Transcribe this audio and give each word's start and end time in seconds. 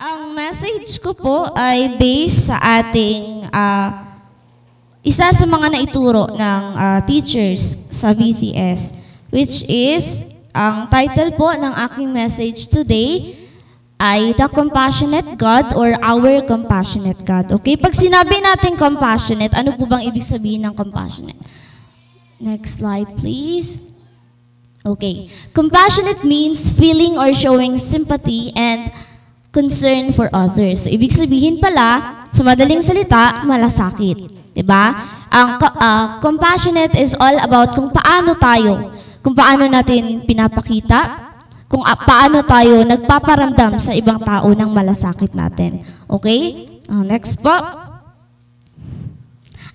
Ang 0.00 0.32
message 0.32 0.96
ko 0.96 1.12
po 1.12 1.52
ay 1.52 2.00
based 2.00 2.48
sa 2.48 2.56
ating 2.80 3.44
ah, 3.52 4.16
isa 5.04 5.28
sa 5.28 5.44
mga 5.44 5.76
naituro 5.76 6.24
ng 6.32 6.62
ah, 6.72 7.04
teachers 7.04 7.92
sa 7.92 8.16
BCS, 8.16 8.96
which 9.28 9.68
is, 9.68 10.32
ang 10.56 10.88
title 10.88 11.36
po 11.36 11.52
ng 11.52 11.76
aking 11.84 12.08
message 12.16 12.72
today 12.72 13.36
ay 14.00 14.32
The 14.40 14.48
Compassionate 14.48 15.36
God 15.36 15.76
or 15.76 15.92
Our 16.00 16.48
Compassionate 16.48 17.20
God. 17.20 17.60
Okay? 17.60 17.76
Pag 17.76 17.92
sinabi 17.92 18.40
natin 18.40 18.80
compassionate, 18.80 19.52
ano 19.52 19.76
po 19.76 19.84
bang 19.84 20.08
ibig 20.08 20.24
sabihin 20.24 20.64
ng 20.64 20.72
compassionate? 20.72 21.36
Next 22.40 22.80
slide, 22.80 23.20
please. 23.20 23.92
Okay. 24.80 25.28
Compassionate 25.52 26.24
means 26.24 26.72
feeling 26.72 27.20
or 27.20 27.36
showing 27.36 27.76
sympathy 27.76 28.48
and 28.56 28.88
concern 29.50 30.14
for 30.14 30.30
others. 30.30 30.86
So, 30.86 30.88
ibig 30.90 31.10
sabihin 31.10 31.58
pala, 31.58 32.22
sa 32.30 32.46
madaling 32.46 32.82
salita, 32.82 33.42
malasakit. 33.42 34.30
'Di 34.54 34.62
ba? 34.62 34.94
Ang 35.30 35.48
ah, 35.78 36.18
compassionate 36.18 36.98
is 36.98 37.14
all 37.18 37.38
about 37.38 37.74
kung 37.74 37.90
paano 37.90 38.34
tayo, 38.34 38.90
kung 39.22 39.34
paano 39.34 39.66
natin 39.70 40.26
pinapakita, 40.26 41.30
kung 41.70 41.82
ah, 41.86 41.98
paano 41.98 42.42
tayo 42.42 42.82
nagpaparamdam 42.82 43.78
sa 43.78 43.94
ibang 43.94 44.18
tao 44.22 44.50
ng 44.50 44.70
malasakit 44.70 45.34
natin. 45.34 45.82
Okay? 46.10 46.66
Ah, 46.90 47.06
next 47.06 47.38
po. 47.38 47.54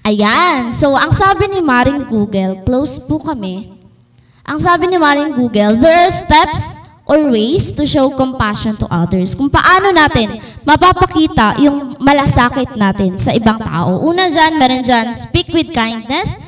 Ayan. 0.06 0.70
So, 0.76 0.94
ang 0.94 1.10
sabi 1.10 1.50
ni 1.50 1.64
Maring 1.64 2.06
Google, 2.06 2.62
close 2.62 3.00
po 3.02 3.18
kami. 3.18 3.72
Ang 4.46 4.62
sabi 4.62 4.86
ni 4.86 5.02
Maring 5.02 5.34
Google, 5.34 5.80
there 5.82 6.06
are 6.06 6.14
steps 6.14 6.85
or 7.06 7.30
ways 7.30 7.72
to 7.74 7.86
show 7.86 8.10
compassion 8.14 8.74
to 8.82 8.90
others. 8.90 9.38
Kung 9.38 9.50
paano 9.50 9.94
natin 9.94 10.34
mapapakita 10.66 11.62
yung 11.62 11.96
malasakit 12.02 12.74
natin 12.74 13.16
sa 13.16 13.32
ibang 13.32 13.62
tao. 13.62 14.02
Una 14.02 14.26
dyan, 14.26 14.58
meron 14.58 14.82
dyan, 14.82 15.14
speak 15.14 15.54
with 15.54 15.70
kindness, 15.70 16.42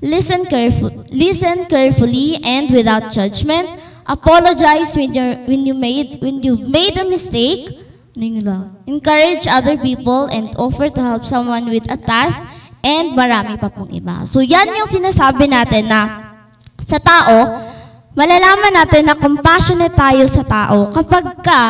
listen, 0.00 0.48
careful, 0.48 0.90
listen 1.12 1.68
carefully 1.68 2.40
and 2.40 2.72
without 2.72 3.12
judgment, 3.12 3.68
apologize 4.08 4.96
when, 4.96 5.12
you're, 5.12 5.36
when, 5.44 5.68
you 5.68 5.76
made, 5.76 6.16
when 6.24 6.40
you 6.40 6.56
made 6.72 6.96
a 6.96 7.04
mistake, 7.04 7.84
ano 8.18 8.74
encourage 8.90 9.46
other 9.46 9.78
people 9.78 10.26
and 10.34 10.50
offer 10.58 10.90
to 10.90 10.98
help 10.98 11.22
someone 11.22 11.70
with 11.70 11.86
a 11.86 11.94
task, 11.94 12.42
and 12.82 13.14
marami 13.14 13.54
pa 13.54 13.70
pong 13.70 13.94
iba. 13.94 14.26
So 14.26 14.42
yan 14.42 14.74
yung 14.74 14.90
sinasabi 14.90 15.46
natin 15.46 15.86
na 15.86 16.34
sa 16.82 16.98
tao, 16.98 17.54
malalaman 18.16 18.72
natin 18.72 19.02
na 19.08 19.14
compassionate 19.16 19.96
tayo 19.96 20.24
sa 20.24 20.42
tao 20.46 20.88
kapag 20.92 21.40
ka 21.44 21.62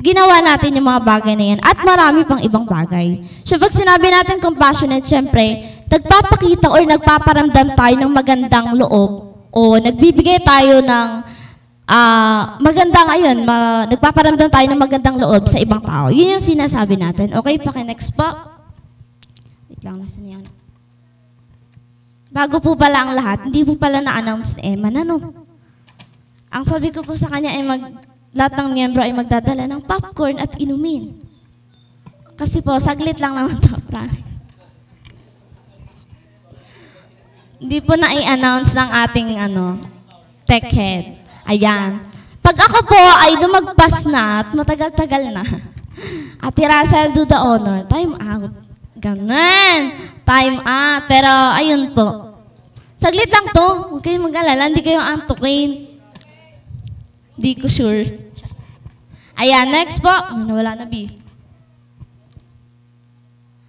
ginawa 0.00 0.44
natin 0.44 0.76
yung 0.76 0.88
mga 0.92 1.02
bagay 1.02 1.34
na 1.34 1.56
yan 1.56 1.60
at 1.64 1.80
marami 1.80 2.20
pang 2.28 2.40
ibang 2.40 2.68
bagay. 2.68 3.24
So 3.42 3.56
pag 3.56 3.72
sinabi 3.72 4.12
natin 4.12 4.44
compassionate, 4.44 5.08
syempre, 5.08 5.64
nagpapakita 5.88 6.68
or 6.68 6.84
nagpaparamdam 6.84 7.72
tayo 7.72 7.94
ng 7.96 8.12
magandang 8.12 8.76
loob 8.76 9.10
o 9.48 9.60
nagbibigay 9.80 10.44
tayo 10.44 10.84
ng 10.84 11.08
ah 11.86 12.58
maganda 12.60 13.06
ngayon, 13.08 13.36
ma- 13.46 13.86
nagpaparamdam 13.88 14.50
tayo 14.50 14.66
ng 14.68 14.80
magandang 14.80 15.16
loob 15.16 15.48
sa 15.48 15.56
ibang 15.62 15.80
tao. 15.80 16.12
Yun 16.12 16.36
yung 16.36 16.44
sinasabi 16.44 16.98
natin. 17.00 17.32
Okay, 17.32 17.56
paki-next 17.62 18.12
po. 18.18 18.26
Wait 19.70 19.80
lang, 19.86 19.96
nasa 19.96 20.18
niya. 20.20 20.42
Bago 22.36 22.60
po 22.60 22.76
pala 22.76 23.00
ang 23.00 23.16
lahat, 23.16 23.48
hindi 23.48 23.64
po 23.64 23.80
pala 23.80 24.04
na-announce 24.04 24.60
ni 24.60 24.76
Emma 24.76 24.92
na 24.92 25.08
no. 25.08 25.16
Ang 26.52 26.64
sabi 26.68 26.92
ko 26.92 27.00
po 27.00 27.16
sa 27.16 27.32
kanya 27.32 27.48
ay 27.48 27.64
mag, 27.64 27.80
lahat 28.36 28.60
ng 28.60 28.68
miyembro 28.76 29.00
ay 29.00 29.16
magdadala 29.16 29.64
ng 29.64 29.80
popcorn 29.80 30.36
at 30.36 30.52
inumin. 30.60 31.16
Kasi 32.36 32.60
po, 32.60 32.76
saglit 32.76 33.16
lang 33.16 33.32
naman 33.32 33.56
to, 33.56 33.80
Frank. 33.88 34.12
Hindi 37.56 37.80
po 37.80 37.96
na 37.96 38.12
i-announce 38.12 38.76
ng 38.76 38.90
ating 39.08 39.28
ano, 39.40 39.80
tech 40.44 40.68
head. 40.68 41.16
Ayan. 41.48 42.04
Pag 42.44 42.56
ako 42.68 42.84
po 42.84 43.00
ay 43.00 43.32
lumagpas 43.40 44.04
na 44.12 44.44
at 44.44 44.52
matagal-tagal 44.52 45.32
na, 45.32 45.40
Ate 46.44 46.68
Russell, 46.68 47.16
do 47.16 47.24
the 47.24 47.40
honor. 47.40 47.80
Time 47.88 48.12
out. 48.20 48.52
Ganun. 49.00 49.96
Time 50.28 50.60
out. 50.60 51.08
Pero, 51.08 51.32
ayun 51.56 51.96
po. 51.96 52.25
Saglit 52.96 53.28
lang 53.28 53.52
to. 53.52 53.68
Huwag 53.92 54.00
kayong 54.00 54.32
mag-alala. 54.32 54.72
Hindi 54.72 54.80
kayo 54.80 55.04
antukin. 55.04 56.00
Hindi 57.36 57.52
ko 57.60 57.68
sure. 57.68 58.08
Ayan, 59.36 59.68
next 59.68 60.00
po. 60.00 60.10
Nawala 60.32 60.72
na, 60.72 60.88
B. 60.88 61.12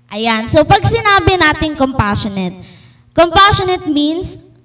Ayan. 0.08 0.48
So, 0.48 0.64
pag 0.64 0.80
sinabi 0.88 1.36
natin 1.36 1.76
compassionate, 1.76 2.56
compassionate 3.12 3.92
means 3.92 4.56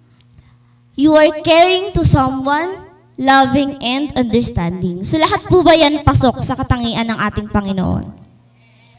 you 0.95 1.11
are 1.19 1.43
caring 1.43 1.91
to 1.91 2.07
someone, 2.07 2.87
loving 3.19 3.83
and 3.83 4.15
understanding. 4.15 5.03
So, 5.03 5.19
lahat 5.19 5.51
po 5.51 5.67
ba 5.67 5.75
yan 5.75 6.07
pasok 6.07 6.39
sa 6.47 6.55
katangian 6.55 7.11
ng 7.11 7.19
ating 7.19 7.51
Panginoon? 7.51 8.07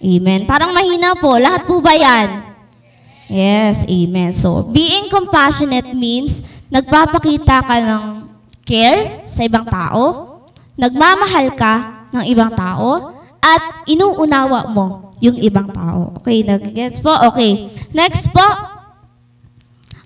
Amen. 0.04 0.44
Parang 0.44 0.76
mahina 0.76 1.16
po. 1.16 1.40
Lahat 1.40 1.64
po 1.64 1.80
ba 1.80 1.96
yan? 1.96 2.53
Yes, 3.32 3.88
amen. 3.88 4.32
So, 4.36 4.64
being 4.68 5.08
compassionate 5.08 5.96
means 5.96 6.64
nagpapakita 6.68 7.64
ka 7.64 7.76
ng 7.80 8.04
care 8.64 9.24
sa 9.28 9.44
ibang 9.44 9.68
tao, 9.68 10.28
nagmamahal 10.76 11.54
ka 11.56 12.08
ng 12.12 12.24
ibang 12.28 12.52
tao, 12.56 13.14
at 13.44 13.84
inuunawa 13.92 14.72
mo 14.72 15.16
yung 15.20 15.36
ibang 15.40 15.68
tao. 15.68 16.16
Okay, 16.24 16.48
nag-gets 16.48 17.04
po? 17.04 17.12
Okay. 17.32 17.68
Next 17.92 18.32
po. 18.32 18.44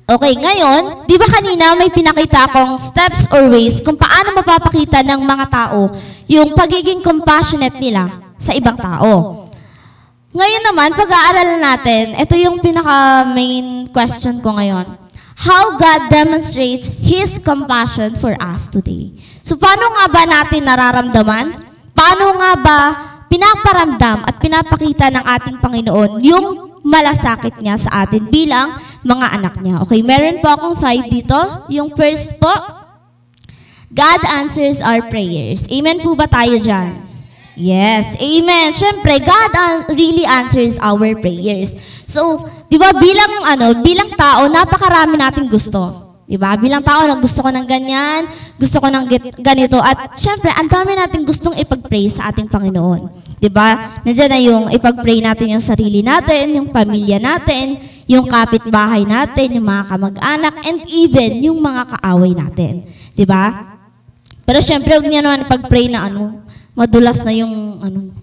Okay, 0.08 0.40
ngayon, 0.40 1.04
di 1.04 1.20
ba 1.20 1.28
kanina 1.28 1.76
may 1.76 1.92
pinakita 1.92 2.48
akong 2.48 2.80
steps 2.80 3.28
or 3.28 3.52
ways 3.52 3.84
kung 3.84 4.00
paano 4.00 4.40
mapapakita 4.40 5.04
ng 5.04 5.20
mga 5.20 5.46
tao 5.52 5.92
yung 6.32 6.56
pagiging 6.56 7.04
compassionate 7.04 7.76
nila 7.76 8.08
sa 8.40 8.56
ibang 8.56 8.80
tao. 8.80 9.37
Ngayon 10.36 10.64
naman, 10.68 10.92
pag-aaralan 10.92 11.62
natin, 11.64 12.06
ito 12.20 12.36
yung 12.36 12.60
pinaka-main 12.60 13.88
question 13.96 14.44
ko 14.44 14.60
ngayon. 14.60 15.00
How 15.38 15.80
God 15.80 16.12
demonstrates 16.12 16.92
His 17.00 17.40
compassion 17.40 18.12
for 18.20 18.36
us 18.36 18.68
today. 18.68 19.16
So, 19.40 19.56
paano 19.56 19.88
nga 19.96 20.06
ba 20.12 20.24
natin 20.28 20.68
nararamdaman? 20.68 21.46
Paano 21.96 22.36
nga 22.44 22.52
ba 22.60 22.80
pinaparamdam 23.32 24.28
at 24.28 24.36
pinapakita 24.44 25.08
ng 25.16 25.24
ating 25.24 25.58
Panginoon 25.64 26.20
yung 26.20 26.46
malasakit 26.84 27.64
niya 27.64 27.80
sa 27.80 28.04
atin 28.04 28.28
bilang 28.28 28.76
mga 29.08 29.28
anak 29.40 29.56
niya? 29.64 29.80
Okay, 29.88 30.04
meron 30.04 30.44
po 30.44 30.52
akong 30.52 30.76
five 30.76 31.08
dito. 31.08 31.40
Yung 31.72 31.96
first 31.96 32.36
po, 32.44 32.52
God 33.88 34.22
answers 34.28 34.84
our 34.84 35.08
prayers. 35.08 35.72
Amen 35.72 36.04
po 36.04 36.20
ba 36.20 36.28
tayo 36.28 36.60
dyan? 36.60 37.07
Yes, 37.58 38.14
amen. 38.22 38.70
Siyempre, 38.70 39.18
God 39.18 39.52
really 39.98 40.30
answers 40.30 40.78
our 40.78 41.18
prayers. 41.18 41.74
So, 42.06 42.46
di 42.70 42.78
ba 42.78 42.94
bilang 42.94 43.42
ano, 43.42 43.82
bilang 43.82 44.14
tao, 44.14 44.46
napakarami 44.46 45.18
nating 45.18 45.50
gusto. 45.50 46.08
Di 46.28 46.36
ba? 46.36 46.54
Bilang 46.60 46.84
tao, 46.84 47.08
na 47.08 47.18
gusto 47.18 47.40
ko 47.40 47.50
ng 47.50 47.64
ganyan, 47.64 48.28
gusto 48.60 48.84
ko 48.84 48.92
ng 48.92 49.08
ganito. 49.42 49.80
At 49.80 50.20
syempre, 50.20 50.52
ang 50.52 50.68
dami 50.68 50.94
nating 50.94 51.24
gustong 51.24 51.56
ipag-pray 51.56 52.12
sa 52.12 52.30
ating 52.30 52.52
Panginoon. 52.52 53.32
Di 53.40 53.48
ba? 53.48 54.04
Nandiyan 54.04 54.30
na 54.30 54.40
yung 54.44 54.66
ipag-pray 54.68 55.24
natin 55.24 55.56
yung 55.56 55.64
sarili 55.64 56.04
natin, 56.04 56.52
yung 56.62 56.68
pamilya 56.68 57.18
natin, 57.18 57.80
yung 58.12 58.28
kapitbahay 58.28 59.08
natin, 59.08 59.56
yung 59.56 59.66
mga 59.66 59.84
kamag-anak, 59.88 60.54
and 60.68 60.84
even 60.92 61.42
yung 61.42 61.64
mga 61.64 61.96
kaaway 61.96 62.36
natin. 62.36 62.84
Di 63.16 63.24
ba? 63.24 63.74
Pero 64.44 64.60
syempre, 64.60 65.00
huwag 65.00 65.08
niya 65.08 65.24
naman 65.24 65.48
pag-pray 65.48 65.88
na 65.88 66.12
ano, 66.12 66.44
madulas 66.78 67.26
na 67.26 67.34
yung 67.34 67.82
ano, 67.82 68.14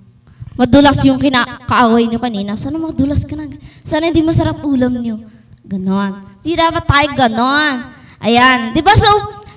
madulas 0.54 1.03
yung 1.03 1.18
kinakaaway 1.18 2.06
niyo 2.06 2.22
kanina. 2.22 2.54
Sana 2.54 2.78
madulas 2.78 3.27
ka 3.27 3.34
na. 3.34 3.51
Sana 3.83 4.06
hindi 4.06 4.22
masarap 4.22 4.62
ulam 4.62 4.95
niyo. 4.95 5.18
Ganon. 5.66 6.22
Di 6.47 6.54
dapat 6.54 6.86
tayo 6.86 7.09
ganon. 7.18 7.91
Ayan. 8.22 8.71
Di 8.71 8.78
ba? 8.78 8.95
So, 8.95 9.10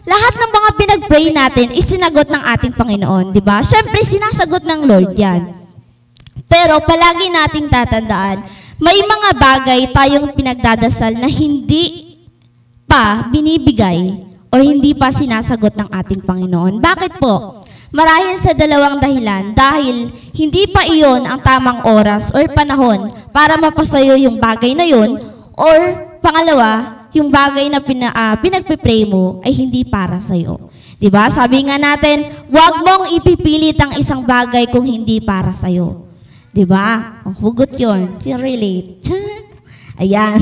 lahat 0.07 0.33
ng 0.33 0.51
mga 0.51 0.69
pinag-pray 0.81 1.25
natin 1.29 1.67
isinagot 1.77 2.31
ng 2.33 2.44
ating 2.57 2.73
Panginoon. 2.73 3.35
Di 3.35 3.44
ba? 3.44 3.61
Syempre, 3.61 4.01
sinasagot 4.01 4.65
ng 4.65 4.81
Lord 4.89 5.13
yan. 5.13 5.53
Pero 6.47 6.79
palagi 6.81 7.27
nating 7.27 7.67
tatandaan, 7.67 8.39
may 8.79 8.97
mga 9.03 9.29
bagay 9.35 9.81
tayong 9.91 10.31
pinagdadasal 10.31 11.19
na 11.19 11.27
hindi 11.27 12.17
pa 12.88 13.27
binibigay 13.27 14.25
o 14.47 14.55
hindi 14.63 14.95
pa 14.95 15.11
sinasagot 15.11 15.75
ng 15.75 15.89
ating 15.91 16.23
Panginoon. 16.23 16.79
Bakit 16.79 17.19
po? 17.19 17.56
Marahil 17.87 18.35
sa 18.35 18.51
dalawang 18.51 18.99
dahilan 18.99 19.55
dahil 19.55 20.11
hindi 20.35 20.67
pa 20.67 20.83
iyon 20.83 21.23
ang 21.23 21.39
tamang 21.39 21.87
oras 21.87 22.35
or 22.35 22.43
panahon 22.51 23.07
para 23.31 23.55
mapasayo 23.55 24.19
yung 24.19 24.35
bagay 24.43 24.75
na 24.75 24.83
yun 24.83 25.15
or 25.55 25.77
pangalawa, 26.19 27.05
yung 27.15 27.31
bagay 27.31 27.71
na 27.71 27.79
pina, 27.79 28.11
ah, 28.11 28.35
pinagpipray 28.35 29.07
mo 29.07 29.39
ay 29.41 29.55
hindi 29.55 29.87
para 29.87 30.19
sa'yo. 30.19 30.67
'Di 30.99 31.07
ba? 31.07 31.29
Sabi 31.31 31.63
nga 31.63 31.77
natin, 31.79 32.25
huwag 32.51 32.83
mong 32.83 33.13
ipipilit 33.15 33.77
ang 33.79 33.95
isang 33.95 34.25
bagay 34.27 34.67
kung 34.67 34.83
hindi 34.83 35.23
para 35.23 35.55
sa'yo. 35.55 36.09
'Di 36.51 36.65
ba? 36.67 37.21
Oh, 37.23 37.33
hugot. 37.47 37.77
Si 38.19 38.33
relate. 38.33 38.99
Ayan. 40.01 40.37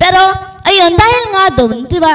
Pero, 0.00 0.20
ayun, 0.66 0.92
dahil 0.96 1.22
nga 1.30 1.44
doon, 1.52 1.76
'di 1.84 1.98
ba? 2.00 2.14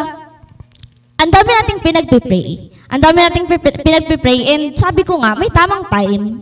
Ang 1.22 1.30
dami 1.30 1.50
nating 1.54 1.82
pinagpipray. 1.84 2.77
Ang 2.88 3.02
dami 3.04 3.20
nating 3.20 3.48
pinagpipray 3.84 4.40
and 4.56 4.64
sabi 4.80 5.04
ko 5.04 5.20
nga, 5.20 5.36
may 5.36 5.52
tamang 5.52 5.84
time 5.92 6.40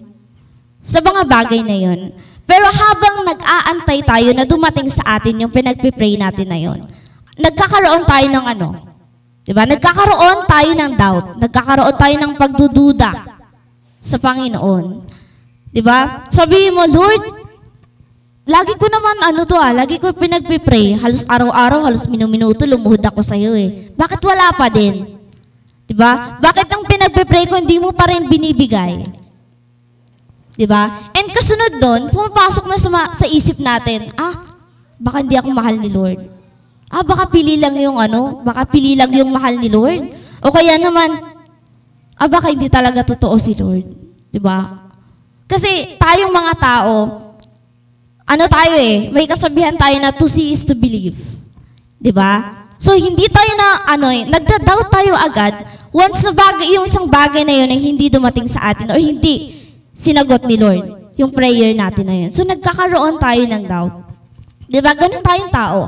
sa 0.77 1.01
mga 1.01 1.25
bagay 1.25 1.65
na 1.65 1.73
'yon. 1.73 2.13
Pero 2.45 2.69
habang 2.69 3.25
nag-aantay 3.25 4.05
tayo 4.05 4.29
na 4.37 4.45
dumating 4.45 4.85
sa 4.85 5.17
atin 5.17 5.41
yung 5.41 5.49
pinagpipray 5.49 6.13
natin 6.13 6.45
na 6.45 6.61
'yon, 6.61 6.85
nagkakaroon 7.41 8.05
tayo 8.05 8.27
ng 8.29 8.45
ano? 8.45 8.69
'Di 9.41 9.57
ba? 9.57 9.65
Nagkakaroon 9.65 10.45
tayo 10.45 10.71
ng 10.77 10.91
doubt, 10.93 11.27
nagkakaroon 11.41 11.95
tayo 11.97 12.15
ng 12.21 12.33
pagdududa 12.37 13.09
sa 13.97 14.17
Panginoon. 14.21 15.01
'Di 15.73 15.81
ba? 15.81 16.29
Sabihin 16.29 16.77
mo, 16.77 16.85
Lord, 16.85 17.25
lagi 18.45 18.77
ko 18.77 18.85
naman 18.85 19.17
ano 19.25 19.41
to 19.49 19.57
ah, 19.57 19.73
lagi 19.73 19.97
ko 19.97 20.13
pinagpipray, 20.13 21.01
halos 21.01 21.25
araw-araw, 21.25 21.89
halos 21.89 22.05
minuminuto 22.05 22.69
lumuhod 22.69 23.01
ako 23.01 23.25
sa 23.25 23.33
iyo 23.33 23.57
eh. 23.57 23.89
Bakit 23.97 24.21
wala 24.21 24.53
pa 24.53 24.69
din? 24.69 25.14
'Di 25.85 25.93
ba? 25.93 26.41
Bakit 26.41 26.67
ang 26.69 26.83
pinagpipray 26.85 27.45
ko 27.45 27.61
hindi 27.61 27.77
mo 27.77 27.93
pa 27.93 28.09
rin 28.09 28.25
binibigay? 28.25 29.05
'Di 30.57 30.65
ba? 30.65 31.11
And 31.13 31.29
kasunod 31.29 31.77
doon, 31.77 32.01
pumapasok 32.09 32.65
na 32.65 32.77
sa, 32.79 32.89
sa 33.13 33.25
isip 33.29 33.61
natin, 33.61 34.09
ah, 34.17 34.41
baka 34.97 35.21
hindi 35.21 35.37
ako 35.37 35.49
mahal 35.53 35.75
ni 35.77 35.89
Lord. 35.93 36.19
Ah, 36.89 37.05
baka 37.05 37.29
pili 37.29 37.59
lang 37.59 37.75
yung 37.77 37.99
ano, 37.99 38.41
baka 38.41 38.65
pili 38.65 38.97
lang 38.97 39.11
yung 39.13 39.29
mahal 39.29 39.57
ni 39.59 39.69
Lord. 39.69 40.15
O 40.41 40.53
kaya 40.53 40.79
naman, 40.81 41.21
ah, 42.17 42.29
baka 42.29 42.49
hindi 42.49 42.65
talaga 42.71 43.05
totoo 43.05 43.35
si 43.37 43.53
Lord. 43.53 43.85
'Di 44.33 44.41
ba? 44.41 44.89
Kasi 45.45 45.99
tayong 46.01 46.33
mga 46.33 46.53
tao, 46.57 46.93
ano 48.25 48.43
tayo 48.49 48.73
eh, 48.81 49.13
may 49.13 49.29
kasabihan 49.29 49.77
tayo 49.77 50.01
na 50.01 50.09
to 50.09 50.25
see 50.25 50.49
is 50.49 50.65
to 50.65 50.73
believe. 50.73 51.19
'Di 52.01 52.09
ba? 52.09 52.64
So 52.75 52.91
hindi 52.93 53.25
tayo 53.31 53.51
na 53.55 53.67
ano 53.87 54.11
eh, 54.11 54.27
nagda-doubt 54.27 54.87
tayo 54.91 55.13
agad 55.15 55.53
once 55.95 56.27
na 56.27 56.31
bagay, 56.35 56.67
yung 56.75 56.85
isang 56.85 57.07
bagay 57.07 57.47
na 57.47 57.55
yun 57.55 57.71
ay 57.71 57.79
hindi 57.79 58.11
dumating 58.11 58.51
sa 58.51 58.75
atin 58.75 58.91
or 58.91 58.99
hindi 58.99 59.55
sinagot 59.95 60.43
ni 60.43 60.59
Lord 60.59 61.15
yung 61.15 61.31
prayer 61.31 61.71
natin 61.71 62.03
na 62.03 62.15
yun. 62.27 62.31
So 62.35 62.43
nagkakaroon 62.43 63.15
tayo 63.23 63.43
ng 63.47 63.63
doubt. 63.63 63.95
'Di 64.67 64.79
ba? 64.83 64.91
Ganun 64.91 65.23
tayong 65.23 65.51
tao. 65.51 65.79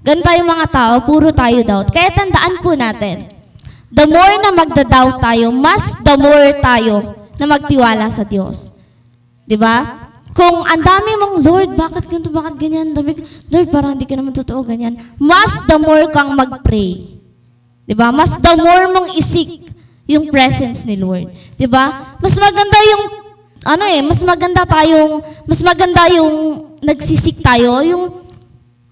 Ganun 0.00 0.24
tayong 0.24 0.48
mga 0.48 0.66
tao, 0.72 0.94
puro 1.04 1.28
tayo 1.28 1.60
doubt. 1.60 1.92
Kaya 1.92 2.08
tandaan 2.16 2.64
po 2.64 2.72
natin, 2.72 3.28
the 3.92 4.08
more 4.08 4.34
na 4.40 4.48
magda-doubt 4.56 5.20
tayo, 5.20 5.52
mas 5.52 6.00
the 6.00 6.16
more 6.16 6.56
tayo 6.64 7.20
na 7.36 7.44
magtiwala 7.44 8.08
sa 8.08 8.24
Diyos. 8.24 8.80
'Di 9.44 9.60
ba? 9.60 9.99
Kung 10.40 10.64
ang 10.64 10.80
dami 10.80 11.10
mong, 11.20 11.34
Lord, 11.44 11.70
bakit 11.76 12.08
ganito, 12.08 12.32
bakit 12.32 12.56
ganyan? 12.56 12.96
Dami, 12.96 13.12
Lord, 13.52 13.68
parang 13.68 13.92
hindi 13.92 14.08
ka 14.08 14.16
naman 14.16 14.32
totoo 14.32 14.64
ganyan. 14.64 14.96
Mas 15.20 15.68
the 15.68 15.76
more 15.76 16.08
kang 16.08 16.32
mag-pray. 16.32 17.20
'Di 17.84 17.92
ba? 17.92 18.08
Mas 18.08 18.40
the 18.40 18.54
more 18.56 18.88
mong 18.88 19.08
isik 19.20 19.68
yung 20.08 20.32
presence 20.32 20.88
ni 20.88 20.96
Lord. 20.96 21.28
'Di 21.60 21.68
ba? 21.68 22.16
Mas 22.22 22.40
maganda 22.40 22.78
yung 22.88 23.02
ano 23.68 23.84
eh, 23.84 24.00
mas 24.00 24.24
maganda 24.24 24.64
tayong 24.64 25.20
mas 25.44 25.60
maganda 25.60 26.08
yung 26.08 26.32
nagsisik 26.80 27.44
tayo, 27.44 27.84
yung 27.84 28.08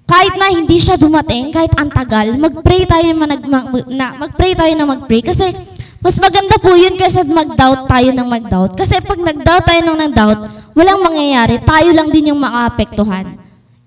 kahit 0.05 0.37
na 0.37 0.53
hindi 0.53 0.77
siya 0.77 1.01
dumating, 1.01 1.49
kahit 1.49 1.73
ang 1.77 1.89
tagal, 1.93 2.33
mag-pray 2.37 2.89
tayo 2.89 3.09
na, 3.13 3.29
nag, 3.29 3.45
mag- 3.45 3.89
na 3.93 4.07
mag-pray 4.17 4.57
tayo 4.57 4.73
na 4.73 4.89
mag-pray 4.89 5.21
kasi 5.21 5.53
mas 6.01 6.17
maganda 6.17 6.57
po 6.57 6.73
yun 6.73 6.97
kaysa 6.97 7.29
mag-doubt 7.29 7.91
tayo 7.91 8.09
ng 8.15 8.29
mag-doubt. 8.29 8.73
Kasi 8.79 9.03
pag 9.03 9.21
nag-doubt 9.21 9.65
tayo 9.67 9.81
ng 9.85 9.99
nag-doubt, 10.09 10.41
walang 10.79 11.03
mangyayari. 11.03 11.59
Tayo 11.59 11.91
lang 11.91 12.15
din 12.15 12.31
yung 12.31 12.39
maapektuhan. 12.39 13.35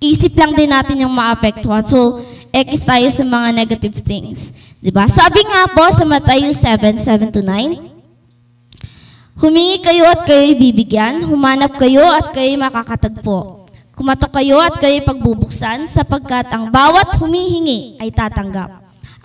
Isip 0.03 0.35
lang 0.35 0.51
din 0.51 0.67
natin 0.67 0.99
yung 0.99 1.15
maapektuhan. 1.15 1.87
So, 1.87 2.19
X 2.51 2.83
tayo 2.83 3.07
sa 3.07 3.23
mga 3.23 3.47
negative 3.55 3.95
things. 4.03 4.51
ba? 4.91 5.07
Sabi 5.07 5.39
nga 5.47 5.71
po 5.71 5.87
sa 5.87 6.03
Matthew 6.03 6.51
7, 6.51 6.99
7 6.99 7.31
to 7.31 7.39
9, 7.39 7.91
Humingi 9.41 9.81
kayo 9.81 10.05
at 10.05 10.21
kayo'y 10.21 10.53
bibigyan, 10.53 11.25
humanap 11.25 11.73
kayo 11.79 12.05
at 12.13 12.29
kayo'y 12.29 12.61
makakatagpo. 12.61 13.65
Kumatok 13.97 14.37
kayo 14.37 14.61
at 14.61 14.77
kayo'y 14.77 15.01
pagbubuksan, 15.01 15.89
sapagkat 15.89 16.45
ang 16.53 16.69
bawat 16.69 17.17
humihingi 17.17 17.97
ay 17.97 18.13
tatanggap. 18.13 18.69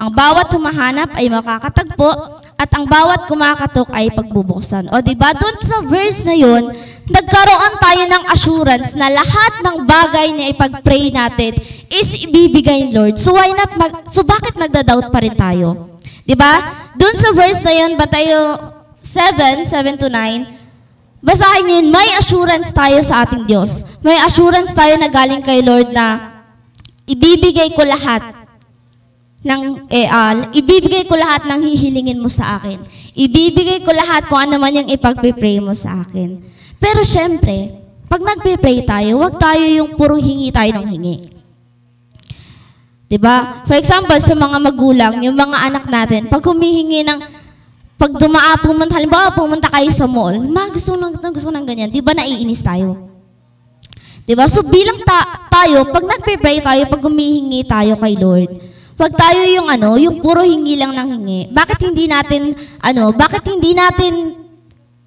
Ang 0.00 0.10
bawat 0.16 0.48
humahanap 0.56 1.12
ay 1.20 1.28
makakatagpo, 1.28 2.40
at 2.56 2.72
ang 2.72 2.88
bawat 2.88 3.28
kumakatok 3.28 3.92
ay 3.92 4.08
pagbubuksan. 4.16 4.88
O 4.88 5.04
di 5.04 5.12
ba 5.12 5.36
doon 5.36 5.60
sa 5.60 5.84
verse 5.84 6.24
na 6.24 6.32
yun, 6.32 6.72
nagkaroon 7.04 7.74
tayo 7.76 8.02
ng 8.08 8.24
assurance 8.32 8.96
na 8.96 9.12
lahat 9.12 9.52
ng 9.60 9.76
bagay 9.84 10.28
na 10.32 10.44
ipag-pray 10.56 11.12
natin 11.12 11.52
is 11.92 12.16
ibibigay 12.24 12.88
ni 12.88 12.96
Lord. 12.96 13.20
So 13.20 13.36
why 13.36 13.52
not 13.52 13.76
mag- 13.76 14.08
so 14.08 14.24
bakit 14.24 14.56
nagda-doubt 14.56 15.12
pa 15.12 15.20
rin 15.20 15.36
tayo? 15.36 16.00
'Di 16.24 16.32
ba? 16.32 16.58
Doon 16.96 17.16
sa 17.16 17.30
verse 17.36 17.60
na 17.60 17.72
yun, 17.76 17.92
ba 17.94 18.08
tayo 18.08 18.56
7, 19.04 19.62
7 19.62 20.02
to 20.02 20.08
9, 20.10 21.22
basahin 21.22 21.70
yun, 21.70 21.86
may 21.92 22.08
assurance 22.18 22.74
tayo 22.74 22.98
sa 23.04 23.22
ating 23.22 23.46
Diyos. 23.46 24.00
May 24.02 24.18
assurance 24.24 24.74
tayo 24.74 24.96
na 24.98 25.06
galing 25.06 25.44
kay 25.44 25.62
Lord 25.62 25.94
na 25.94 26.34
ibibigay 27.06 27.70
ko 27.76 27.86
lahat 27.86 28.35
ng 29.44 29.90
eh, 29.92 30.08
ah, 30.08 30.48
ibibigay 30.54 31.04
ko 31.04 31.14
lahat 31.18 31.44
ng 31.44 31.60
hihilingin 31.66 32.18
mo 32.20 32.30
sa 32.30 32.56
akin. 32.60 32.80
Ibibigay 33.12 33.84
ko 33.84 33.92
lahat 33.92 34.28
kung 34.30 34.40
ano 34.40 34.56
man 34.56 34.72
yung 34.72 34.88
ipagpipray 34.88 35.60
mo 35.60 35.76
sa 35.76 36.04
akin. 36.04 36.40
Pero 36.80 37.04
syempre, 37.04 37.72
pag 38.06 38.22
nagpipray 38.22 38.86
tayo, 38.86 39.20
wag 39.20 39.36
tayo 39.36 39.64
yung 39.66 39.98
puro 39.98 40.14
hingi 40.16 40.54
tayo 40.54 40.70
ng 40.78 40.86
hingi. 40.86 41.16
'Di 43.06 43.18
ba? 43.18 43.62
For 43.66 43.78
example, 43.78 44.18
sa 44.18 44.34
mga 44.34 44.58
magulang, 44.58 45.14
yung 45.22 45.38
mga 45.38 45.58
anak 45.70 45.84
natin, 45.86 46.26
pag 46.26 46.42
humihingi 46.42 47.06
ng 47.06 47.18
pag 47.96 48.12
dumaa 48.12 48.60
pumunta, 48.60 49.00
halimbawa 49.00 49.32
pumunta 49.32 49.72
kayo 49.72 49.88
sa 49.88 50.04
mall, 50.04 50.36
ma, 50.36 50.68
gusto 50.68 51.00
nang 51.00 51.16
gusto 51.16 51.48
nang 51.48 51.64
ganyan, 51.64 51.88
'di 51.88 52.04
ba 52.04 52.12
naiinis 52.12 52.60
tayo? 52.60 53.08
'Di 54.26 54.34
ba? 54.36 54.44
So 54.50 54.66
bilang 54.66 55.00
ta- 55.06 55.48
tayo, 55.48 55.86
pag 55.88 56.04
nagpe-pray 56.04 56.60
tayo, 56.60 56.82
pag 56.90 57.00
humihingi 57.00 57.64
tayo 57.64 57.96
kay 57.96 58.14
Lord, 58.18 58.50
wag 58.96 59.12
tayo 59.12 59.42
yung 59.44 59.68
ano, 59.68 60.00
yung 60.00 60.24
puro 60.24 60.40
hingi 60.40 60.80
lang 60.80 60.96
ng 60.96 61.08
hingi. 61.20 61.40
Bakit 61.52 61.78
hindi 61.92 62.08
natin 62.08 62.56
ano, 62.80 63.12
bakit 63.12 63.44
hindi 63.44 63.76
natin 63.76 64.32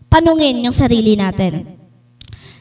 tanungin 0.10 0.66
yung 0.66 0.76
sarili 0.76 1.18
natin? 1.18 1.80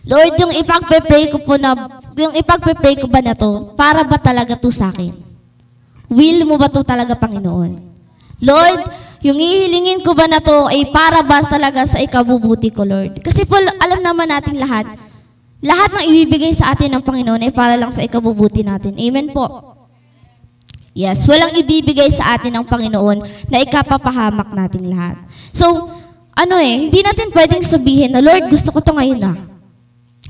Lord, 0.08 0.40
yung 0.40 0.52
ipagpe-pray 0.56 1.28
ko 1.28 1.44
po 1.44 1.60
na, 1.60 1.76
yung 2.16 2.32
ipagpe-pray 2.32 2.96
ko 2.96 3.12
ba 3.12 3.20
na 3.20 3.36
to, 3.36 3.76
para 3.76 4.00
ba 4.08 4.16
talaga 4.16 4.56
to 4.56 4.72
sa 4.72 4.88
akin? 4.88 5.12
Will 6.08 6.48
mo 6.48 6.56
ba 6.56 6.72
to 6.72 6.80
talaga, 6.80 7.12
Panginoon? 7.12 7.76
Lord, 8.40 8.88
yung 9.20 9.36
ihilingin 9.36 10.00
ko 10.00 10.16
ba 10.16 10.24
na 10.24 10.40
to 10.40 10.64
ay 10.72 10.88
para 10.88 11.20
ba 11.20 11.44
talaga 11.44 11.84
sa 11.84 12.00
ikabubuti 12.00 12.72
ko, 12.72 12.88
Lord? 12.88 13.20
Kasi 13.20 13.44
po, 13.44 13.60
alam 13.60 14.00
naman 14.00 14.32
natin 14.32 14.56
lahat, 14.56 14.88
lahat 15.60 15.90
ng 16.00 16.04
ibibigay 16.08 16.56
sa 16.56 16.72
atin 16.72 16.96
ng 16.96 17.04
Panginoon 17.04 17.44
ay 17.44 17.52
para 17.52 17.76
lang 17.76 17.92
sa 17.92 18.00
ikabubuti 18.00 18.64
natin. 18.64 18.96
Amen 18.96 19.28
po. 19.36 19.76
Yes, 20.98 21.30
walang 21.30 21.54
ibibigay 21.54 22.10
sa 22.10 22.34
atin 22.34 22.58
ng 22.58 22.66
Panginoon 22.66 23.22
na 23.46 23.62
ikapapahamak 23.62 24.50
nating 24.50 24.90
lahat. 24.90 25.14
So, 25.54 25.86
ano 26.34 26.58
eh, 26.58 26.90
hindi 26.90 27.06
natin 27.06 27.30
pwedeng 27.30 27.62
sabihin 27.62 28.10
na, 28.10 28.18
Lord, 28.18 28.50
gusto 28.50 28.74
ko 28.74 28.82
to 28.82 28.98
ngayon 28.98 29.22
ah. 29.22 29.38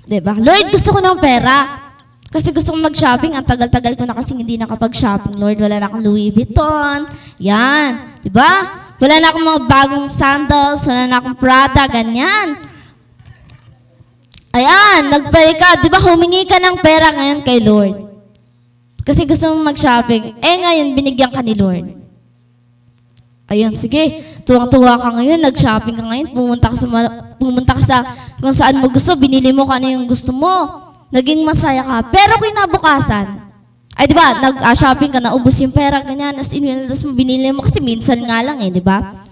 'Di 0.09 0.21
ba? 0.25 0.37
Lord, 0.37 0.73
gusto 0.73 0.97
ko 0.97 1.01
ng 1.05 1.21
pera. 1.21 1.89
Kasi 2.29 2.53
gusto 2.53 2.77
kong 2.77 2.93
mag-shopping. 2.93 3.33
Ang 3.33 3.49
tagal-tagal 3.49 3.97
ko 3.97 4.05
na 4.05 4.13
kasi 4.13 4.37
hindi 4.37 4.61
nakapag-shopping, 4.61 5.41
Lord. 5.41 5.57
Wala 5.57 5.81
na 5.81 5.89
akong 5.89 6.05
Louis 6.05 6.29
Vuitton. 6.29 7.09
Yan. 7.41 8.21
ba? 8.29 8.53
Wala 9.01 9.15
na 9.17 9.33
akong 9.33 9.47
mga 9.49 9.63
bagong 9.65 10.09
sandals. 10.13 10.85
Wala 10.85 11.09
na 11.09 11.17
akong 11.21 11.37
Prada. 11.41 11.89
Ganyan. 11.89 12.61
Ayan, 14.53 15.13
nagpray 15.13 15.57
ka. 15.57 15.81
'Di 15.81 15.89
ba 15.93 16.01
humingi 16.01 16.49
ka 16.49 16.57
ng 16.57 16.77
pera 16.81 17.13
ngayon 17.13 17.41
kay 17.45 17.61
Lord? 17.61 18.08
Kasi 19.09 19.25
gusto 19.25 19.49
mong 19.49 19.73
mag-shopping. 19.73 20.37
Eh 20.37 20.57
ngayon, 20.61 20.93
binigyan 20.93 21.33
ka 21.33 21.41
ni 21.41 21.57
Lord. 21.57 21.97
Ayun, 23.49 23.73
sige. 23.73 24.21
Tuwang-tuwa 24.45 25.01
ka 25.01 25.17
ngayon, 25.17 25.41
nag-shopping 25.41 25.97
ka 25.97 26.05
ngayon, 26.05 26.29
pumunta 26.37 26.69
ka 26.69 26.77
sa, 26.77 26.87
pumunta 27.41 27.73
ka 27.73 27.81
sa 27.81 27.99
kung 28.37 28.53
saan 28.53 28.77
mo 28.77 28.93
gusto, 28.93 29.17
binili 29.17 29.49
mo 29.49 29.65
ka 29.65 29.81
na 29.81 29.97
yung 29.97 30.05
gusto 30.05 30.29
mo. 30.37 30.85
Naging 31.09 31.41
masaya 31.41 31.81
ka. 31.81 32.13
Pero 32.13 32.37
kinabukasan, 32.37 33.49
ay 33.97 34.05
di 34.05 34.13
ba, 34.13 34.45
nag-shopping 34.45 35.09
ka, 35.09 35.25
naubos 35.25 35.57
yung 35.65 35.73
pera, 35.73 36.05
ganyan, 36.05 36.37
as 36.37 36.53
in, 36.53 36.69
tapos 36.85 37.09
mo 37.09 37.17
binili 37.17 37.49
mo, 37.49 37.65
kasi 37.65 37.81
minsan 37.81 38.21
nga 38.29 38.45
lang 38.45 38.61
eh, 38.61 38.69
di 38.69 38.85
ba? 38.85 39.25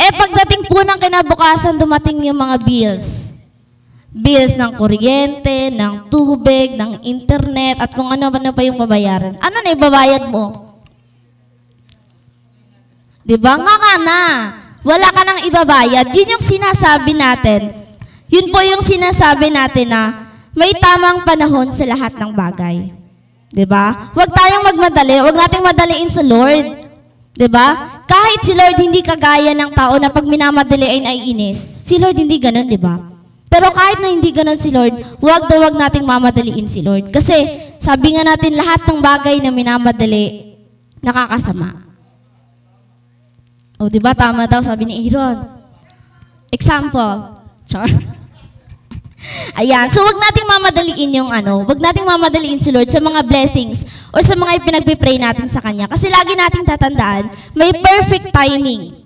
Eh, 0.00 0.12
pagdating 0.16 0.64
po 0.64 0.80
ng 0.80 0.96
kinabukasan, 0.96 1.76
dumating 1.76 2.24
yung 2.24 2.40
mga 2.40 2.56
bills. 2.64 3.33
Bills 4.14 4.54
ng 4.54 4.78
kuryente, 4.78 5.74
ng 5.74 6.06
tubig, 6.06 6.78
ng 6.78 7.02
internet, 7.02 7.82
at 7.82 7.90
kung 7.90 8.14
ano 8.14 8.30
ano 8.30 8.54
pa 8.54 8.62
yung 8.62 8.78
babayaran. 8.78 9.34
Ano 9.42 9.56
na 9.58 9.74
ibabayad 9.74 10.30
mo? 10.30 10.78
Di 13.26 13.34
ba? 13.34 13.58
Nga 13.58 13.74
nga 13.74 13.94
na. 13.98 14.20
wala 14.84 15.08
ka 15.10 15.24
nang 15.26 15.40
ibabayad. 15.42 16.14
Yun 16.14 16.38
yung 16.38 16.44
sinasabi 16.44 17.16
natin. 17.16 17.72
Yun 18.28 18.52
po 18.52 18.60
yung 18.62 18.84
sinasabi 18.84 19.48
natin 19.48 19.90
na 19.90 20.02
may 20.52 20.70
tamang 20.76 21.24
panahon 21.24 21.72
sa 21.72 21.88
lahat 21.88 22.14
ng 22.20 22.30
bagay. 22.36 22.92
'Di 23.48 23.64
ba? 23.64 24.12
Huwag 24.12 24.28
tayong 24.28 24.66
magmadali, 24.74 25.24
huwag 25.24 25.38
nating 25.40 25.64
madaliin 25.64 26.10
sa 26.12 26.20
Lord. 26.20 26.84
'Di 27.32 27.48
ba? 27.48 28.02
Kahit 28.04 28.44
si 28.44 28.52
Lord 28.52 28.76
hindi 28.76 29.00
kagaya 29.00 29.56
ng 29.56 29.72
tao 29.72 29.96
na 29.96 30.12
pag 30.12 30.28
minamadali 30.28 30.84
ay 30.84 31.00
naiinis. 31.00 31.58
Si 31.58 31.96
Lord 31.96 32.18
hindi 32.18 32.36
ganoon, 32.36 32.68
'di 32.68 32.76
ba? 32.76 33.13
Pero 33.54 33.70
kahit 33.70 34.02
na 34.02 34.10
hindi 34.10 34.34
ganoon 34.34 34.58
si 34.58 34.74
Lord, 34.74 34.98
huwag 35.22 35.46
daw 35.46 35.62
huwag 35.62 35.78
nating 35.78 36.02
mamadaliin 36.02 36.66
si 36.66 36.82
Lord. 36.82 37.14
Kasi 37.14 37.38
sabi 37.78 38.18
nga 38.18 38.26
natin 38.26 38.58
lahat 38.58 38.82
ng 38.82 38.98
bagay 38.98 39.38
na 39.38 39.54
minamadali 39.54 40.58
nakakasama. 40.98 41.86
O, 43.78 43.86
di 43.86 44.02
ba? 44.02 44.10
Tama 44.10 44.50
daw, 44.50 44.58
sabi 44.58 44.90
ni 44.90 45.06
Aaron. 45.06 45.38
Example. 46.50 47.30
Char. 47.62 47.86
Ayan. 49.62 49.86
So, 49.86 50.02
wag 50.02 50.18
nating 50.18 50.50
mamadaliin 50.50 51.10
yung 51.14 51.30
ano, 51.30 51.62
wag 51.62 51.78
nating 51.78 52.02
mamadaliin 52.02 52.58
si 52.58 52.74
Lord 52.74 52.90
sa 52.90 52.98
mga 52.98 53.22
blessings 53.22 54.10
or 54.10 54.18
sa 54.18 54.34
mga 54.34 54.66
ipinagpipray 54.66 55.14
natin 55.22 55.46
sa 55.46 55.62
Kanya. 55.62 55.86
Kasi 55.86 56.10
lagi 56.10 56.34
nating 56.34 56.66
tatandaan, 56.66 57.30
may 57.54 57.70
perfect 57.70 58.34
timing. 58.34 58.98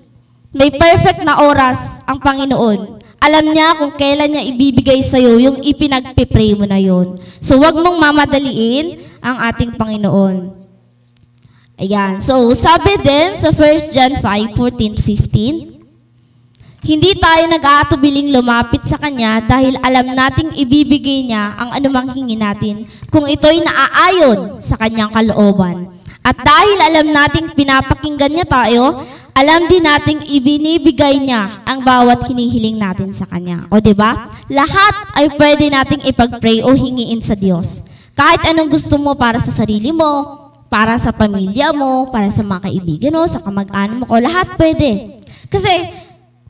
May 0.57 0.73
perfect 0.73 1.21
na 1.21 1.45
oras 1.45 2.01
ang 2.09 2.17
Panginoon. 2.17 2.98
Alam 3.19 3.51
niya 3.51 3.75
kung 3.75 3.93
kailan 3.95 4.31
niya 4.31 4.47
ibibigay 4.47 5.03
sa 5.03 5.19
iyo 5.19 5.37
yung 5.43 5.59
ipinagpipray 5.59 6.55
mo 6.55 6.65
na 6.65 6.79
yon. 6.79 7.19
So, 7.43 7.59
wag 7.59 7.75
mong 7.75 7.99
mamadaliin 7.99 9.03
ang 9.19 9.37
ating 9.51 9.75
Panginoon. 9.75 10.55
Ayan. 11.79 12.23
So, 12.23 12.51
sabi 12.55 12.99
din 13.03 13.35
sa 13.35 13.51
1 13.55 13.95
John 13.95 14.13
5, 14.23 14.55
14, 14.55 14.99
15, 14.99 15.79
hindi 16.89 17.11
tayo 17.19 17.43
nag-aatubiling 17.51 18.31
lumapit 18.31 18.87
sa 18.87 18.97
Kanya 19.03 19.43
dahil 19.43 19.75
alam 19.83 20.15
nating 20.15 20.55
ibibigay 20.55 21.27
niya 21.27 21.59
ang 21.59 21.75
anumang 21.75 22.15
hingi 22.15 22.39
natin 22.39 22.87
kung 23.11 23.27
ito'y 23.27 23.61
naaayon 23.67 24.63
sa 24.63 24.79
Kanyang 24.79 25.11
kalooban. 25.11 25.91
At 26.23 26.39
dahil 26.39 26.79
alam 26.81 27.07
nating 27.11 27.57
pinapakinggan 27.59 28.31
niya 28.31 28.47
tayo, 28.47 29.01
alam 29.39 29.71
din 29.71 29.87
nating 29.87 30.27
ibinibigay 30.35 31.23
niya 31.23 31.63
ang 31.63 31.87
bawat 31.87 32.27
hinihiling 32.27 32.75
natin 32.75 33.15
sa 33.15 33.23
Kanya. 33.23 33.71
O 33.71 33.79
di 33.79 33.95
ba? 33.95 34.27
Lahat 34.51 34.95
ay 35.15 35.31
pwede 35.39 35.71
nating 35.71 36.03
ipag-pray 36.11 36.67
o 36.67 36.75
hingiin 36.75 37.23
sa 37.23 37.39
Diyos. 37.39 37.87
Kahit 38.19 38.43
anong 38.51 38.75
gusto 38.75 38.99
mo 38.99 39.15
para 39.15 39.39
sa 39.39 39.55
sarili 39.55 39.95
mo, 39.95 40.43
para 40.67 40.99
sa 40.99 41.15
pamilya 41.15 41.71
mo, 41.71 42.11
para 42.11 42.27
sa 42.35 42.43
mga 42.43 42.67
kaibigan 42.67 43.15
mo, 43.15 43.23
sa 43.31 43.39
kamag-anak 43.39 44.03
mo 44.03 44.05
ko, 44.11 44.19
lahat 44.19 44.59
pwede. 44.59 45.23
Kasi 45.47 45.71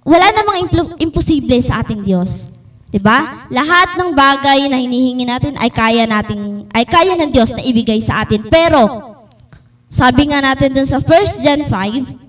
wala 0.08 0.32
namang 0.32 0.64
impl- 0.64 0.96
imposible 0.96 1.60
sa 1.60 1.84
ating 1.84 2.00
Diyos. 2.00 2.56
'Di 2.88 2.96
ba? 3.04 3.44
Lahat 3.52 4.00
ng 4.00 4.16
bagay 4.16 4.64
na 4.72 4.80
hinihingi 4.80 5.28
natin 5.28 5.60
ay 5.60 5.68
kaya 5.68 6.08
nating 6.08 6.72
ay 6.72 6.88
kaya 6.88 7.20
ng 7.20 7.28
Diyos 7.28 7.52
na 7.52 7.60
ibigay 7.60 8.00
sa 8.00 8.24
atin. 8.24 8.48
Pero 8.48 9.12
sabi 9.92 10.32
nga 10.32 10.40
natin 10.40 10.72
dun 10.72 10.88
sa 10.88 10.96
1 10.96 11.44
John 11.44 11.60
5, 11.68 12.27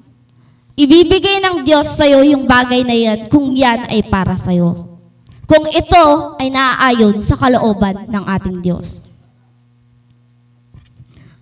ibibigay 0.79 1.43
ng 1.43 1.67
Diyos 1.67 1.99
sa 1.99 2.07
iyo 2.07 2.23
yung 2.23 2.47
bagay 2.47 2.87
na 2.87 2.95
yan 2.95 3.27
kung 3.27 3.51
yan 3.51 3.91
ay 3.91 3.99
para 4.07 4.39
sa 4.39 4.55
iyo. 4.55 4.87
Kung 5.43 5.67
ito 5.67 6.05
ay 6.39 6.47
naaayon 6.47 7.19
sa 7.19 7.35
kalooban 7.35 8.07
ng 8.07 8.23
ating 8.23 8.63
Diyos. 8.63 9.03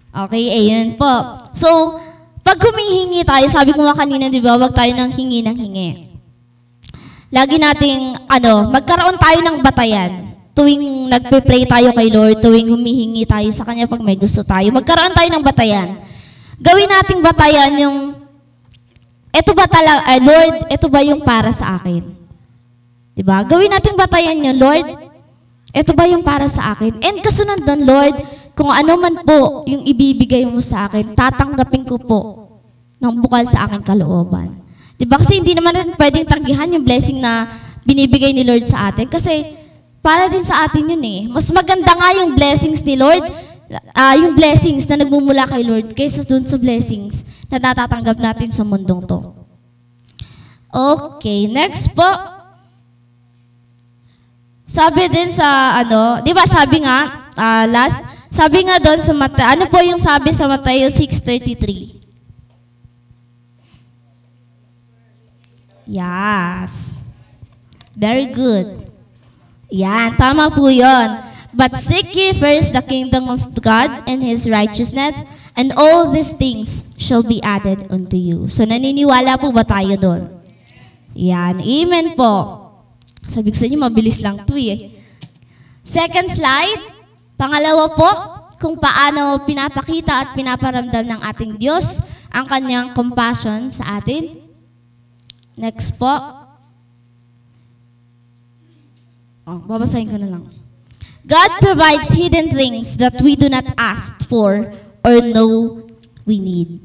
Okay, 0.10 0.50
ayun 0.50 0.98
po. 0.98 1.46
So, 1.54 2.02
pag 2.42 2.58
humihingi 2.58 3.22
tayo, 3.22 3.46
sabi 3.46 3.78
ko 3.78 3.86
nga 3.86 3.94
kanina, 3.94 4.34
di 4.34 4.42
ba, 4.42 4.58
wag 4.58 4.74
tayo 4.74 4.90
nang 4.98 5.14
hingi 5.14 5.46
ng 5.46 5.54
hingi. 5.54 5.90
Lagi 7.30 7.62
nating, 7.62 8.26
ano, 8.26 8.74
magkaroon 8.74 9.20
tayo 9.22 9.38
ng 9.46 9.58
batayan. 9.62 10.34
Tuwing 10.58 11.06
nagpe-pray 11.14 11.70
tayo 11.70 11.94
kay 11.94 12.10
Lord, 12.10 12.42
tuwing 12.42 12.74
humihingi 12.74 13.30
tayo 13.30 13.46
sa 13.54 13.62
Kanya 13.62 13.86
pag 13.86 14.02
may 14.02 14.18
gusto 14.18 14.42
tayo, 14.42 14.66
magkaroon 14.74 15.14
tayo 15.14 15.30
ng 15.30 15.44
batayan. 15.46 16.02
Gawin 16.58 16.90
nating 16.90 17.22
batayan 17.22 17.78
yung, 17.78 18.17
eto 19.38 19.54
ba 19.54 19.70
talaga, 19.70 20.02
eh, 20.18 20.22
Lord, 20.22 20.56
eto 20.74 20.90
ba 20.90 21.06
yung 21.06 21.22
para 21.22 21.54
sa 21.54 21.78
akin? 21.78 22.02
Diba? 23.14 23.46
Gawin 23.46 23.70
nating 23.70 23.98
batayan 23.98 24.42
yun, 24.42 24.58
Lord, 24.58 24.86
eto 25.74 25.94
ba 25.94 26.10
yung 26.10 26.26
para 26.26 26.50
sa 26.50 26.74
akin? 26.74 26.98
And 27.06 27.22
kasunod 27.22 27.62
doon, 27.62 27.82
Lord, 27.86 28.16
kung 28.58 28.74
ano 28.74 28.98
man 28.98 29.22
po 29.22 29.62
yung 29.70 29.86
ibibigay 29.86 30.42
mo 30.50 30.58
sa 30.66 30.90
akin, 30.90 31.14
tatanggapin 31.14 31.86
ko 31.86 32.02
po 32.02 32.20
ng 32.98 33.14
bukal 33.22 33.46
sa 33.46 33.70
aking 33.70 33.86
kalooban. 33.86 34.58
Di 34.98 35.06
ba? 35.06 35.22
Kasi 35.22 35.38
hindi 35.38 35.54
naman 35.54 35.78
natin 35.78 35.94
pwedeng 35.94 36.26
tanggihan 36.26 36.74
yung 36.74 36.82
blessing 36.82 37.22
na 37.22 37.46
binibigay 37.86 38.34
ni 38.34 38.42
Lord 38.42 38.66
sa 38.66 38.90
atin. 38.90 39.06
Kasi 39.06 39.54
para 40.02 40.26
din 40.26 40.42
sa 40.42 40.66
atin 40.66 40.90
yun 40.90 41.04
eh. 41.06 41.20
Mas 41.30 41.54
maganda 41.54 41.94
nga 41.94 42.10
yung 42.18 42.34
blessings 42.34 42.82
ni 42.82 42.98
Lord, 42.98 43.22
ah, 43.96 44.16
yung 44.16 44.34
blessings 44.34 44.88
na 44.88 45.04
nagmumula 45.04 45.44
kay 45.48 45.64
Lord 45.64 45.92
kaysa 45.92 46.24
dun 46.24 46.48
sa 46.48 46.56
blessings 46.56 47.46
na 47.52 47.60
natatanggap 47.60 48.18
natin 48.20 48.50
sa 48.52 48.64
mundong 48.64 49.04
to. 49.04 49.20
Okay, 50.72 51.48
next 51.48 51.92
po. 51.96 52.08
Sabi 54.68 55.08
din 55.08 55.32
sa 55.32 55.80
ano, 55.80 56.20
'di 56.20 56.32
ba 56.36 56.44
sabi 56.44 56.84
nga 56.84 57.32
ah, 57.40 57.66
last, 57.68 58.04
sabi 58.28 58.68
nga 58.68 58.80
doon 58.80 59.00
sa 59.00 59.16
Mata, 59.16 59.56
ano 59.56 59.68
po 59.72 59.80
yung 59.80 60.00
sabi 60.00 60.36
sa 60.36 60.48
Mateo 60.48 60.92
6:33? 60.92 61.98
Yes. 65.88 67.00
Very 67.96 68.28
good. 68.30 68.84
Yan, 69.72 70.20
tama 70.20 70.52
po 70.52 70.68
yon. 70.68 71.27
But 71.58 71.74
seek 71.82 72.14
ye 72.14 72.38
first 72.38 72.78
the 72.78 72.86
kingdom 72.86 73.34
of 73.34 73.58
God 73.58 74.06
and 74.06 74.22
His 74.22 74.46
righteousness, 74.46 75.26
and 75.58 75.74
all 75.74 76.14
these 76.14 76.38
things 76.38 76.94
shall 77.02 77.26
be 77.26 77.42
added 77.42 77.90
unto 77.90 78.14
you. 78.14 78.46
So 78.46 78.62
naniniwala 78.62 79.42
po 79.42 79.50
ba 79.50 79.66
tayo 79.66 79.98
doon? 79.98 80.30
Yan, 81.18 81.58
amen 81.58 82.14
po. 82.14 82.62
Sabi 83.26 83.50
ko 83.50 83.58
sa 83.58 83.66
inyo, 83.66 83.82
mabilis 83.82 84.22
lang 84.22 84.46
to 84.46 84.54
eh. 84.54 85.02
Second 85.82 86.30
slide. 86.30 86.94
Pangalawa 87.34 87.90
po, 87.98 88.10
kung 88.62 88.78
paano 88.78 89.42
pinapakita 89.42 90.26
at 90.26 90.30
pinaparamdam 90.38 91.06
ng 91.06 91.22
ating 91.26 91.58
Diyos 91.58 92.06
ang 92.30 92.46
kanyang 92.46 92.94
compassion 92.94 93.74
sa 93.74 93.98
atin. 93.98 94.34
Next 95.58 95.98
po. 95.98 96.14
Oh, 99.50 99.58
babasahin 99.66 100.10
ko 100.10 100.22
na 100.22 100.38
lang. 100.38 100.46
God 101.28 101.52
provides 101.60 102.16
hidden 102.16 102.56
things 102.56 102.96
that 103.04 103.20
we 103.20 103.36
do 103.36 103.52
not 103.52 103.68
ask 103.76 104.24
for 104.32 104.72
or 105.04 105.16
know 105.20 105.84
we 106.24 106.40
need. 106.40 106.80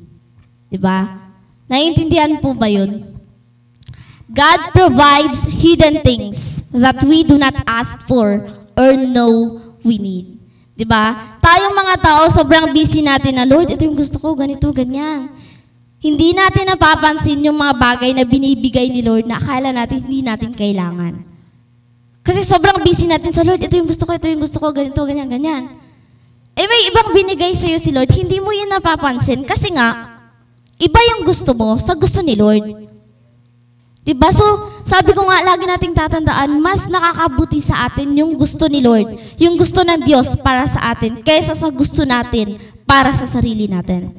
Diba? 0.67 1.31
Naiintindihan 1.71 2.43
po 2.43 2.51
ba 2.51 2.67
yun? 2.67 3.07
God 4.27 4.75
provides 4.75 5.47
hidden 5.63 6.03
things 6.03 6.69
that 6.75 6.99
we 7.07 7.23
do 7.23 7.39
not 7.39 7.55
ask 7.71 8.03
for 8.11 8.43
or 8.75 8.91
know 8.99 9.63
we 9.87 10.03
need. 10.03 10.43
'Di 10.75 10.89
ba? 10.89 11.39
Tayong 11.39 11.77
mga 11.79 11.95
tao 12.03 12.23
sobrang 12.27 12.73
busy 12.75 13.05
natin 13.05 13.39
na 13.39 13.47
Lord, 13.47 13.71
ito 13.71 13.87
yung 13.87 13.95
gusto 13.95 14.19
ko, 14.19 14.35
ganito, 14.35 14.73
ganyan. 14.75 15.31
Hindi 16.03 16.35
natin 16.35 16.75
napapansin 16.75 17.47
yung 17.47 17.63
mga 17.63 17.79
bagay 17.79 18.11
na 18.11 18.27
binibigay 18.27 18.91
ni 18.91 19.07
Lord 19.07 19.23
na 19.23 19.39
akala 19.39 19.71
natin 19.71 20.03
hindi 20.03 20.27
natin 20.27 20.51
kailangan. 20.51 21.32
Kasi 22.23 22.39
sobrang 22.39 22.79
busy 22.87 23.11
natin 23.11 23.35
sa 23.35 23.43
Lord, 23.43 23.59
ito 23.59 23.75
yung 23.75 23.91
gusto 23.91 24.07
ko, 24.07 24.15
ito 24.15 24.31
yung 24.31 24.43
gusto 24.43 24.63
ko, 24.63 24.71
ganito, 24.71 25.03
ganyan, 25.03 25.27
ganyan. 25.27 25.75
Eh 26.55 26.67
may 26.71 26.83
ibang 26.87 27.11
binigay 27.11 27.51
sa'yo 27.51 27.83
si 27.83 27.91
Lord, 27.91 28.11
hindi 28.15 28.39
mo 28.39 28.55
yun 28.55 28.71
napapansin 28.71 29.43
kasi 29.43 29.75
nga, 29.75 30.23
iba 30.79 31.01
yung 31.15 31.27
gusto 31.27 31.51
mo 31.51 31.75
sa 31.83 31.99
gusto 31.99 32.23
ni 32.23 32.39
Lord. 32.39 32.93
Diba? 34.03 34.35
So, 34.35 34.43
sabi 34.83 35.15
ko 35.15 35.23
nga, 35.27 35.47
lagi 35.47 35.63
nating 35.63 35.95
tatandaan, 35.95 36.59
mas 36.59 36.91
nakakabuti 36.91 37.63
sa 37.63 37.87
atin 37.87 38.19
yung 38.19 38.35
gusto 38.35 38.67
ni 38.67 38.83
Lord, 38.83 39.15
yung 39.39 39.55
gusto 39.55 39.87
ng 39.87 40.03
Diyos 40.03 40.39
para 40.43 40.67
sa 40.67 40.91
atin, 40.91 41.23
kaysa 41.23 41.55
sa 41.55 41.71
gusto 41.71 42.03
natin 42.03 42.59
para 42.83 43.15
sa 43.15 43.27
sarili 43.31 43.71
natin. 43.71 44.11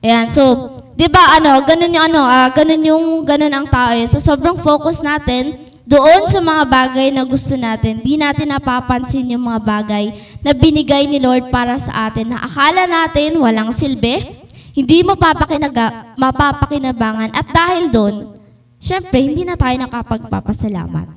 Ayan, 0.00 0.32
so, 0.32 0.77
di 0.98 1.06
ba 1.06 1.38
ano, 1.38 1.62
ganun 1.62 1.94
yung 1.94 2.06
ano, 2.10 2.20
ah, 2.26 2.50
ganun 2.50 2.82
yung, 2.82 3.04
ganun 3.22 3.54
ang 3.54 3.70
tao 3.70 3.94
eh. 3.94 4.02
So, 4.10 4.18
sobrang 4.18 4.58
focus 4.58 4.98
natin 4.98 5.54
doon 5.86 6.26
sa 6.26 6.42
mga 6.42 6.66
bagay 6.66 7.08
na 7.14 7.22
gusto 7.22 7.54
natin. 7.54 8.02
Di 8.02 8.18
natin 8.18 8.50
napapansin 8.50 9.30
yung 9.30 9.46
mga 9.46 9.62
bagay 9.62 10.10
na 10.42 10.50
binigay 10.50 11.06
ni 11.06 11.22
Lord 11.22 11.54
para 11.54 11.78
sa 11.78 12.10
atin 12.10 12.34
na 12.34 12.42
akala 12.42 12.90
natin 12.90 13.38
walang 13.38 13.70
silbi, 13.70 14.42
hindi 14.74 15.06
mo 15.06 15.14
papakinaga, 15.14 16.18
mapapakinabangan. 16.18 17.30
At 17.30 17.46
dahil 17.54 17.94
doon, 17.94 18.34
syempre, 18.82 19.22
hindi 19.22 19.46
na 19.46 19.54
tayo 19.54 19.78
nakapagpapasalamat. 19.78 21.14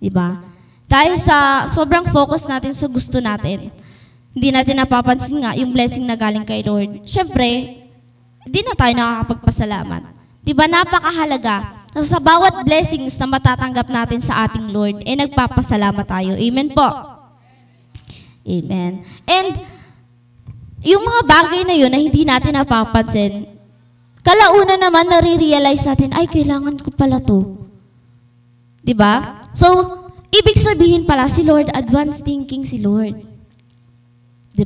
Di 0.00 0.08
ba? 0.08 0.40
Dahil 0.88 1.20
sa 1.20 1.68
sobrang 1.68 2.08
focus 2.08 2.48
natin 2.48 2.72
sa 2.72 2.88
gusto 2.88 3.20
natin, 3.20 3.68
hindi 4.32 4.48
natin 4.48 4.80
napapansin 4.80 5.44
nga 5.44 5.52
yung 5.52 5.70
blessing 5.70 6.08
na 6.08 6.16
galing 6.16 6.48
kay 6.48 6.64
Lord. 6.64 7.04
Syempre, 7.04 7.81
hindi 8.42 8.60
na 8.66 8.74
tayo 8.74 8.92
nakakapagpasalamat. 8.94 10.02
Di 10.42 10.52
ba 10.52 10.66
napakahalaga 10.66 11.86
na 11.94 12.02
sa 12.02 12.18
bawat 12.18 12.66
blessings 12.66 13.14
na 13.20 13.26
matatanggap 13.30 13.86
natin 13.86 14.18
sa 14.18 14.48
ating 14.48 14.72
Lord, 14.74 15.04
eh 15.06 15.14
nagpapasalamat 15.14 16.06
tayo. 16.08 16.34
Amen 16.34 16.68
po. 16.74 16.88
Amen. 18.42 19.06
And 19.28 19.52
yung 20.82 21.06
mga 21.06 21.22
bagay 21.22 21.62
na 21.62 21.76
yun 21.78 21.94
na 21.94 22.00
hindi 22.02 22.26
natin 22.26 22.58
napapansin, 22.58 23.46
kalauna 24.26 24.74
naman 24.74 25.06
nare-realize 25.06 25.86
natin, 25.86 26.10
ay, 26.18 26.26
kailangan 26.26 26.74
ko 26.82 26.90
pala 26.90 27.22
to. 27.22 27.62
ba? 28.98 29.44
So, 29.54 29.66
ibig 30.34 30.58
sabihin 30.58 31.06
pala 31.06 31.30
si 31.30 31.46
Lord, 31.46 31.70
advanced 31.70 32.26
thinking 32.26 32.66
si 32.66 32.82
Lord. 32.82 33.14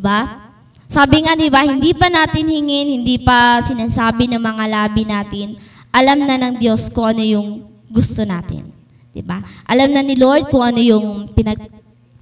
ba? 0.00 0.45
Sabi 0.87 1.26
nga 1.26 1.35
'di 1.35 1.50
ba, 1.50 1.66
hindi 1.66 1.90
pa 1.93 2.07
natin 2.07 2.47
hingin, 2.47 3.02
hindi 3.02 3.19
pa 3.19 3.59
sinasabi 3.59 4.31
ng 4.31 4.43
mga 4.43 4.64
labi 4.71 5.02
natin, 5.02 5.59
alam 5.90 6.23
na 6.23 6.38
ng 6.38 6.62
Diyos 6.62 6.87
kung 6.95 7.11
ano 7.11 7.23
yung 7.26 7.66
gusto 7.90 8.23
natin. 8.23 8.71
'Di 9.11 9.23
ba? 9.26 9.43
Alam 9.66 9.90
na 9.97 10.02
ni 10.07 10.14
Lord 10.14 10.47
kung 10.47 10.62
ano 10.62 10.78
yung 10.78 11.33
pinag 11.35 11.59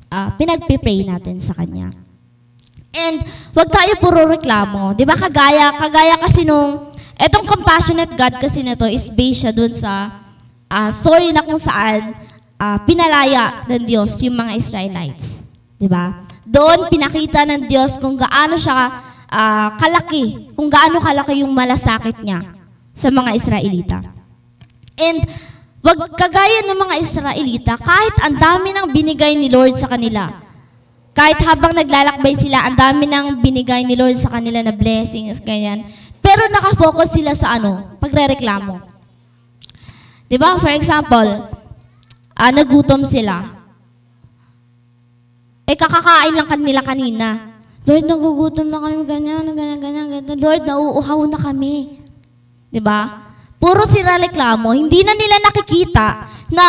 ah, 0.09 0.33
pinagpipray 0.39 1.05
natin 1.05 1.37
sa 1.43 1.53
kanya. 1.53 1.93
And 2.95 3.21
wag 3.53 3.69
tayo 3.69 4.01
puro 4.01 4.25
reklamo. 4.31 4.97
'Di 4.97 5.05
ba 5.05 5.19
kagaya 5.19 5.77
kagaya 5.77 6.17
kasi 6.17 6.49
nung 6.49 6.95
etong 7.21 7.45
compassionate 7.45 8.17
God 8.17 8.41
kasi 8.41 8.65
na 8.65 8.79
to 8.79 8.89
is 8.89 9.13
based 9.13 9.45
siya 9.45 9.53
dun 9.53 9.77
sa 9.77 10.09
ah, 10.73 10.89
story 10.89 11.37
na 11.37 11.45
kung 11.45 11.61
saan 11.61 12.17
ah, 12.57 12.81
pinalaya 12.87 13.69
ng 13.69 13.85
Diyos 13.85 14.17
yung 14.25 14.41
mga 14.41 14.57
Israelites. 14.57 15.53
'Di 15.77 15.91
ba? 15.91 16.33
Doon 16.45 16.93
pinakita 16.93 17.49
ng 17.49 17.65
Diyos 17.65 17.97
kung 17.97 18.21
gaano 18.21 18.61
siya 18.61 18.93
ah, 19.33 19.75
kalaki, 19.81 20.53
kung 20.53 20.69
gaano 20.69 21.01
kalaki 21.01 21.41
yung 21.41 21.53
malasakit 21.57 22.21
niya 22.21 22.45
sa 22.93 23.09
mga 23.09 23.31
Israelita. 23.33 23.99
And 24.95 25.25
wag 25.81 25.99
kagaya 26.15 26.69
ng 26.69 26.79
mga 26.79 26.95
Israelita, 27.01 27.73
kahit 27.81 28.17
ang 28.23 28.37
dami 28.37 28.71
ng 28.73 28.87
binigay 28.93 29.35
ni 29.35 29.49
Lord 29.49 29.75
sa 29.75 29.89
kanila, 29.89 30.31
kahit 31.15 31.39
habang 31.47 31.73
naglalakbay 31.79 32.35
sila, 32.35 32.67
ang 32.67 32.75
dami 32.75 33.07
ng 33.07 33.39
binigay 33.39 33.87
ni 33.87 33.95
Lord 33.95 34.19
sa 34.19 34.35
kanila 34.35 34.59
na 34.61 34.75
blessings, 34.75 35.39
ganyan. 35.39 35.87
Pero 36.19 36.51
nakafocus 36.51 37.15
sila 37.15 37.37
sa 37.39 37.55
ano? 37.55 38.01
Pagrereklamo. 38.03 38.83
Di 40.27 40.35
ba? 40.41 40.59
For 40.59 40.75
example, 40.75 41.47
ah, 42.35 42.51
nagutom 42.51 43.07
sila. 43.07 43.54
Eh, 45.65 45.77
kakakain 45.77 46.37
lang 46.37 46.45
kanila 46.45 46.81
kanina. 46.85 47.57
Lord, 47.85 48.05
nagugutom 48.09 48.69
na 48.69 48.81
kami, 48.81 49.05
ganyan, 49.05 49.45
ganyan, 49.53 49.81
ganyan, 49.81 50.07
ganyan. 50.09 50.39
Lord, 50.41 50.65
nauuhaw 50.65 51.25
na 51.29 51.37
kami. 51.41 52.01
Ba? 52.81 53.33
Puro 53.61 53.85
sila 53.89 54.21
reklamo. 54.21 54.73
Hindi 54.77 55.05
na 55.05 55.17
nila 55.17 55.41
nakikita 55.41 56.29
na 56.53 56.65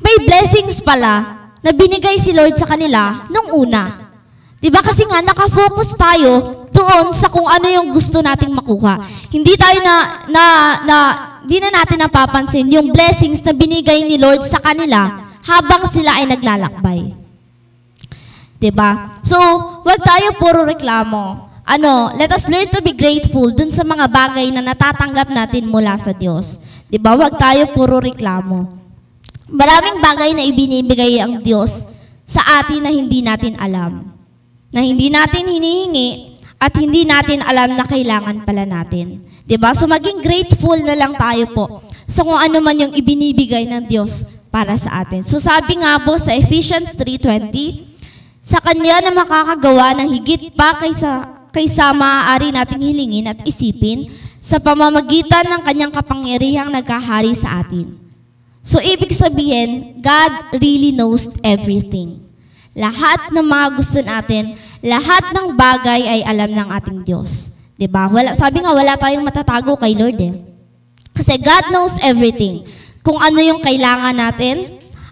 may 0.00 0.16
blessings 0.24 0.84
pala 0.84 1.48
na 1.64 1.70
binigay 1.72 2.16
si 2.20 2.36
Lord 2.36 2.56
sa 2.60 2.68
kanila 2.68 3.24
nung 3.32 3.68
una. 3.68 4.12
Ba? 4.60 4.80
Kasi 4.84 5.08
nga, 5.08 5.24
nakafocus 5.24 5.96
tayo 5.96 6.64
doon 6.76 7.12
sa 7.16 7.32
kung 7.32 7.48
ano 7.48 7.68
yung 7.72 7.88
gusto 7.92 8.20
nating 8.20 8.52
makuha. 8.52 9.00
Hindi 9.32 9.56
tayo 9.56 9.80
na, 9.80 10.24
na, 10.28 10.44
na, 10.84 10.96
hindi 11.40 11.56
na 11.60 11.72
natin 11.72 12.04
napapansin 12.04 12.68
yung 12.68 12.92
blessings 12.92 13.40
na 13.44 13.56
binigay 13.56 14.04
ni 14.04 14.20
Lord 14.20 14.44
sa 14.44 14.60
kanila 14.60 15.24
habang 15.44 15.88
sila 15.88 16.20
ay 16.20 16.28
naglalakbay. 16.28 17.25
'Di 18.56 18.70
ba? 18.72 19.20
So, 19.20 19.36
wag 19.84 20.00
tayo 20.00 20.36
puro 20.40 20.64
reklamo. 20.64 21.48
Ano, 21.66 22.14
let 22.14 22.30
us 22.30 22.46
learn 22.46 22.70
to 22.70 22.78
be 22.78 22.94
grateful 22.94 23.50
dun 23.50 23.74
sa 23.74 23.82
mga 23.82 24.06
bagay 24.06 24.54
na 24.54 24.62
natatanggap 24.62 25.34
natin 25.34 25.66
mula 25.66 25.98
sa 25.98 26.14
Diyos. 26.14 26.62
'Di 26.88 26.96
ba? 26.96 27.18
Wag 27.18 27.36
tayo 27.36 27.70
puro 27.74 27.98
reklamo. 28.00 28.76
Maraming 29.46 30.02
bagay 30.02 30.30
na 30.34 30.42
ibinibigay 30.42 31.22
ang 31.22 31.38
Diyos 31.38 31.94
sa 32.26 32.42
atin 32.62 32.82
na 32.82 32.90
hindi 32.90 33.22
natin 33.22 33.54
alam. 33.62 34.02
Na 34.74 34.82
hindi 34.82 35.06
natin 35.06 35.46
hinihingi 35.46 36.34
at 36.58 36.74
hindi 36.74 37.06
natin 37.06 37.46
alam 37.46 37.78
na 37.78 37.86
kailangan 37.86 38.42
pala 38.42 38.66
natin. 38.66 39.22
ba? 39.60 39.70
So 39.70 39.86
maging 39.86 40.24
grateful 40.24 40.74
na 40.82 40.98
lang 40.98 41.14
tayo 41.14 41.46
po 41.54 41.64
sa 42.10 42.26
kung 42.26 42.38
ano 42.38 42.58
man 42.58 42.74
yung 42.74 42.94
ibinibigay 42.94 43.70
ng 43.70 43.86
Diyos 43.86 44.34
para 44.50 44.74
sa 44.74 45.06
atin. 45.06 45.22
So 45.22 45.38
sabi 45.38 45.78
nga 45.78 46.02
po 46.02 46.18
sa 46.18 46.34
Ephesians 46.34 46.98
3:20, 46.98 47.95
sa 48.46 48.62
Kanya 48.62 49.02
na 49.02 49.10
makakagawa 49.10 49.98
ng 49.98 50.08
higit 50.14 50.54
pa 50.54 50.78
kaysa, 50.78 51.26
kaysa 51.50 51.90
maaari 51.90 52.54
nating 52.54 52.78
hilingin 52.78 53.26
at 53.34 53.42
isipin 53.42 54.06
sa 54.38 54.62
pamamagitan 54.62 55.50
ng 55.50 55.66
Kanyang 55.66 55.90
kapangyarihang 55.90 56.70
nagkahari 56.70 57.34
sa 57.34 57.66
atin. 57.66 57.98
So, 58.62 58.78
ibig 58.78 59.10
sabihin, 59.10 59.98
God 59.98 60.62
really 60.62 60.94
knows 60.94 61.34
everything. 61.42 62.22
Lahat 62.78 63.34
ng 63.34 63.42
mga 63.42 63.66
gusto 63.74 63.98
natin, 64.06 64.54
lahat 64.78 65.34
ng 65.34 65.58
bagay 65.58 66.06
ay 66.06 66.20
alam 66.22 66.50
ng 66.54 66.68
ating 66.70 67.02
Diyos. 67.02 67.58
'Di 67.74 67.88
ba? 67.90 68.06
Wala, 68.06 68.36
sabi 68.36 68.62
nga, 68.62 68.70
wala 68.70 68.94
tayong 68.94 69.24
matatago 69.24 69.74
kay 69.80 69.96
Lord 69.96 70.18
eh. 70.22 70.34
Kasi 71.16 71.40
God 71.40 71.72
knows 71.72 71.96
everything. 72.04 72.62
Kung 73.00 73.16
ano 73.16 73.40
yung 73.40 73.64
kailangan 73.64 74.12
natin, 74.12 74.66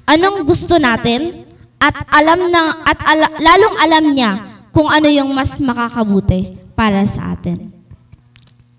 anong 0.04 0.44
gusto 0.44 0.76
natin, 0.76 1.43
at 1.80 1.96
alam 2.10 2.50
na 2.50 2.82
at 2.84 2.98
ala- 3.04 3.36
lalong 3.38 3.76
alam 3.80 4.04
niya 4.14 4.32
kung 4.74 4.90
ano 4.90 5.06
yung 5.06 5.30
mas 5.30 5.62
makakabuti 5.62 6.58
para 6.74 7.06
sa 7.06 7.34
atin. 7.38 7.70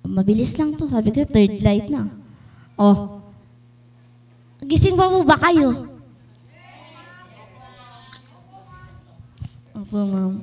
Mabilis 0.05 0.53
lang 0.59 0.77
to, 0.77 0.85
sabi 0.85 1.09
ko 1.09 1.25
third 1.25 1.57
light 1.65 1.89
na. 1.89 2.11
Oh. 2.77 3.23
Gising 4.65 4.97
pa 4.97 5.09
po 5.09 5.21
ba 5.23 5.37
kayo? 5.39 5.95
Opo, 9.75 9.97
ma'am. 10.07 10.33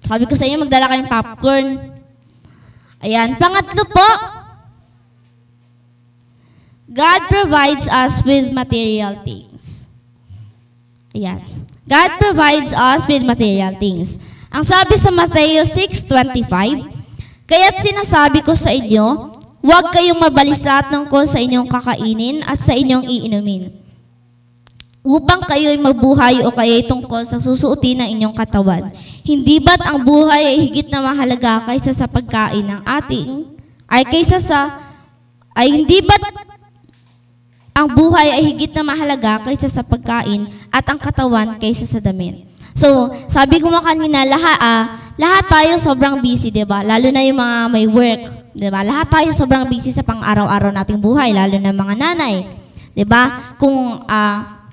Sabi 0.00 0.24
ko 0.24 0.38
sa 0.38 0.46
inyo, 0.46 0.62
magdala 0.62 0.86
kayong 0.86 1.10
popcorn. 1.10 1.66
Ayan. 3.02 3.34
Pangatlo 3.36 3.84
po, 3.90 4.08
God 6.86 7.20
provides 7.26 7.90
us 7.90 8.22
with 8.22 8.54
material 8.54 9.18
things. 9.26 9.85
Ayan. 11.16 11.40
God 11.88 12.10
provides 12.20 12.76
us 12.76 13.08
with 13.08 13.24
material 13.24 13.72
things. 13.80 14.20
Ang 14.52 14.60
sabi 14.68 15.00
sa 15.00 15.08
Mateo 15.08 15.64
6.25, 15.64 16.92
Kaya't 17.48 17.78
sinasabi 17.80 18.44
ko 18.44 18.52
sa 18.52 18.74
inyo, 18.74 19.32
huwag 19.64 19.94
kayong 19.94 20.20
mabalisat 20.20 20.92
tungkol 20.92 21.24
sa 21.24 21.40
inyong 21.40 21.70
kakainin 21.70 22.44
at 22.44 22.60
sa 22.60 22.76
inyong 22.76 23.06
iinumin. 23.06 23.72
Upang 25.06 25.46
kayo'y 25.46 25.78
mabuhay 25.78 26.42
o 26.42 26.50
kayo'y 26.50 26.84
tungkol 26.84 27.22
sa 27.22 27.38
susuotin 27.38 28.02
ng 28.02 28.08
inyong 28.18 28.34
katawan. 28.34 28.90
Hindi 29.22 29.62
ba't 29.62 29.86
ang 29.86 30.02
buhay 30.02 30.42
ay 30.42 30.56
higit 30.66 30.90
na 30.90 30.98
mahalaga 30.98 31.62
kaysa 31.70 31.94
sa 31.94 32.10
pagkain 32.10 32.66
ng 32.66 32.82
ating, 32.82 33.46
ay 33.86 34.02
kaysa 34.02 34.42
sa, 34.42 34.82
ay 35.54 35.70
hindi 35.70 36.02
ba't 36.02 36.55
ang 37.76 37.92
buhay 37.92 38.32
ay 38.32 38.42
higit 38.48 38.72
na 38.72 38.80
mahalaga 38.80 39.44
kaysa 39.44 39.68
sa 39.68 39.84
pagkain 39.84 40.48
at 40.72 40.80
ang 40.88 40.96
katawan 40.96 41.60
kaysa 41.60 41.84
sa 41.84 42.00
damit. 42.00 42.48
So, 42.72 43.12
sabi 43.28 43.60
ko 43.60 43.68
nga 43.68 43.84
kanina, 43.84 44.24
lahat, 44.24 44.56
ah, 44.64 44.84
lahat 45.20 45.44
tayo 45.44 45.72
sobrang 45.76 46.24
busy, 46.24 46.48
di 46.48 46.64
ba? 46.64 46.80
Lalo 46.80 47.12
na 47.12 47.20
yung 47.20 47.36
mga 47.36 47.56
may 47.68 47.84
work, 47.84 48.52
di 48.56 48.68
ba? 48.72 48.80
Lahat 48.80 49.12
tayo 49.12 49.28
sobrang 49.28 49.68
busy 49.68 49.92
sa 49.92 50.00
pang-araw-araw 50.00 50.72
nating 50.72 51.00
buhay, 51.04 51.36
lalo 51.36 51.60
na 51.60 51.72
mga 51.72 51.94
nanay. 52.00 52.48
Di 52.96 53.04
ba? 53.04 53.56
Kung 53.60 54.08
ah, 54.08 54.72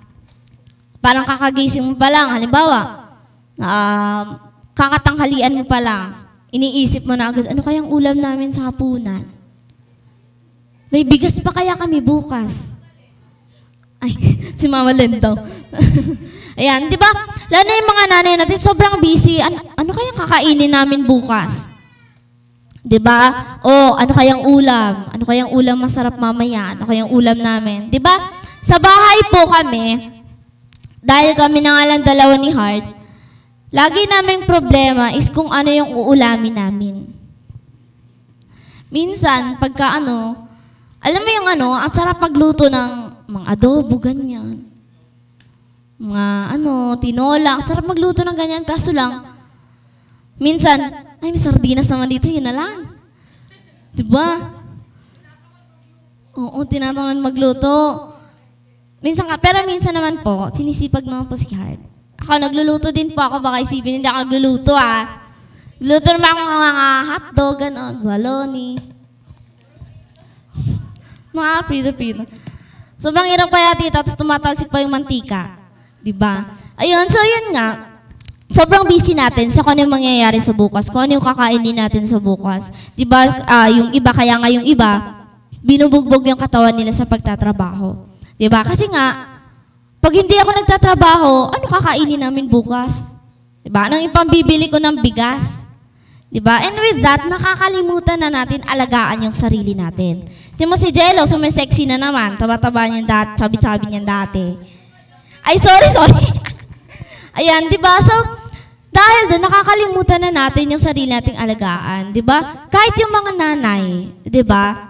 parang 1.03 1.27
kakagising 1.27 1.83
mo 1.83 1.99
pa 1.99 2.07
lang, 2.07 2.31
halimbawa, 2.31 3.07
ah, 3.59 4.23
kakatanghalian 4.75 5.59
mo 5.59 5.63
pa 5.67 5.83
lang, 5.83 6.23
iniisip 6.55 7.03
mo 7.03 7.19
na 7.19 7.35
agad, 7.35 7.51
ano 7.51 7.59
kayang 7.59 7.91
ulam 7.91 8.15
namin 8.15 8.51
sa 8.51 8.71
hapunan? 8.71 9.27
May 10.87 11.03
bigas 11.03 11.39
pa 11.43 11.51
kaya 11.51 11.75
kami 11.75 11.99
bukas? 11.99 12.82
Ay, 14.03 14.11
si 14.59 14.67
Mama 14.67 14.91
Len 14.91 15.15
daw. 15.15 15.31
Ayan, 16.59 16.91
di 16.91 16.99
ba? 16.99 17.07
Lalo 17.47 17.69
yung 17.71 17.89
mga 17.89 18.03
nanay 18.11 18.35
natin, 18.35 18.59
sobrang 18.59 18.99
busy. 18.99 19.39
An- 19.39 19.63
ano 19.79 19.89
kayang 19.95 20.19
kakainin 20.19 20.71
namin 20.75 21.07
bukas? 21.07 21.79
Di 22.83 22.99
ba? 22.99 23.31
O, 23.63 23.95
ano 23.95 24.11
kayang 24.11 24.43
ulam? 24.43 25.07
Ano 25.07 25.23
kayang 25.23 25.55
ulam 25.55 25.79
masarap 25.79 26.19
mamaya? 26.19 26.75
Ano 26.75 26.83
kayang 26.83 27.15
ulam 27.15 27.39
namin? 27.39 27.87
Di 27.87 28.03
ba? 28.03 28.19
Sa 28.59 28.75
bahay 28.75 29.23
po 29.31 29.47
kami, 29.47 30.11
dahil 30.99 31.31
kami 31.39 31.63
na 31.63 31.79
nga 31.79 31.83
lang 31.87 32.01
dalawa 32.03 32.35
ni 32.35 32.51
Heart, 32.51 32.85
lagi 33.71 34.03
naming 34.03 34.43
problema 34.43 35.15
is 35.15 35.31
kung 35.31 35.47
ano 35.47 35.71
yung 35.71 35.95
uulamin 35.95 36.55
namin. 36.59 36.95
Minsan, 38.91 39.57
pagka 39.63 39.95
ano, 40.03 40.43
alam 40.99 41.21
mo 41.23 41.31
yung 41.31 41.47
ano, 41.47 41.67
ang 41.71 41.91
sarap 41.91 42.19
magluto 42.19 42.67
ng 42.67 43.12
mga 43.33 43.45
adobo, 43.57 43.97
ganyan. 43.97 44.61
Mga 45.97 46.25
ano, 46.53 46.93
tinola. 47.01 47.57
Sarap 47.65 47.89
magluto 47.89 48.21
ng 48.21 48.37
ganyan. 48.37 48.61
Kaso 48.61 48.93
lang, 48.93 49.25
minsan, 50.37 50.77
ay, 51.17 51.33
may 51.33 51.39
sardinas 51.39 51.89
naman 51.89 52.13
dito, 52.13 52.29
yun 52.29 52.45
na 52.45 52.53
lang. 52.53 52.93
Diba? 53.93 54.37
Oo, 56.37 56.61
tinatangan 56.65 57.17
magluto. 57.17 58.09
Minsan 59.01 59.27
ka, 59.27 59.37
pero 59.41 59.65
minsan 59.65 59.93
naman 59.93 60.21
po, 60.21 60.49
sinisipag 60.53 61.05
naman 61.05 61.25
po 61.25 61.33
si 61.35 61.51
Hard. 61.53 61.81
Ako, 62.23 62.39
nagluluto 62.39 62.93
din 62.93 63.11
po 63.11 63.19
ako. 63.19 63.43
Baka 63.43 63.65
isipin 63.65 63.99
hindi 63.99 64.07
ako 64.07 64.19
nagluluto 64.23 64.73
ah. 64.77 65.25
Luto 65.83 66.07
naman 66.13 66.29
ako 66.31 66.41
mga 66.47 66.87
hotdog, 67.11 67.55
ganon, 67.59 67.93
baloni. 67.99 68.79
Mga 71.33 71.53
prito-prito. 71.67 72.23
Sobrang 73.03 73.27
hirap 73.27 73.51
kaya 73.51 73.75
tita, 73.75 73.99
tapos 73.99 74.15
tumatalsik 74.15 74.71
pa 74.71 74.79
yung 74.79 74.95
mantika. 74.95 75.59
Di 75.99 76.15
ba? 76.15 76.47
Ayun, 76.79 77.03
so 77.11 77.19
yun 77.19 77.51
nga. 77.51 77.99
Sobrang 78.47 78.87
busy 78.87 79.11
natin 79.11 79.51
sa 79.51 79.59
kung 79.59 79.75
ano 79.75 79.83
yung 79.83 79.91
mangyayari 79.91 80.39
sa 80.39 80.55
bukas, 80.55 80.87
kung 80.87 81.03
ano 81.03 81.19
yung 81.19 81.25
kakainin 81.25 81.83
natin 81.83 82.07
sa 82.07 82.23
bukas. 82.23 82.71
Di 82.95 83.03
ba, 83.03 83.27
ah, 83.43 83.67
yung 83.67 83.91
iba, 83.91 84.07
kaya 84.15 84.39
nga 84.39 84.47
yung 84.47 84.63
iba, 84.63 85.19
binubugbog 85.59 86.23
yung 86.23 86.39
katawan 86.39 86.71
nila 86.71 86.95
sa 86.95 87.03
pagtatrabaho. 87.03 88.07
Di 88.39 88.47
ba? 88.47 88.63
Kasi 88.63 88.87
nga, 88.87 89.35
pag 89.99 90.13
hindi 90.15 90.39
ako 90.39 90.63
nagtatrabaho, 90.63 91.31
ano 91.51 91.65
kakainin 91.67 92.23
namin 92.23 92.47
bukas? 92.47 93.11
Di 93.59 93.67
ba? 93.67 93.91
Anong 93.91 94.07
ipambibili 94.07 94.71
ko 94.71 94.79
ng 94.79 95.03
bigas? 95.03 95.62
Di 96.33 96.41
ba? 96.41 96.65
And 96.65 96.73
with 96.81 97.05
that, 97.05 97.29
nakakalimutan 97.29 98.17
na 98.17 98.33
natin 98.33 98.65
alagaan 98.65 99.29
yung 99.29 99.37
sarili 99.37 99.77
natin. 99.77 100.25
Di 100.57 100.65
mo 100.65 100.73
si 100.73 100.89
Jello, 100.89 101.29
sumisexy 101.29 101.85
na 101.85 102.01
naman. 102.01 102.41
Taba-taba 102.41 102.89
niyan 102.89 103.05
dati, 103.05 103.37
sabi-sabi 103.37 103.93
niyan 103.93 104.01
dati. 104.01 104.57
Ay, 105.45 105.61
sorry, 105.61 105.93
sorry. 105.93 106.17
Ayan, 107.37 107.69
di 107.69 107.77
ba? 107.77 108.01
So, 108.01 108.17
dahil 108.89 109.29
doon, 109.29 109.45
nakakalimutan 109.45 110.21
na 110.25 110.31
natin 110.33 110.73
yung 110.73 110.81
sarili 110.81 111.13
nating 111.13 111.37
alagaan. 111.37 112.09
Di 112.09 112.25
ba? 112.25 112.65
Kahit 112.65 112.97
yung 112.97 113.13
mga 113.13 113.31
nanay, 113.37 114.09
di 114.25 114.41
ba? 114.41 114.89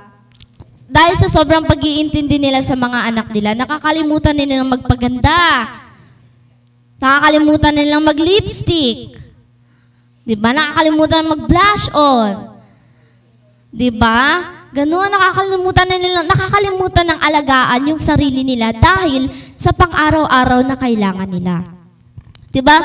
Dahil 0.87 1.19
sa 1.19 1.27
sobrang 1.27 1.67
pag-iintindi 1.67 2.39
nila 2.39 2.63
sa 2.63 2.79
mga 2.79 3.11
anak 3.11 3.27
nila, 3.35 3.51
nakakalimutan 3.51 4.31
nilang 4.31 4.71
magpaganda. 4.71 5.75
Nakakalimutan 7.03 7.75
nilang 7.75 8.03
mag-lipstick. 8.03 9.22
Di 10.23 10.35
ba? 10.39 10.55
Nakakalimutan 10.55 11.27
mag-blush 11.27 11.91
on. 11.91 12.55
Di 13.73 13.91
ba? 13.91 14.49
Ganun, 14.73 15.05
nakakalimutan 15.05 15.85
na 15.85 15.97
nila, 16.01 16.25
nakakalimutan 16.25 17.05
ng 17.13 17.19
alagaan 17.21 17.93
yung 17.93 18.01
sarili 18.01 18.41
nila 18.41 18.73
dahil 18.73 19.29
sa 19.53 19.69
pang-araw-araw 19.69 20.65
na 20.65 20.73
kailangan 20.73 21.29
nila. 21.29 21.61
'Di 22.49 22.61
ba? 22.65 22.81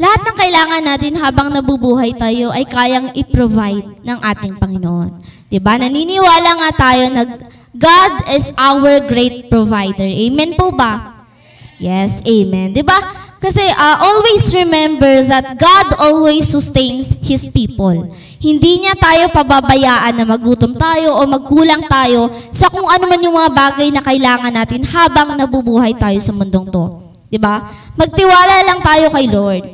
Lahat 0.00 0.20
ng 0.20 0.36
kailangan 0.36 0.82
natin 0.84 1.16
habang 1.16 1.48
nabubuhay 1.52 2.16
tayo 2.16 2.52
ay 2.52 2.64
kayang 2.68 3.12
i-provide 3.16 4.00
ng 4.04 4.18
ating 4.20 4.56
Panginoon. 4.60 5.20
'Di 5.48 5.60
ba? 5.64 5.80
Naniniwala 5.80 6.50
nga 6.60 6.70
tayo 6.76 7.04
na 7.08 7.22
God 7.72 8.14
is 8.36 8.52
our 8.60 9.00
great 9.08 9.48
provider. 9.48 10.08
Amen 10.08 10.60
po 10.60 10.76
ba? 10.76 11.24
Yes, 11.80 12.20
amen. 12.24 12.76
'Di 12.76 12.84
ba? 12.84 13.00
Kasi 13.40 13.64
uh, 13.72 13.96
always 14.04 14.52
remember 14.52 15.24
that 15.24 15.56
God 15.56 15.96
always 15.96 16.44
sustains 16.44 17.16
His 17.24 17.48
people. 17.48 18.12
Hindi 18.36 18.84
niya 18.84 18.92
tayo 19.00 19.32
pababayaan 19.32 20.12
na 20.12 20.28
magutom 20.28 20.76
tayo 20.76 21.16
o 21.16 21.24
magkulang 21.24 21.88
tayo 21.88 22.28
sa 22.52 22.68
kung 22.68 22.84
ano 22.84 23.08
man 23.08 23.24
yung 23.24 23.32
mga 23.32 23.52
bagay 23.56 23.88
na 23.88 24.04
kailangan 24.04 24.52
natin 24.52 24.84
habang 24.84 25.40
nabubuhay 25.40 25.96
tayo 25.96 26.20
sa 26.20 26.36
mundong 26.36 26.68
to. 26.68 26.84
ba? 27.40 27.64
Magtiwala 27.96 28.60
lang 28.60 28.84
tayo 28.84 29.08
kay 29.08 29.26
Lord. 29.32 29.64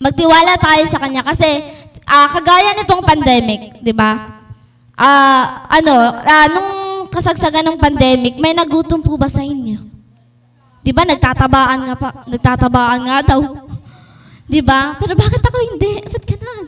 Magtiwala 0.00 0.56
tayo 0.56 0.84
sa 0.88 0.96
Kanya 0.96 1.20
kasi 1.20 1.60
ah, 2.08 2.28
kagaya 2.32 2.72
nitong 2.72 3.04
pandemic, 3.04 3.84
'di 3.84 3.92
ba? 3.92 4.40
Ah, 4.96 5.68
ano, 5.68 5.92
ah, 6.24 6.46
nung 6.48 6.70
kasagsagan 7.12 7.68
ng 7.68 7.76
pandemic, 7.76 8.40
may 8.40 8.56
nagutom 8.56 9.04
po 9.04 9.20
ba 9.20 9.28
sa 9.28 9.44
inyo? 9.44 9.91
'Di 10.82 10.90
ba 10.90 11.02
nagtatabaan 11.06 11.78
nga 11.86 11.94
pa, 11.94 12.08
nagtatabaan 12.26 13.00
nga 13.06 13.18
daw. 13.22 13.40
'Di 14.50 14.60
ba? 14.60 14.98
Pero 14.98 15.14
bakit 15.14 15.38
ako 15.38 15.58
hindi? 15.72 16.02
Ba't 16.02 16.24
ganun? 16.26 16.66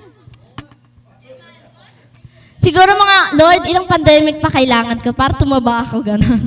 Siguro 2.55 2.97
mga, 2.97 3.19
Lord, 3.37 3.63
ilang 3.69 3.85
pandemic 3.85 4.41
pa 4.41 4.49
kailangan 4.49 4.97
ko 5.05 5.13
para 5.13 5.37
tumaba 5.37 5.85
ako 5.85 6.01
ganun. 6.01 6.41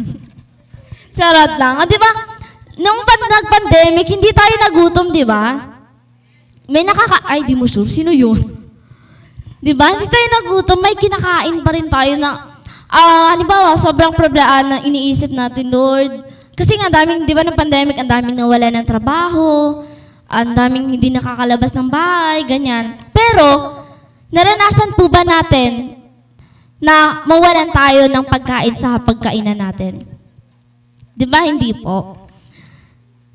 Charot 1.17 1.53
lang. 1.59 1.83
'Di 1.85 1.99
ba? 1.99 2.11
Nung 2.77 3.03
pan 3.03 3.21
nag-pandemic, 3.21 4.07
hindi 4.07 4.31
tayo 4.31 4.53
nagutom, 4.63 5.11
'di 5.11 5.25
ba? 5.27 5.75
May 6.67 6.83
nakaka... 6.83 7.23
Ay, 7.27 7.47
di 7.47 7.55
mo 7.55 7.67
sure. 7.67 7.87
Sino 7.87 8.15
yun? 8.15 8.39
'Di 9.59 9.75
ba? 9.75 9.91
Hindi 9.91 10.07
tayo 10.07 10.25
nagutom. 10.39 10.79
May 10.79 10.95
kinakain 10.95 11.59
pa 11.61 11.71
rin 11.75 11.87
tayo 11.91 12.15
na... 12.15 12.55
Ah, 12.87 13.35
halimbawa, 13.35 13.75
sobrang 13.75 14.15
problema 14.15 14.63
na 14.63 14.77
iniisip 14.87 15.35
natin, 15.35 15.67
Lord. 15.67 16.36
Kasi 16.57 16.73
nga, 16.81 16.89
daming, 16.89 17.29
di 17.29 17.37
ba, 17.37 17.45
ng 17.45 17.53
pandemic, 17.53 18.01
ang 18.01 18.09
daming 18.09 18.33
nawala 18.33 18.73
ng 18.73 18.81
trabaho, 18.81 19.77
ang 20.25 20.57
daming 20.57 20.89
hindi 20.89 21.13
nakakalabas 21.13 21.69
ng 21.77 21.85
bahay, 21.93 22.41
ganyan. 22.49 22.97
Pero, 23.13 23.77
naranasan 24.33 24.97
po 24.97 25.05
ba 25.05 25.21
natin 25.21 26.01
na 26.81 27.21
mawalan 27.29 27.69
tayo 27.69 28.09
ng 28.09 28.25
pagkain 28.25 28.73
sa 28.73 28.97
pagkainan 28.97 29.61
natin? 29.61 30.01
Di 31.13 31.29
ba, 31.29 31.45
hindi 31.45 31.77
po. 31.77 32.25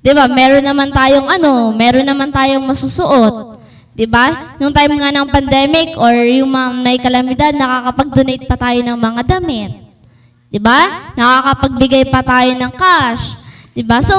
Di 0.02 0.10
ba, 0.10 0.26
meron 0.26 0.66
naman 0.66 0.90
tayong 0.90 1.30
ano, 1.30 1.70
meron 1.78 2.02
naman 2.02 2.34
tayong 2.34 2.66
masusuot. 2.66 3.54
Di 3.94 4.02
ba? 4.10 4.56
Nung 4.58 4.74
time 4.74 4.98
nga 4.98 5.14
ng 5.14 5.30
pandemic 5.30 5.94
or 5.94 6.10
yung 6.26 6.50
mga 6.50 6.70
may 6.82 6.98
kalamidad, 6.98 7.54
nakakapag-donate 7.54 8.50
pa 8.50 8.58
tayo 8.58 8.82
ng 8.82 8.98
mga 8.98 9.22
damit. 9.30 9.91
'Di 10.52 10.60
ba? 10.60 11.10
Nakakapagbigay 11.16 12.12
pa 12.12 12.20
tayo 12.20 12.52
ng 12.52 12.72
cash. 12.76 13.40
'Di 13.72 13.80
ba? 13.80 14.04
So, 14.04 14.14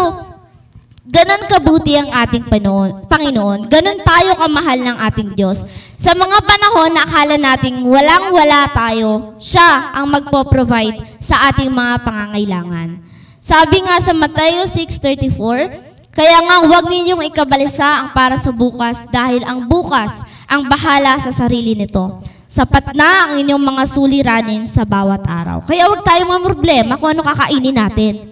ganun 1.05 1.45
kabuti 1.45 1.93
ang 1.93 2.09
ating 2.09 2.49
Panoon, 2.49 3.05
Panginoon. 3.05 3.69
Ganun 3.69 4.01
tayo 4.01 4.33
kamahal 4.33 4.81
ng 4.81 4.97
ating 4.97 5.37
Diyos. 5.37 5.61
Sa 5.93 6.17
mga 6.17 6.41
panahon 6.41 6.89
na 6.89 7.05
akala 7.05 7.37
nating 7.37 7.85
walang-wala 7.85 8.65
tayo, 8.73 9.37
siya 9.37 9.93
ang 9.93 10.09
magpo-provide 10.09 11.21
sa 11.21 11.53
ating 11.53 11.69
mga 11.69 12.01
pangangailangan. 12.01 12.97
Sabi 13.37 13.85
nga 13.85 14.01
sa 14.01 14.17
Mateo 14.17 14.65
6:34, 14.65 15.93
kaya 16.13 16.37
nga 16.45 16.65
huwag 16.65 16.89
ninyong 16.89 17.29
ikabalisa 17.29 18.01
ang 18.01 18.09
para 18.17 18.37
sa 18.41 18.49
bukas 18.49 19.05
dahil 19.13 19.45
ang 19.45 19.69
bukas 19.69 20.25
ang 20.49 20.65
bahala 20.65 21.17
sa 21.21 21.29
sarili 21.29 21.77
nito. 21.77 22.21
Sapat 22.53 22.93
na 22.93 23.25
ang 23.25 23.41
inyong 23.41 23.65
mga 23.65 23.83
suliranin 23.89 24.69
sa 24.69 24.85
bawat 24.85 25.25
araw. 25.25 25.65
Kaya 25.65 25.89
huwag 25.89 26.05
tayong 26.05 26.37
mga 26.37 26.45
problema 26.53 26.93
kung 27.01 27.09
ano 27.09 27.25
kakainin 27.25 27.73
natin. 27.73 28.29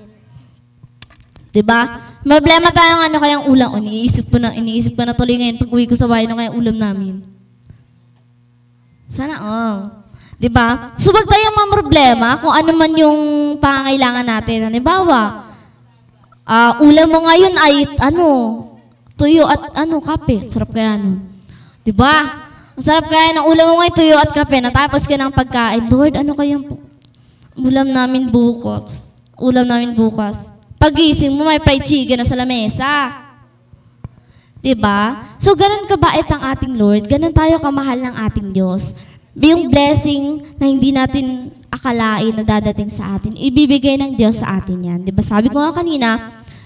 ba? 1.66 1.98
Problema 2.22 2.70
tayo 2.70 3.02
ng 3.02 3.04
ano 3.10 3.18
kayang 3.18 3.44
ulam. 3.50 3.74
O, 3.74 3.82
iniisip 3.82 4.30
ko 4.30 4.38
na, 4.38 4.54
iniisip 4.54 4.94
ko 4.94 5.10
na 5.10 5.18
tuloy 5.18 5.42
ngayon 5.42 5.58
pag 5.58 5.74
uwi 5.74 5.90
ko 5.90 5.98
sa 5.98 6.06
bahay 6.06 6.30
ng 6.30 6.38
kayang 6.38 6.54
ulam 6.54 6.78
namin. 6.78 7.26
Sana 9.10 9.42
all. 9.42 10.06
ba? 10.54 10.94
So 11.02 11.10
wag 11.10 11.26
tayong 11.26 11.58
mga 11.58 11.70
problema 11.82 12.38
kung 12.38 12.54
ano 12.54 12.72
man 12.78 12.94
yung 12.94 13.20
pangangailangan 13.58 14.26
natin. 14.38 14.70
Halimbawa, 14.70 15.50
ah 16.46 16.78
ulam 16.78 17.10
mo 17.10 17.26
ngayon 17.26 17.58
ay 17.58 17.74
ano, 17.98 18.30
tuyo 19.18 19.50
at 19.50 19.82
ano, 19.82 19.98
kape. 19.98 20.46
Sarap 20.46 20.70
kaya 20.70 21.02
nun. 21.02 21.26
'Di 21.82 21.90
ba? 21.90 22.50
Ang 22.82 22.90
sarap 22.90 23.14
kaya 23.14 23.38
ng 23.38 23.46
ulam 23.46 23.66
mo 23.70 23.74
ngayon, 23.78 23.94
tuyo 23.94 24.18
at 24.18 24.34
kape. 24.34 24.58
Natapos 24.58 25.06
ka 25.06 25.14
ng 25.14 25.30
pagkain. 25.30 25.86
Lord, 25.86 26.18
ano 26.18 26.34
kayang 26.34 26.66
pu- 26.66 26.82
ulam 27.62 27.94
namin 27.94 28.34
bukas? 28.34 29.14
Ulam 29.38 29.70
namin 29.70 29.94
bukas. 29.94 30.50
Pagising 30.82 31.30
mo, 31.38 31.46
may 31.46 31.62
fried 31.62 31.86
chicken 31.86 32.18
na 32.18 32.26
sa 32.26 32.34
lamesa. 32.34 32.90
'Di 34.66 34.74
ba? 34.74 35.14
So 35.38 35.54
ganun 35.54 35.86
kabait 35.86 36.26
ang 36.34 36.42
ating 36.42 36.74
Lord, 36.74 37.06
ganun 37.06 37.30
tayo 37.30 37.62
kamahal 37.62 38.02
ng 38.02 38.16
ating 38.18 38.50
Diyos. 38.50 39.06
Yung 39.38 39.70
blessing 39.70 40.42
na 40.58 40.66
hindi 40.66 40.90
natin 40.90 41.54
akalain 41.70 42.34
na 42.34 42.42
dadating 42.42 42.90
sa 42.90 43.14
atin, 43.14 43.38
ibibigay 43.38 43.94
ng 44.02 44.18
Diyos 44.18 44.42
sa 44.42 44.58
atin 44.58 44.82
'yan. 44.82 45.00
'Di 45.06 45.14
ba? 45.14 45.22
Sabi 45.22 45.54
ko 45.54 45.62
nga 45.62 45.70
kanina, 45.70 46.18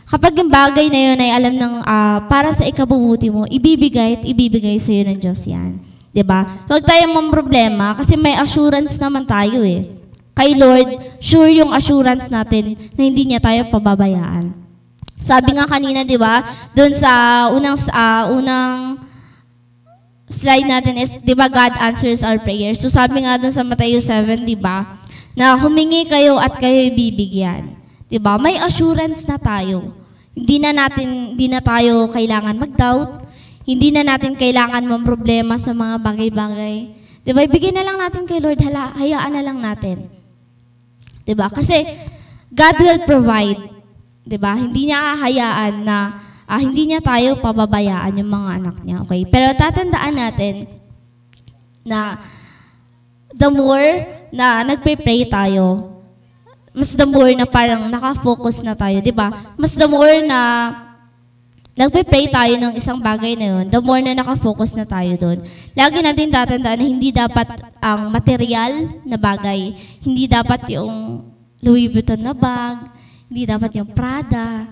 kapag 0.08 0.32
yung 0.40 0.48
bagay 0.48 0.88
na 0.88 1.12
yun 1.12 1.20
ay 1.20 1.32
alam 1.36 1.60
ng 1.60 1.74
ah, 1.84 2.24
para 2.32 2.56
sa 2.56 2.64
ikabubuti 2.64 3.28
mo, 3.28 3.44
ibibigay 3.52 4.16
at 4.16 4.24
ibibigay 4.24 4.80
sa 4.80 4.96
iyo 4.96 5.04
ng 5.12 5.20
Diyos 5.20 5.44
'yan. 5.44 5.95
'Di 6.16 6.24
ba? 6.24 6.48
Huwag 6.72 6.88
tayong 6.88 7.28
problema 7.28 7.92
kasi 7.92 8.16
may 8.16 8.40
assurance 8.40 8.96
naman 9.04 9.28
tayo 9.28 9.68
eh. 9.68 9.84
Kay 10.32 10.56
Lord, 10.56 11.20
sure 11.20 11.52
yung 11.52 11.76
assurance 11.76 12.32
natin 12.32 12.80
na 12.96 13.04
hindi 13.04 13.28
niya 13.28 13.44
tayo 13.44 13.68
pababayaan. 13.68 14.56
Sabi 15.20 15.60
nga 15.60 15.68
kanina, 15.68 16.08
'di 16.08 16.16
ba? 16.16 16.40
Doon 16.72 16.96
sa 16.96 17.12
unang 17.52 17.76
ah, 17.92 18.32
unang 18.32 19.04
slide 20.32 20.68
natin 20.68 20.96
is 21.00 21.20
'di 21.20 21.36
ba 21.36 21.52
God 21.52 21.76
answers 21.84 22.24
our 22.24 22.40
prayers. 22.40 22.80
So 22.80 22.88
sabi 22.88 23.28
nga 23.28 23.36
doon 23.36 23.52
sa 23.52 23.68
Matthew 23.68 24.00
7, 24.00 24.48
'di 24.48 24.56
ba? 24.56 24.88
Na 25.36 25.60
humingi 25.60 26.08
kayo 26.08 26.40
at 26.40 26.56
kayo 26.56 26.96
ibibigyan. 26.96 27.76
'Di 28.08 28.24
ba? 28.24 28.40
May 28.40 28.56
assurance 28.56 29.28
na 29.28 29.36
tayo. 29.36 29.92
Hindi 30.36 30.64
na 30.64 30.72
natin 30.72 31.36
hindi 31.36 31.48
na 31.52 31.60
tayo 31.60 32.08
kailangan 32.12 32.56
mag-doubt. 32.56 33.25
Hindi 33.66 33.90
na 33.90 34.06
natin 34.06 34.38
kailangan 34.38 34.86
mamroblema 34.86 35.58
sa 35.58 35.74
mga 35.74 35.98
bagay-bagay. 35.98 36.76
Di 37.26 37.34
ba? 37.34 37.42
Ibigay 37.42 37.74
na 37.74 37.82
lang 37.82 37.98
natin 37.98 38.30
kay 38.30 38.38
Lord, 38.38 38.62
hala, 38.62 38.94
hayaan 38.94 39.34
na 39.34 39.42
lang 39.42 39.58
natin. 39.58 40.06
Di 41.26 41.34
ba? 41.34 41.50
Kasi 41.50 41.82
God 42.54 42.76
will 42.78 43.02
provide. 43.10 43.62
Di 44.22 44.38
ba? 44.38 44.54
Hindi 44.54 44.94
niya 44.94 45.18
hahayaan 45.18 45.74
na 45.82 45.98
ah, 46.46 46.62
hindi 46.62 46.94
niya 46.94 47.02
tayo 47.02 47.42
pababayaan 47.42 48.22
yung 48.22 48.30
mga 48.30 48.50
anak 48.62 48.76
niya. 48.86 49.02
Okay? 49.02 49.26
Pero 49.26 49.50
tatandaan 49.58 50.14
natin 50.14 50.70
na 51.82 52.22
the 53.34 53.50
more 53.50 54.06
na 54.30 54.62
nagpe-pray 54.62 55.26
tayo, 55.26 55.98
mas 56.70 56.94
the 56.94 57.08
more 57.08 57.34
na 57.34 57.50
parang 57.50 57.90
nakafocus 57.90 58.62
na 58.62 58.78
tayo, 58.78 59.02
di 59.02 59.14
ba? 59.14 59.34
Mas 59.58 59.74
the 59.74 59.90
more 59.90 60.22
na 60.22 60.70
nagpe-pray 61.76 62.32
tayo 62.32 62.56
ng 62.56 62.74
isang 62.80 63.04
bagay 63.04 63.36
na 63.36 63.46
yun, 63.52 63.66
the 63.68 63.80
more 63.84 64.00
na 64.00 64.16
nakafocus 64.16 64.80
na 64.80 64.88
tayo 64.88 65.12
doon. 65.20 65.44
Lagi 65.76 66.00
natin 66.00 66.32
tatandaan 66.32 66.80
na 66.80 66.88
hindi 66.88 67.12
dapat 67.12 67.48
ang 67.84 68.10
material 68.16 69.04
na 69.04 69.20
bagay, 69.20 69.76
hindi 70.02 70.24
dapat 70.26 70.72
yung 70.72 71.22
Louis 71.60 71.92
Vuitton 71.92 72.24
na 72.24 72.32
bag, 72.32 72.88
hindi 73.28 73.44
dapat 73.44 73.76
yung 73.76 73.92
Prada, 73.92 74.72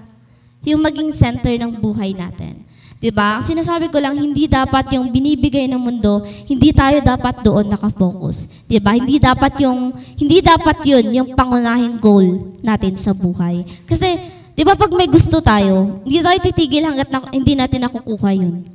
yung 0.63 0.79
maging 0.79 1.11
center 1.11 1.51
ng 1.59 1.75
buhay 1.75 2.15
natin. 2.15 2.63
'Di 3.03 3.11
ba? 3.11 3.35
Ang 3.35 3.43
sinasabi 3.43 3.91
ko 3.91 3.99
lang 3.99 4.15
hindi 4.15 4.47
dapat 4.47 4.95
yung 4.95 5.11
binibigay 5.11 5.67
ng 5.67 5.75
mundo, 5.75 6.23
hindi 6.47 6.71
tayo 6.71 7.03
dapat 7.03 7.43
doon 7.43 7.67
nakafocus. 7.67 8.63
'Di 8.63 8.79
ba? 8.79 8.95
Hindi 8.95 9.19
dapat 9.19 9.59
yung 9.59 9.91
hindi 10.15 10.39
dapat 10.39 10.79
'yun 10.87 11.05
yung 11.11 11.29
pangunahing 11.35 11.99
goal 11.99 12.55
natin 12.63 12.95
sa 12.95 13.11
buhay. 13.11 13.67
Kasi 13.83 14.15
'di 14.53 14.63
ba 14.65 14.73
pag 14.77 14.91
may 14.93 15.09
gusto 15.09 15.41
tayo, 15.41 16.01
hindi 16.05 16.21
tayo 16.21 16.39
titigil 16.41 16.85
hangga't 16.85 17.09
na, 17.09 17.19
hindi 17.33 17.53
natin 17.57 17.85
nakukuha 17.89 18.29
'yun. 18.37 18.65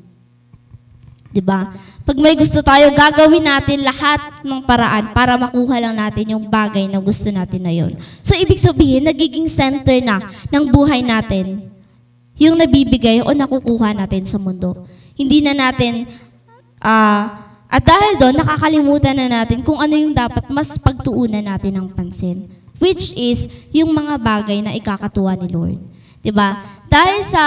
'Di 1.30 1.42
ba? 1.42 1.70
Pag 2.08 2.16
may 2.18 2.32
gusto 2.34 2.64
tayo, 2.64 2.88
gagawin 2.96 3.44
natin 3.44 3.84
lahat 3.84 4.40
ng 4.40 4.64
paraan 4.64 5.12
para 5.12 5.36
makuha 5.36 5.76
lang 5.76 5.92
natin 5.92 6.32
yung 6.32 6.48
bagay 6.48 6.88
na 6.88 6.98
gusto 7.04 7.28
natin 7.28 7.60
na 7.62 7.72
'yon. 7.72 7.92
So 8.24 8.32
ibig 8.34 8.58
sabihin, 8.58 9.04
nagiging 9.06 9.46
center 9.46 10.00
na 10.00 10.24
ng 10.48 10.64
buhay 10.72 11.04
natin 11.04 11.68
yung 12.38 12.54
nabibigay 12.54 13.20
o 13.20 13.34
nakukuha 13.34 13.92
natin 13.92 14.22
sa 14.24 14.38
mundo. 14.38 14.86
Hindi 15.18 15.42
na 15.42 15.52
natin, 15.52 16.06
ah, 16.78 17.50
at 17.68 17.84
dahil 17.84 18.16
doon, 18.16 18.34
nakakalimutan 18.38 19.12
na 19.18 19.42
natin 19.42 19.60
kung 19.60 19.76
ano 19.76 19.92
yung 19.92 20.16
dapat 20.16 20.48
mas 20.48 20.78
pagtuunan 20.80 21.44
natin 21.44 21.76
ng 21.76 21.86
pansin. 21.92 22.48
Which 22.78 23.14
is, 23.18 23.50
yung 23.74 23.90
mga 23.90 24.18
bagay 24.18 24.58
na 24.62 24.74
ikakatuwa 24.74 25.34
ni 25.38 25.48
Lord. 25.50 25.78
'Di 26.22 26.30
ba? 26.30 26.58
Dahil 26.86 27.20
sa, 27.26 27.44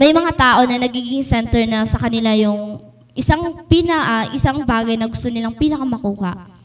may 0.00 0.10
mga 0.10 0.32
tao 0.34 0.60
na 0.64 0.80
nagiging 0.80 1.22
center 1.22 1.62
na 1.68 1.84
sa 1.84 2.00
kanila 2.00 2.32
yung 2.34 2.80
isang 3.12 3.64
pina, 3.68 3.96
ah, 4.00 4.24
isang 4.32 4.64
bagay 4.64 4.96
na 4.96 5.06
gusto 5.06 5.28
nilang 5.28 5.54
pinakamakuha 5.54 6.60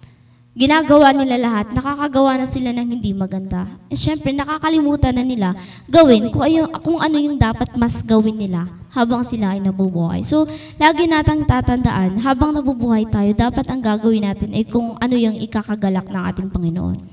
ginagawa 0.55 1.11
nila 1.11 1.35
lahat, 1.35 1.75
nakakagawa 1.75 2.39
na 2.39 2.47
sila 2.47 2.71
ng 2.71 2.87
hindi 2.87 3.11
maganda. 3.11 3.67
And 3.91 3.99
syempre, 3.99 4.31
nakakalimutan 4.31 5.19
na 5.19 5.27
nila 5.27 5.51
gawin 5.91 6.31
kung, 6.31 6.47
ayo, 6.47 6.71
kung 6.79 7.03
ano 7.03 7.19
yung 7.19 7.35
dapat 7.35 7.75
mas 7.75 7.99
gawin 7.99 8.39
nila 8.39 8.63
habang 8.95 9.19
sila 9.27 9.51
ay 9.51 9.59
nabubuhay. 9.59 10.23
So, 10.23 10.47
lagi 10.79 11.11
natang 11.11 11.43
tatandaan, 11.43 12.23
habang 12.23 12.55
nabubuhay 12.55 13.03
tayo, 13.11 13.35
dapat 13.35 13.67
ang 13.67 13.83
gagawin 13.83 14.23
natin 14.23 14.55
ay 14.55 14.63
kung 14.63 14.95
ano 14.95 15.15
yung 15.19 15.35
ikakagalak 15.35 16.07
ng 16.07 16.23
ating 16.31 16.47
Panginoon. 16.47 17.03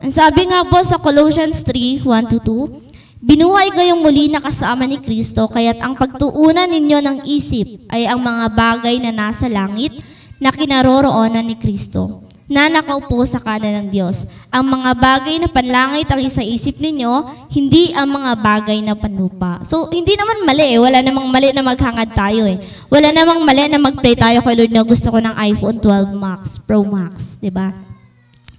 Ang 0.00 0.08
sabi 0.08 0.48
nga 0.48 0.64
po 0.64 0.80
sa 0.80 0.96
Colossians 0.96 1.60
3, 1.60 2.08
1-2, 2.08 2.88
Binuhay 3.20 3.68
kayong 3.76 4.00
muli 4.00 4.32
na 4.32 4.40
kasama 4.40 4.88
ni 4.88 4.96
Kristo, 4.96 5.44
kaya't 5.44 5.76
ang 5.84 5.92
pagtuunan 5.92 6.64
ninyo 6.64 7.04
ng 7.04 7.18
isip 7.28 7.84
ay 7.92 8.08
ang 8.08 8.16
mga 8.16 8.48
bagay 8.56 8.96
na 8.96 9.12
nasa 9.12 9.44
langit 9.44 9.92
na 10.40 10.48
kinaroroonan 10.48 11.44
ni 11.44 11.52
Kristo 11.60 12.24
na 12.48 12.72
nakaupo 12.72 13.20
sa 13.28 13.44
kanan 13.44 13.76
ng 13.76 13.88
Diyos. 13.92 14.24
Ang 14.48 14.72
mga 14.72 14.90
bagay 14.96 15.36
na 15.36 15.52
panlangit 15.52 16.08
ang 16.08 16.24
isa 16.24 16.40
isip 16.40 16.80
ninyo, 16.80 17.28
hindi 17.52 17.92
ang 17.92 18.08
mga 18.08 18.40
bagay 18.40 18.80
na 18.80 18.96
panlupa. 18.96 19.60
So, 19.68 19.92
hindi 19.92 20.16
naman 20.16 20.48
mali 20.48 20.74
eh. 20.74 20.80
Wala 20.80 21.04
namang 21.04 21.28
mali 21.28 21.52
na 21.52 21.60
maghangad 21.60 22.16
tayo 22.16 22.48
eh. 22.48 22.56
Wala 22.88 23.12
namang 23.12 23.44
mali 23.44 23.68
na 23.68 23.76
mag-pray 23.76 24.16
tayo 24.16 24.40
kay 24.40 24.64
Lord 24.64 24.72
na 24.72 24.80
gusto 24.80 25.12
ko 25.12 25.20
ng 25.20 25.36
iPhone 25.44 25.76
12 25.76 26.16
Max, 26.16 26.56
Pro 26.56 26.88
Max, 26.88 27.36
di 27.36 27.52
ba? 27.52 27.89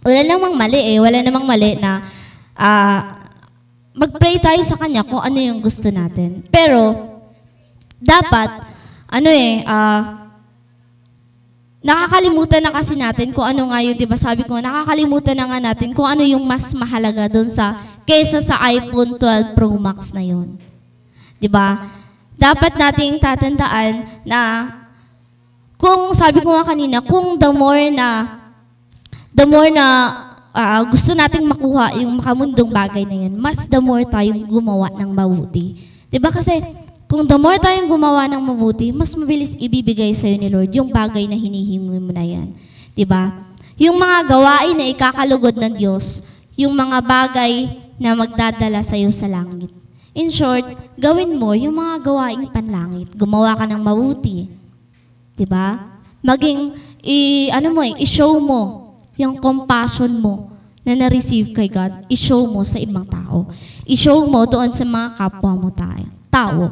Wala 0.02 0.22
namang 0.26 0.58
mali 0.58 0.82
eh. 0.82 0.98
Wala 0.98 1.22
namang 1.22 1.46
mali 1.46 1.78
na 1.78 2.02
ah, 2.58 3.22
mag-pray 3.94 4.42
tayo 4.42 4.62
sa 4.66 4.80
Kanya 4.80 5.06
kung 5.06 5.22
ano 5.22 5.38
yung 5.38 5.62
gusto 5.62 5.94
natin. 5.94 6.42
Pero, 6.50 6.98
dapat, 8.02 8.50
ano 9.12 9.30
eh, 9.30 9.62
ah, 9.70 10.32
nakakalimutan 11.86 12.66
na 12.66 12.72
kasi 12.74 12.98
natin 12.98 13.30
kung 13.30 13.46
ano 13.46 13.70
nga 13.70 13.80
yun, 13.82 13.98
di 13.98 14.10
ba? 14.10 14.18
Sabi 14.18 14.42
ko, 14.46 14.58
nakakalimutan 14.58 15.38
na 15.38 15.46
nga 15.50 15.60
natin 15.60 15.94
kung 15.94 16.10
ano 16.10 16.26
yung 16.26 16.46
mas 16.46 16.74
mahalaga 16.74 17.30
doon 17.30 17.50
sa, 17.50 17.78
kesa 18.06 18.42
sa 18.42 18.58
iPhone 18.70 19.18
12 19.18 19.58
Pro 19.58 19.70
Max 19.78 20.14
na 20.18 20.26
yun. 20.26 20.58
Di 21.42 21.50
ba? 21.50 21.78
Dapat 22.38 22.74
nating 22.78 23.22
tatandaan 23.22 24.26
na, 24.26 24.42
kung 25.78 26.14
sabi 26.14 26.42
ko 26.42 26.54
nga 26.58 26.74
kanina, 26.74 27.02
kung 27.02 27.38
the 27.38 27.50
more 27.54 27.90
na, 27.94 28.41
the 29.32 29.46
more 29.48 29.72
na 29.72 29.86
ah, 30.52 30.84
gusto 30.84 31.16
nating 31.16 31.48
makuha 31.48 31.96
yung 32.00 32.20
makamundong 32.20 32.72
bagay 32.72 33.04
na 33.08 33.28
yun, 33.28 33.34
mas 33.40 33.66
the 33.68 33.80
more 33.80 34.04
tayong 34.04 34.44
gumawa 34.48 34.92
ng 34.92 35.12
mabuti. 35.12 35.80
Ba 36.20 36.28
kasi, 36.32 36.60
kung 37.08 37.24
the 37.24 37.40
more 37.40 37.60
tayong 37.60 37.88
gumawa 37.88 38.28
ng 38.28 38.40
mabuti, 38.40 38.92
mas 38.92 39.16
mabilis 39.16 39.56
ibibigay 39.56 40.12
sa'yo 40.12 40.36
ni 40.40 40.48
Lord 40.52 40.72
yung 40.76 40.92
bagay 40.92 41.28
na 41.28 41.36
hinihingi 41.36 41.80
mo 41.80 42.12
na 42.12 42.24
yan. 42.24 42.52
Ba? 43.08 43.32
Yung 43.80 43.98
mga 43.98 44.28
gawain 44.28 44.76
na 44.78 44.86
ikakalugod 44.88 45.56
ng 45.58 45.74
Diyos, 45.76 46.30
yung 46.60 46.76
mga 46.76 47.02
bagay 47.02 47.72
na 47.98 48.14
magdadala 48.14 48.84
sa'yo 48.84 49.10
sa 49.10 49.26
langit. 49.28 49.72
In 50.12 50.28
short, 50.28 50.68
gawin 51.00 51.40
mo 51.40 51.56
yung 51.56 51.80
mga 51.80 52.04
gawaing 52.04 52.52
panlangit. 52.52 53.16
Gumawa 53.16 53.56
ka 53.56 53.64
ng 53.64 53.80
mabuti. 53.80 54.52
Ba? 55.48 55.98
Maging, 56.22 56.76
i, 57.02 57.50
ano 57.50 57.74
mo 57.74 57.82
eh, 57.82 57.98
i-show 57.98 58.38
mo 58.38 58.81
yung 59.22 59.38
compassion 59.38 60.12
mo 60.18 60.50
na 60.82 60.98
na-receive 60.98 61.54
kay 61.54 61.70
God, 61.70 62.10
i-show 62.10 62.50
mo 62.50 62.66
sa 62.66 62.82
ibang 62.82 63.06
tao. 63.06 63.46
I-show 63.86 64.26
mo 64.26 64.46
doon 64.50 64.74
sa 64.74 64.82
mga 64.82 65.14
kapwa 65.14 65.54
mo 65.54 65.70
tayo, 65.70 66.10
tao. 66.34 66.64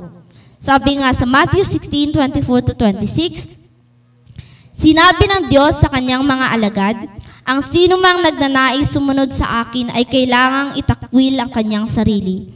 Sabi 0.57 0.97
nga 0.99 1.13
sa 1.13 1.29
Matthew 1.29 1.61
16, 1.63 2.17
24 2.17 2.67
to 2.67 2.73
26, 2.73 3.59
Sinabi 4.79 5.27
ng 5.27 5.43
Diyos 5.51 5.75
sa 5.75 5.91
kanyang 5.91 6.23
mga 6.23 6.45
alagad, 6.55 6.97
ang 7.43 7.59
sino 7.59 7.99
mang 7.99 8.23
nagnanais 8.23 8.87
sumunod 8.87 9.27
sa 9.33 9.65
akin 9.65 9.91
ay 9.91 10.07
kailangang 10.07 10.77
itakwil 10.79 11.35
ang 11.35 11.51
kanyang 11.51 11.83
sarili. 11.83 12.47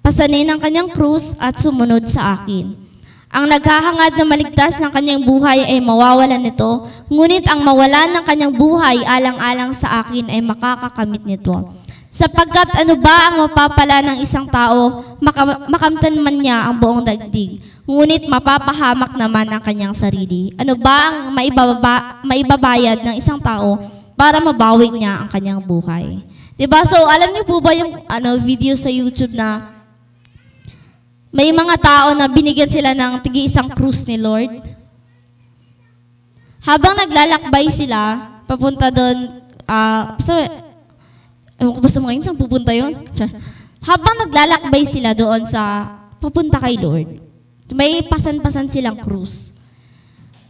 Pasanin 0.00 0.48
ang 0.48 0.62
kanyang 0.62 0.88
krus 0.88 1.34
at 1.36 1.58
sumunod 1.58 2.06
sa 2.06 2.38
akin. 2.38 2.85
Ang 3.36 3.52
naghahangad 3.52 4.16
na 4.16 4.24
maligtas 4.24 4.80
ng 4.80 4.88
kanyang 4.88 5.20
buhay 5.20 5.60
ay 5.68 5.76
mawawalan 5.84 6.40
nito, 6.40 6.88
ngunit 7.12 7.44
ang 7.44 7.60
mawalan 7.60 8.16
ng 8.16 8.24
kanyang 8.24 8.56
buhay 8.56 9.04
alang-alang 9.04 9.76
sa 9.76 10.00
akin 10.00 10.32
ay 10.32 10.40
makakakamit 10.40 11.20
nito. 11.28 11.68
Sapagkat 12.08 12.72
ano 12.80 12.96
ba 12.96 13.28
ang 13.28 13.44
mapapala 13.44 14.00
ng 14.00 14.24
isang 14.24 14.48
tao, 14.48 15.04
maka- 15.20 15.68
makamtan 15.68 16.16
man 16.16 16.40
niya 16.40 16.64
ang 16.64 16.80
buong 16.80 17.04
dagdig, 17.04 17.60
ngunit 17.84 18.24
mapapahamak 18.24 19.12
naman 19.20 19.52
ang 19.52 19.60
kanyang 19.60 19.92
sarili. 19.92 20.48
Ano 20.56 20.72
ba 20.80 21.12
ang 21.12 21.36
maibaba, 21.36 22.24
maibabayad 22.24 23.04
ng 23.04 23.20
isang 23.20 23.36
tao 23.36 23.76
para 24.16 24.40
mabawi 24.40 24.96
niya 24.96 25.20
ang 25.20 25.28
kanyang 25.28 25.60
buhay? 25.60 26.24
'Di 26.56 26.64
ba? 26.64 26.88
So, 26.88 27.04
alam 27.04 27.36
niyo 27.36 27.44
po 27.44 27.60
ba 27.60 27.76
yung 27.76 28.00
ano 28.08 28.40
video 28.40 28.72
sa 28.80 28.88
YouTube 28.88 29.36
na 29.36 29.75
may 31.36 31.52
mga 31.52 31.76
tao 31.76 32.08
na 32.16 32.32
binigyan 32.32 32.72
sila 32.72 32.96
ng 32.96 33.20
tigi 33.20 33.44
isang 33.44 33.68
krus 33.68 34.08
ni 34.08 34.16
Lord? 34.16 34.56
Habang 36.64 36.96
naglalakbay 36.96 37.68
sila, 37.68 38.32
papunta 38.48 38.88
doon, 38.88 39.44
ah, 39.68 40.16
so, 40.16 40.32
Ewan 41.56 41.72
ko 41.72 41.80
ba 41.80 41.88
sa 41.88 42.00
mga 42.04 42.12
yun, 42.12 42.24
saan 42.24 42.38
pupunta 42.40 42.72
yun? 42.76 42.92
Habang 43.88 44.16
naglalakbay 44.28 44.84
sila 44.84 45.16
doon 45.16 45.40
sa 45.48 45.88
papunta 46.20 46.60
kay 46.60 46.76
Lord, 46.76 47.16
may 47.72 48.04
pasan-pasan 48.04 48.68
silang 48.68 49.00
cruise. 49.00 49.56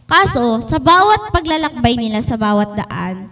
Kaso, 0.07 0.59
sa 0.59 0.79
bawat 0.79 1.31
paglalakbay 1.31 1.95
nila 1.95 2.19
sa 2.19 2.35
bawat 2.35 2.75
daan, 2.75 3.31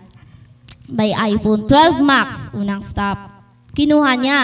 may 0.88 1.12
iPhone 1.36 1.68
12 1.68 2.00
Max, 2.00 2.52
unang 2.56 2.80
stop. 2.80 3.18
Kinuha 3.76 4.12
niya. 4.15 4.41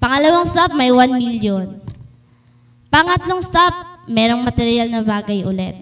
Pangalawang 0.00 0.48
stop, 0.48 0.72
may 0.72 0.88
1 0.88 1.12
million. 1.12 1.76
Pangatlong 2.88 3.44
stop, 3.44 4.08
merong 4.08 4.40
material 4.40 4.88
na 4.88 5.04
bagay 5.04 5.44
ulit. 5.44 5.76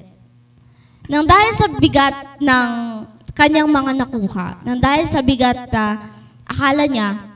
Nang 1.06 1.24
dahil 1.24 1.52
sa 1.54 1.70
bigat 1.70 2.36
ng 2.42 2.68
kanyang 3.32 3.70
mga 3.70 3.94
nakuha, 3.94 4.60
nang 4.66 4.82
dahil 4.82 5.06
sa 5.06 5.22
bigat 5.22 5.70
na 5.70 6.02
akala 6.44 6.90
niya, 6.90 7.30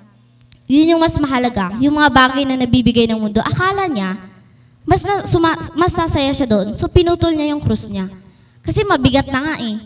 yun 0.67 0.93
yung 0.93 1.01
mas 1.01 1.15
mahalaga, 1.23 1.71
yung 1.79 1.95
mga 1.95 2.11
bagay 2.11 2.43
na 2.43 2.59
nabibigay 2.59 3.07
ng 3.07 3.17
mundo, 3.23 3.39
akala 3.41 3.87
niya, 3.87 4.19
mas, 4.83 5.07
na, 5.07 5.23
suma, 5.23 5.55
mas 5.79 5.95
sasaya 5.95 6.35
siya 6.35 6.51
doon. 6.51 6.75
So 6.75 6.91
pinutol 6.91 7.31
niya 7.31 7.55
yung 7.55 7.63
krus 7.63 7.87
niya. 7.87 8.11
Kasi 8.67 8.83
mabigat 8.83 9.31
na 9.31 9.41
nga 9.47 9.55
eh. 9.63 9.79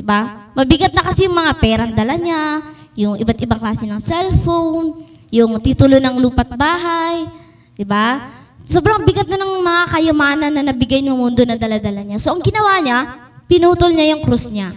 ba? 0.00 0.48
Mabigat 0.56 0.96
na 0.96 1.04
kasi 1.04 1.28
yung 1.28 1.36
mga 1.36 1.52
perang 1.60 1.92
dala 1.92 2.16
niya, 2.16 2.64
yung 2.96 3.14
iba't 3.20 3.38
ibang 3.44 3.60
klase 3.60 3.84
ng 3.84 4.00
cellphone, 4.00 4.96
yung 5.28 5.60
titulo 5.60 6.00
ng 6.00 6.20
lupa't 6.20 6.52
bahay, 6.56 7.28
'di 7.76 7.84
ba? 7.84 8.24
Sobrang 8.68 9.00
bigat 9.04 9.28
na 9.28 9.40
ng 9.40 9.64
mga 9.64 9.82
kayamanan 9.96 10.52
na 10.52 10.62
nabigay 10.64 11.00
ng 11.00 11.16
mundo 11.16 11.40
na 11.48 11.56
dala-dala 11.56 12.04
niya. 12.04 12.20
So 12.20 12.36
ang 12.36 12.44
ginawa 12.44 12.76
niya, 12.84 12.98
pinutol 13.48 13.96
niya 13.96 14.12
yung 14.12 14.22
krus 14.24 14.52
niya. 14.52 14.76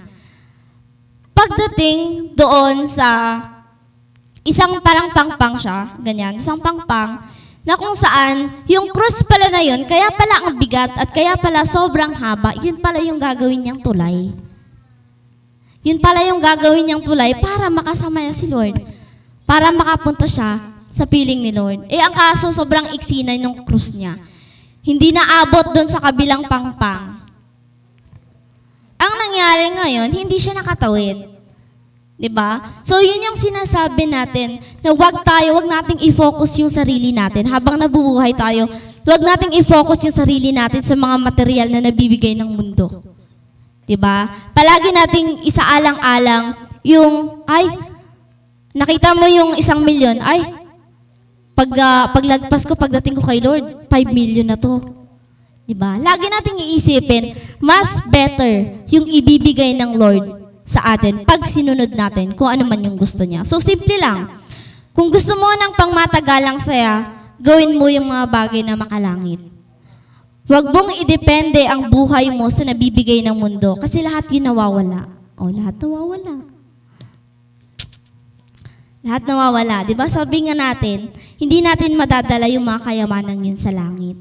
Pagdating 1.36 2.32
doon 2.36 2.88
sa 2.88 3.40
isang 4.48 4.80
parang 4.80 5.12
pangpang 5.12 5.60
siya, 5.60 6.00
ganyan, 6.00 6.40
isang 6.40 6.58
pangpang, 6.58 7.20
na 7.62 7.78
kung 7.78 7.94
saan, 7.94 8.50
yung 8.66 8.90
cross 8.90 9.22
pala 9.22 9.54
na 9.54 9.62
yun, 9.62 9.86
kaya 9.86 10.10
pala 10.10 10.50
ang 10.50 10.58
bigat 10.58 10.98
at 10.98 11.14
kaya 11.14 11.38
pala 11.38 11.62
sobrang 11.62 12.10
haba, 12.18 12.58
yun 12.58 12.82
pala 12.82 12.98
yung 12.98 13.22
gagawin 13.22 13.62
niyang 13.62 13.82
tulay. 13.86 14.34
Yun 15.86 15.98
pala 16.02 16.26
yung 16.26 16.42
gagawin 16.42 16.90
niyang 16.90 17.06
tulay 17.06 17.38
para 17.38 17.70
makasama 17.70 18.22
niya 18.22 18.34
si 18.34 18.50
Lord. 18.50 18.82
Para 19.52 19.68
makapunta 19.76 20.32
siya 20.32 20.64
sa 20.88 21.04
piling 21.04 21.44
ni 21.44 21.52
Lord. 21.52 21.84
Eh 21.92 22.00
ang 22.00 22.16
kaso, 22.16 22.48
sobrang 22.56 22.88
iksi 22.96 23.28
na 23.28 23.36
yung 23.36 23.68
krus 23.68 23.92
niya. 23.92 24.16
Hindi 24.80 25.12
naabot 25.12 25.76
doon 25.76 25.92
sa 25.92 26.00
kabilang 26.00 26.48
pangpang. 26.48 27.20
Ang 28.96 29.14
nangyari 29.20 29.76
ngayon, 29.76 30.10
hindi 30.16 30.40
siya 30.40 30.56
nakatawid. 30.56 31.28
'Di 32.16 32.30
ba? 32.32 32.64
So 32.86 33.02
yun 33.04 33.28
yung 33.28 33.36
sinasabi 33.36 34.08
natin 34.08 34.62
na 34.80 34.96
wag 34.96 35.20
tayo, 35.26 35.60
wag 35.60 35.68
nating 35.68 36.00
i-focus 36.06 36.62
yung 36.64 36.72
sarili 36.72 37.12
natin 37.12 37.50
habang 37.52 37.76
nabubuhay 37.76 38.32
tayo. 38.32 38.72
Wag 39.04 39.22
nating 39.26 39.58
i-focus 39.60 40.08
yung 40.08 40.16
sarili 40.16 40.56
natin 40.56 40.80
sa 40.80 40.96
mga 40.96 41.18
material 41.18 41.68
na 41.74 41.84
nabibigay 41.84 42.40
ng 42.40 42.46
mundo. 42.46 43.04
'Di 43.84 44.00
ba? 44.00 44.32
Palagi 44.56 44.96
nating 44.96 45.28
isaalang-alang 45.44 46.56
yung 46.88 47.44
ay 47.50 47.90
nakita 48.76 49.16
mo 49.16 49.28
yung 49.28 49.56
isang 49.60 49.84
milyon, 49.84 50.20
ay 50.24 50.40
pag 51.56 51.72
ah, 51.78 52.06
paglagpas 52.10 52.64
ko 52.66 52.74
pagdating 52.74 53.16
ko 53.20 53.24
kay 53.24 53.40
Lord, 53.44 53.88
5 53.88 54.18
million 54.18 54.48
na 54.48 54.58
to. 54.58 54.82
'Di 55.68 55.76
ba? 55.78 55.96
Lagi 56.00 56.26
nating 56.28 56.58
iisipin, 56.58 57.38
mas 57.62 58.02
better 58.10 58.84
yung 58.90 59.06
ibibigay 59.08 59.78
ng 59.78 59.96
Lord 59.96 60.26
sa 60.66 60.96
atin 60.96 61.24
pag 61.24 61.44
sinunod 61.46 61.92
natin 61.94 62.34
kung 62.36 62.50
ano 62.50 62.66
man 62.68 62.82
yung 62.82 62.98
gusto 62.98 63.24
niya. 63.24 63.48
So, 63.48 63.60
simple 63.60 63.96
lang. 64.00 64.32
Kung 64.92 65.08
gusto 65.08 65.36
mo 65.40 65.48
ng 65.48 65.76
pangmatagalang 65.80 66.60
saya, 66.60 67.08
gawin 67.40 67.80
mo 67.80 67.88
yung 67.88 68.12
mga 68.12 68.26
bagay 68.28 68.62
na 68.62 68.76
makalangit. 68.76 69.40
Huwag 70.52 70.68
mong 70.68 71.00
idepende 71.00 71.64
ang 71.64 71.88
buhay 71.88 72.28
mo 72.36 72.52
sa 72.52 72.68
nabibigay 72.68 73.24
ng 73.24 73.36
mundo 73.38 73.80
kasi 73.80 74.04
lahat 74.04 74.28
yun 74.36 74.52
nawawala. 74.52 75.08
O, 75.40 75.48
lahat 75.48 75.80
nawawala. 75.80 76.51
Lahat 79.02 79.24
nawawala. 79.26 79.82
Di 79.82 79.98
ba? 79.98 80.06
Sabi 80.06 80.46
nga 80.46 80.54
natin, 80.54 81.10
hindi 81.42 81.58
natin 81.66 81.98
madadala 81.98 82.46
yung 82.46 82.66
mga 82.66 82.86
kayamanan 82.86 83.42
yun 83.42 83.58
sa 83.58 83.74
langit. 83.74 84.18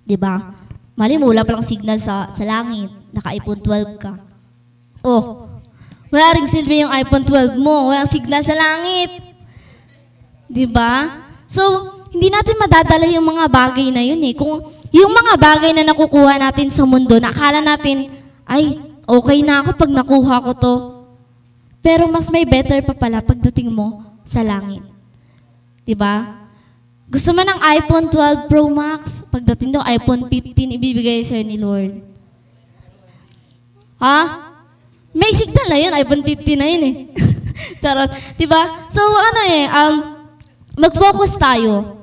Di 0.00 0.16
ba? 0.16 0.40
Mali 0.96 1.20
mo, 1.20 1.28
wala 1.28 1.44
palang 1.44 1.64
signal 1.64 2.00
sa, 2.00 2.28
sa 2.32 2.44
langit. 2.44 2.88
Naka-iPhone 3.12 3.60
12 3.60 4.00
ka. 4.00 4.12
Oh, 5.04 5.48
wala 6.10 6.34
ring 6.34 6.50
silbi 6.50 6.82
yung 6.82 6.92
iPhone 6.92 7.22
12 7.22 7.60
mo. 7.60 7.92
Walang 7.92 8.10
signal 8.10 8.42
sa 8.42 8.56
langit. 8.56 9.12
Di 10.50 10.66
ba? 10.66 11.22
So, 11.46 11.94
hindi 12.10 12.26
natin 12.32 12.58
madadala 12.58 13.06
yung 13.06 13.22
mga 13.22 13.46
bagay 13.46 13.94
na 13.94 14.02
yun 14.02 14.18
eh. 14.26 14.34
Kung 14.34 14.58
yung 14.90 15.12
mga 15.14 15.38
bagay 15.38 15.70
na 15.70 15.86
nakukuha 15.86 16.42
natin 16.42 16.66
sa 16.66 16.82
mundo, 16.82 17.14
nakala 17.22 17.62
natin, 17.62 18.10
ay, 18.42 18.82
okay 19.06 19.46
na 19.46 19.62
ako 19.62 19.78
pag 19.78 19.92
nakuha 19.94 20.36
ko 20.42 20.50
to. 20.58 20.74
Pero 21.80 22.08
mas 22.12 22.28
may 22.28 22.44
better 22.44 22.84
pa 22.84 22.92
pala 22.92 23.24
pagdating 23.24 23.72
mo 23.72 24.04
sa 24.24 24.44
langit. 24.44 24.84
Di 25.84 25.96
ba? 25.96 26.40
Gusto 27.10 27.34
mo 27.34 27.42
ng 27.42 27.58
iPhone 27.80 28.06
12 28.06 28.46
Pro 28.46 28.70
Max? 28.70 29.26
Pagdating 29.32 29.74
daw, 29.74 29.82
iPhone 29.82 30.30
15 30.30 30.54
ibibigay 30.78 31.26
sa'yo 31.26 31.42
ni 31.42 31.58
Lord. 31.58 31.98
Ha? 33.98 34.20
May 35.10 35.34
signal 35.34 35.66
na 35.66 35.78
yun, 35.80 35.92
iPhone 35.98 36.22
15 36.22 36.60
na 36.60 36.66
yun 36.70 36.82
eh. 36.86 36.96
Charot. 37.82 38.14
Diba? 38.38 38.62
So 38.86 39.02
ano 39.02 39.40
eh, 39.50 39.64
um, 39.66 39.94
mag-focus 40.78 41.34
tayo. 41.34 41.98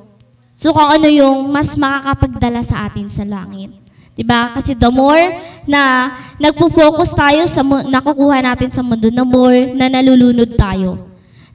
So 0.51 0.75
kung 0.75 0.89
ano 0.89 1.07
yung 1.07 1.47
mas 1.53 1.79
makakapagdala 1.79 2.59
sa 2.65 2.89
atin 2.89 3.07
sa 3.07 3.23
langit. 3.23 3.71
Diba? 4.17 4.49
Kasi 4.57 4.73
the 4.73 4.89
more 4.89 5.37
na 5.69 6.09
nagpo-focus 6.41 7.13
tayo 7.13 7.45
sa 7.45 7.61
nakukuha 7.61 8.41
natin 8.41 8.73
sa 8.73 8.81
mundo, 8.81 9.13
the 9.13 9.21
more 9.21 9.77
na 9.77 9.93
nalulunod 9.93 10.57
tayo. 10.57 10.97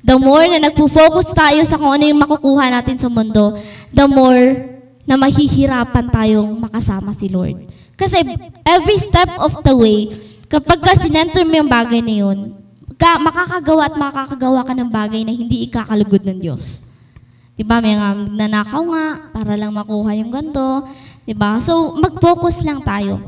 The 0.03 0.15
more 0.15 0.47
na 0.47 0.71
nagpo-focus 0.71 1.35
tayo 1.35 1.59
sa 1.67 1.75
kung 1.75 1.91
ano 1.91 2.07
yung 2.07 2.23
makukuha 2.23 2.71
natin 2.71 2.95
sa 3.03 3.11
mundo, 3.11 3.59
the 3.91 4.07
more 4.07 4.71
na 5.03 5.19
mahihirapan 5.19 6.07
tayong 6.15 6.55
makasama 6.63 7.11
si 7.11 7.27
Lord. 7.27 7.67
Kasi 7.99 8.23
every 8.63 8.99
step 9.03 9.31
of 9.43 9.59
the 9.67 9.75
way, 9.75 10.07
kapag 10.47 10.79
ka 10.87 10.95
sinenter 10.95 11.43
mo 11.43 11.59
yung 11.59 11.71
bagay 11.71 11.99
na 11.99 12.15
yun, 12.15 12.55
ka, 12.95 13.19
makakagawa 13.19 13.91
at 13.91 13.97
makakagawa 13.99 14.61
ka 14.63 14.73
ng 14.79 14.91
bagay 14.91 15.27
na 15.27 15.35
hindi 15.35 15.67
ikakalugod 15.67 16.23
ng 16.23 16.39
Diyos. 16.39 16.95
Diba? 17.59 17.83
May 17.83 17.99
nga 17.99 18.15
nanakaw 18.15 18.83
nga 18.95 19.05
para 19.35 19.59
lang 19.59 19.75
makuha 19.75 20.15
yung 20.17 20.31
ganito. 21.23 21.31
Diba? 21.31 21.51
So, 21.63 21.97
mag-focus 21.99 22.67
lang 22.67 22.83
tayo 22.83 23.23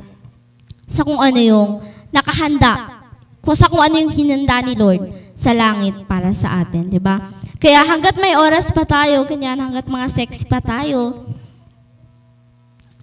sa 0.86 1.06
kung 1.06 1.18
ano 1.18 1.38
yung 1.38 1.80
nakahanda. 2.10 3.02
Kung 3.44 3.56
sa 3.56 3.68
kung 3.68 3.82
ano 3.84 4.00
yung 4.00 4.12
hinanda 4.12 4.64
ni 4.64 4.74
Lord 4.74 5.12
sa 5.36 5.52
langit 5.52 6.08
para 6.08 6.32
sa 6.32 6.64
atin. 6.64 6.88
Diba? 6.88 7.20
Kaya 7.60 7.84
hanggat 7.84 8.16
may 8.20 8.36
oras 8.36 8.68
pa 8.72 8.84
tayo, 8.84 9.24
ganyan, 9.24 9.56
hanggat 9.56 9.88
mga 9.88 10.08
sex 10.12 10.44
pa 10.44 10.60
tayo, 10.60 11.24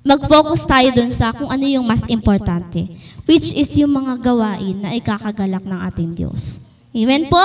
mag-focus 0.05 0.65
tayo 0.65 0.89
dun 0.93 1.09
sa 1.13 1.33
kung 1.33 1.49
ano 1.49 1.65
yung 1.65 1.85
mas 1.85 2.05
importante, 2.09 2.89
which 3.25 3.53
is 3.53 3.69
yung 3.77 3.93
mga 3.93 4.21
gawain 4.21 4.81
na 4.81 4.93
ikakagalak 4.93 5.65
ng 5.65 5.79
ating 5.89 6.13
Diyos. 6.13 6.69
Amen 6.93 7.29
po? 7.29 7.41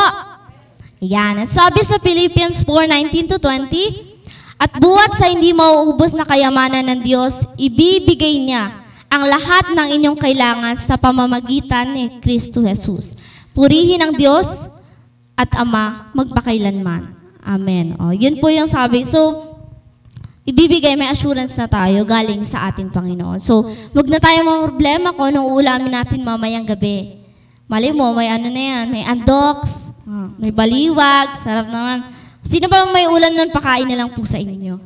Ayan. 1.00 1.44
At 1.44 1.52
sabi 1.52 1.84
sa 1.84 2.00
Philippians 2.00 2.64
4:19 2.64 3.32
to 3.32 3.36
20, 3.40 4.15
At 4.56 4.72
buwat 4.80 5.12
sa 5.12 5.28
hindi 5.28 5.52
mauubos 5.52 6.16
na 6.16 6.24
kayamanan 6.24 6.88
ng 6.88 7.00
Diyos, 7.04 7.52
ibibigay 7.60 8.40
niya 8.40 8.72
ang 9.12 9.28
lahat 9.28 9.76
ng 9.76 9.88
inyong 10.00 10.18
kailangan 10.18 10.74
sa 10.80 10.96
pamamagitan 10.96 11.92
ni 11.92 12.18
Kristo 12.24 12.64
Jesus. 12.64 13.16
Purihin 13.52 14.00
ang 14.00 14.12
Diyos 14.16 14.72
at 15.36 15.52
Ama 15.60 16.10
magpakailanman. 16.16 17.12
Amen. 17.44 17.94
O, 18.00 18.10
yun 18.16 18.40
po 18.40 18.48
yung 18.48 18.66
sabi. 18.66 19.04
So, 19.04 19.44
ibibigay, 20.48 20.96
may 20.96 21.12
assurance 21.12 21.54
na 21.60 21.68
tayo 21.68 22.02
galing 22.08 22.40
sa 22.42 22.72
ating 22.72 22.88
Panginoon. 22.88 23.38
So, 23.38 23.68
wag 23.92 24.08
na 24.08 24.18
tayo 24.18 24.40
mga 24.40 24.62
problema 24.72 25.08
kung 25.12 25.30
anong 25.30 25.52
ulamin 25.52 25.92
natin 25.92 26.24
mamayang 26.24 26.66
gabi. 26.66 27.22
Mali 27.68 27.92
mo, 27.92 28.14
may 28.16 28.32
ano 28.32 28.48
na 28.48 28.62
yan, 28.62 28.84
may 28.88 29.04
andoks, 29.04 30.00
ah, 30.06 30.30
may 30.38 30.54
baliwag, 30.54 31.34
sarap 31.38 31.66
naman. 31.68 32.15
Sino 32.46 32.70
ba 32.70 32.86
may 32.94 33.10
ulam 33.10 33.34
nun, 33.34 33.50
pakain 33.50 33.90
na 33.90 33.98
lang 33.98 34.10
po 34.14 34.22
sa 34.22 34.38
inyo. 34.38 34.78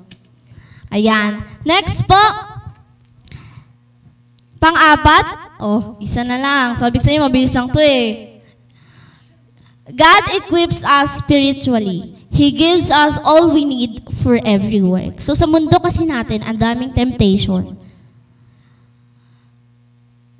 Ayan. 0.89 1.45
Next 1.63 2.09
po. 2.09 2.19
Pang-apat. 4.57 5.61
Oh, 5.61 6.01
isa 6.01 6.25
na 6.25 6.41
lang. 6.41 6.73
Sabi 6.73 6.97
ko 6.97 7.05
sa 7.05 7.13
inyo, 7.13 7.23
mabilis 7.29 7.53
lang 7.53 7.69
to 7.69 7.79
eh. 7.79 8.41
God 9.93 10.25
equips 10.41 10.81
us 10.89 11.21
spiritually. 11.21 12.17
He 12.33 12.55
gives 12.55 12.89
us 12.89 13.21
all 13.21 13.53
we 13.53 13.69
need 13.69 14.07
for 14.25 14.41
every 14.47 14.81
work. 14.81 15.21
So 15.21 15.37
sa 15.37 15.45
mundo 15.45 15.77
kasi 15.83 16.09
natin, 16.09 16.41
ang 16.47 16.57
daming 16.57 16.95
temptation. 16.95 17.77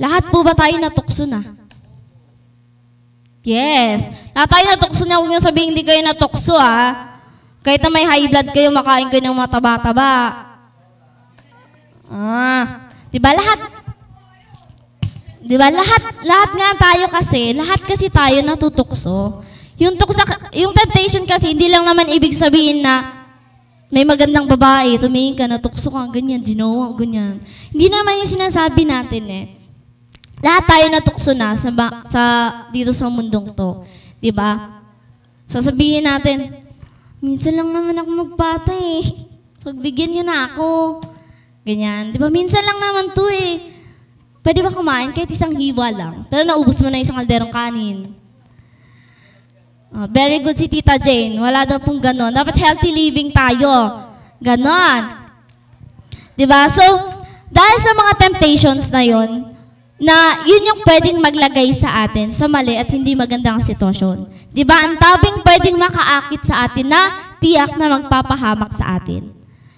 Lahat 0.01 0.25
po 0.33 0.41
ba 0.41 0.57
tayo 0.57 0.81
natukso 0.81 1.29
na? 1.29 1.45
Yes. 3.45 4.33
Lahat 4.33 4.49
tayo 4.49 4.65
natukso 4.73 5.05
na. 5.05 5.21
Huwag 5.21 5.29
niyo 5.29 5.43
sabihin 5.43 5.77
hindi 5.77 5.85
kayo 5.85 6.01
natukso 6.01 6.57
ah. 6.57 7.10
Kahit 7.61 7.81
na 7.85 7.91
may 7.93 8.09
high 8.09 8.29
blood 8.29 8.49
kayo, 8.57 8.73
makain 8.73 9.09
kayo 9.13 9.23
ng 9.29 9.37
mataba-taba. 9.37 10.13
Ah. 12.11 12.89
Diba 13.11 13.31
lahat, 13.35 13.81
Di 15.41 15.57
ba? 15.57 15.73
Lahat, 15.73 16.03
lahat 16.23 16.51
nga 16.55 16.71
tayo 16.77 17.05
kasi, 17.09 17.57
lahat 17.57 17.81
kasi 17.83 18.13
tayo 18.13 18.39
natutukso. 18.45 19.43
Yung, 19.81 19.97
tuksa, 19.97 20.23
yung 20.53 20.77
temptation 20.77 21.25
kasi, 21.25 21.57
hindi 21.57 21.73
lang 21.73 21.83
naman 21.83 22.13
ibig 22.13 22.37
sabihin 22.37 22.85
na 22.85 23.25
may 23.91 24.05
magandang 24.07 24.47
babae, 24.47 25.01
tumingin 25.01 25.35
ka, 25.35 25.49
natukso 25.51 25.91
ka, 25.91 26.07
ganyan, 26.13 26.45
ginawa, 26.45 26.93
ganyan. 26.95 27.41
Hindi 27.73 27.91
naman 27.91 28.23
yung 28.23 28.31
sinasabi 28.31 28.87
natin 28.87 29.25
eh. 29.27 29.45
Lahat 30.45 30.71
tayo 30.71 30.87
natukso 30.93 31.33
na 31.35 31.57
sa, 31.57 31.75
ba- 31.75 32.05
sa 32.07 32.23
dito 32.71 32.93
sa 32.95 33.11
mundong 33.11 33.51
to. 33.57 33.83
Di 34.21 34.31
ba? 34.31 34.79
Sasabihin 35.51 36.07
natin, 36.07 36.60
minsan 37.21 37.57
lang 37.57 37.69
naman 37.73 37.97
ako 37.97 38.11
magpatay 38.27 38.83
eh. 39.01 39.07
Pagbigyan 39.61 40.11
niyo 40.17 40.25
na 40.25 40.49
ako. 40.49 41.01
Ganyan. 41.65 42.13
Di 42.13 42.19
ba? 42.19 42.33
Minsan 42.33 42.65
lang 42.65 42.81
naman 42.81 43.13
to 43.13 43.29
eh. 43.29 43.71
Pwede 44.41 44.65
ba 44.65 44.73
kumain 44.73 45.13
kahit 45.13 45.29
isang 45.29 45.53
hiwa 45.53 45.93
lang? 45.93 46.25
Pero 46.33 46.49
naubos 46.49 46.81
mo 46.81 46.89
na 46.89 46.97
isang 46.97 47.21
kalderong 47.21 47.53
kanin. 47.53 48.09
Ah, 49.93 50.09
very 50.09 50.41
good 50.41 50.57
si 50.57 50.65
Tita 50.65 50.97
Jane. 50.97 51.37
Wala 51.37 51.69
daw 51.69 51.77
pong 51.77 52.01
ganon. 52.01 52.33
Dapat 52.33 52.57
healthy 52.57 52.89
living 52.89 53.35
tayo. 53.37 54.01
Ganon. 54.41 55.21
Ba? 56.41 56.73
So, 56.73 56.85
dahil 57.53 57.79
sa 57.83 57.93
mga 57.93 58.13
temptations 58.17 58.89
na 58.89 59.05
yon, 59.05 59.45
na 60.01 60.41
yun 60.49 60.65
yung 60.65 60.81
pwedeng 60.89 61.21
maglagay 61.21 61.69
sa 61.77 62.09
atin 62.09 62.33
sa 62.33 62.49
mali 62.49 62.73
at 62.81 62.89
hindi 62.89 63.13
magandang 63.13 63.61
sitwasyon. 63.61 64.25
Di 64.49 64.65
ba? 64.65 64.89
Ang 64.89 64.97
tabing 64.97 65.45
pwedeng 65.45 65.77
makaakit 65.77 66.41
sa 66.41 66.65
atin 66.65 66.89
na 66.89 67.13
tiyak 67.37 67.77
na 67.77 68.01
magpapahamak 68.01 68.73
sa 68.73 68.97
atin. 68.97 69.29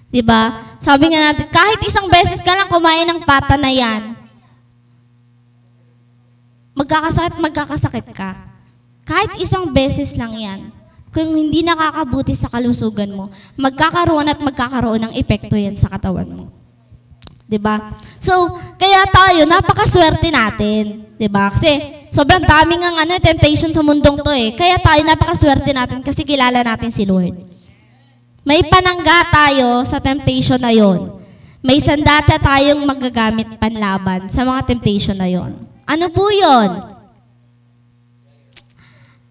Di 0.07 0.23
ba? 0.23 0.55
Sabi 0.79 1.11
nga 1.11 1.27
natin, 1.27 1.51
kahit 1.51 1.83
isang 1.83 2.07
beses 2.07 2.39
ka 2.39 2.55
lang 2.55 2.71
kumain 2.71 3.03
ng 3.03 3.27
pata 3.27 3.59
na 3.59 3.67
yan, 3.67 4.15
magkakasakit, 6.71 7.43
magkakasakit 7.43 8.07
ka. 8.15 8.31
Kahit 9.03 9.35
isang 9.43 9.75
beses 9.75 10.15
lang 10.15 10.31
yan, 10.31 10.71
kung 11.11 11.35
hindi 11.35 11.67
nakakabuti 11.67 12.31
sa 12.31 12.47
kalusugan 12.47 13.11
mo, 13.11 13.27
magkakaroon 13.59 14.31
at 14.31 14.39
magkakaroon 14.39 15.03
ng 15.03 15.13
epekto 15.19 15.59
yan 15.59 15.75
sa 15.75 15.91
katawan 15.91 16.31
mo. 16.31 16.62
'Di 17.47 17.59
ba? 17.59 17.91
So, 18.19 18.55
kaya 18.79 19.03
tayo 19.11 19.43
napakaswerte 19.43 20.31
natin, 20.31 21.05
'di 21.19 21.27
ba? 21.27 21.51
Kasi 21.51 22.03
sobrang 22.09 22.43
daming 22.43 22.81
ang 22.83 22.95
ano 23.03 23.19
temptation 23.19 23.71
sa 23.71 23.83
mundong 23.83 24.23
'to 24.23 24.31
eh. 24.31 24.55
Kaya 24.55 24.79
tayo 24.79 25.01
napakaswerte 25.03 25.71
natin 25.75 25.99
kasi 26.01 26.23
kilala 26.23 26.63
natin 26.63 26.89
si 26.89 27.03
Lord. 27.03 27.35
May 28.43 28.63
panangga 28.67 29.31
tayo 29.31 29.83
sa 29.87 29.99
temptation 29.99 30.59
na 30.59 30.71
'yon. 30.71 31.19
May 31.63 31.79
sandata 31.79 32.35
tayong 32.39 32.83
magagamit 32.83 33.55
panlaban 33.55 34.27
sa 34.27 34.43
mga 34.43 34.67
temptation 34.67 35.15
na 35.15 35.31
'yon. 35.31 35.55
Ano 35.87 36.11
po 36.11 36.27
'yon? 36.31 36.69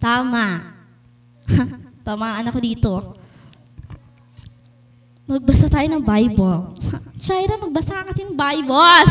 Tama. 0.00 0.74
Tamaan 2.06 2.48
ako 2.50 2.58
dito. 2.58 3.21
Magbasa 5.26 5.70
tayo 5.70 5.86
ng 5.86 6.02
Bible. 6.02 6.58
Shaira, 7.22 7.54
magbasa 7.54 8.02
ka 8.02 8.10
kasi 8.10 8.26
ng 8.26 8.34
Bible. 8.34 9.06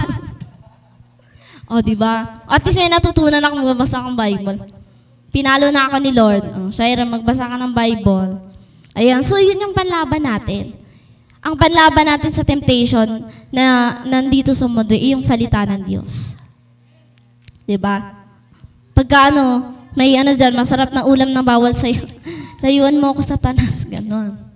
o, 1.72 1.80
di 1.80 1.96
ba? 1.96 2.44
At 2.52 2.62
least 2.68 2.80
may 2.80 2.92
natutunan 2.92 3.40
ako 3.40 3.54
magbasa 3.64 4.04
ng 4.04 4.18
Bible. 4.20 4.60
Pinalo 5.32 5.72
na 5.72 5.88
ako 5.88 5.96
ni 6.04 6.12
Lord. 6.12 6.44
O, 6.60 6.68
Shaira, 6.68 7.08
magbasa 7.08 7.48
ka 7.48 7.56
ng 7.56 7.72
Bible. 7.72 8.44
Ayan, 9.00 9.24
so 9.24 9.40
yun 9.40 9.56
yung 9.56 9.72
panlaban 9.72 10.20
natin. 10.20 10.76
Ang 11.42 11.56
panlaban 11.56 12.06
natin 12.06 12.30
sa 12.30 12.44
temptation 12.44 13.24
na 13.48 13.98
nandito 14.04 14.52
sa 14.52 14.68
mundo, 14.68 14.94
yung 14.94 15.24
salita 15.24 15.64
ng 15.64 15.88
Diyos. 15.88 16.44
Di 17.64 17.80
ba? 17.80 18.20
Pagka 18.92 19.32
ano, 19.32 19.72
may 19.96 20.20
ano 20.20 20.36
dyan, 20.36 20.60
masarap 20.60 20.92
na 20.92 21.08
ulam 21.08 21.32
na 21.32 21.40
bawal 21.40 21.72
sa'yo. 21.72 22.04
Layuan 22.64 23.00
mo 23.00 23.16
ako 23.16 23.24
sa 23.24 23.40
tanas. 23.40 23.88
Ganon. 23.88 24.51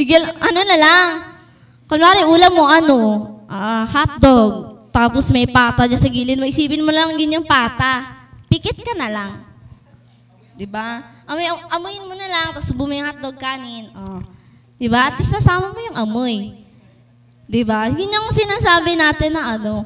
Tigil, 0.00 0.24
ano 0.24 0.60
na 0.64 0.76
lang. 0.80 1.08
Kunwari, 1.84 2.24
ulam 2.24 2.52
mo 2.56 2.64
ano, 2.64 2.96
ah, 3.52 3.84
hotdog. 3.84 4.88
Tapos 4.88 5.28
may 5.28 5.44
pata 5.44 5.84
dyan 5.84 6.00
sa 6.00 6.08
gilid 6.08 6.40
mo. 6.40 6.48
Isipin 6.48 6.80
mo 6.80 6.88
lang 6.88 7.20
yun 7.20 7.36
yung 7.36 7.44
pata. 7.44 8.08
Pikit 8.48 8.80
ka 8.80 8.96
na 8.96 9.12
lang. 9.12 9.32
Di 10.56 10.64
ba? 10.64 11.04
Amoy, 11.28 11.44
amoyin 11.68 12.08
mo 12.08 12.16
na 12.16 12.32
lang, 12.32 12.48
tapos 12.56 12.72
subo 12.72 12.88
mo 12.88 12.96
yung 12.96 13.12
hotdog 13.12 13.36
kanin. 13.36 13.92
Oh. 13.92 14.24
Di 14.80 14.88
ba? 14.88 15.12
At 15.12 15.20
least 15.20 15.36
nasama 15.36 15.68
mo 15.68 15.76
yung 15.84 15.96
amoy. 16.00 16.56
Di 17.44 17.60
ba? 17.60 17.92
Yun 17.92 18.08
yung 18.08 18.32
sinasabi 18.32 18.96
natin 18.96 19.36
na 19.36 19.52
ano, 19.60 19.84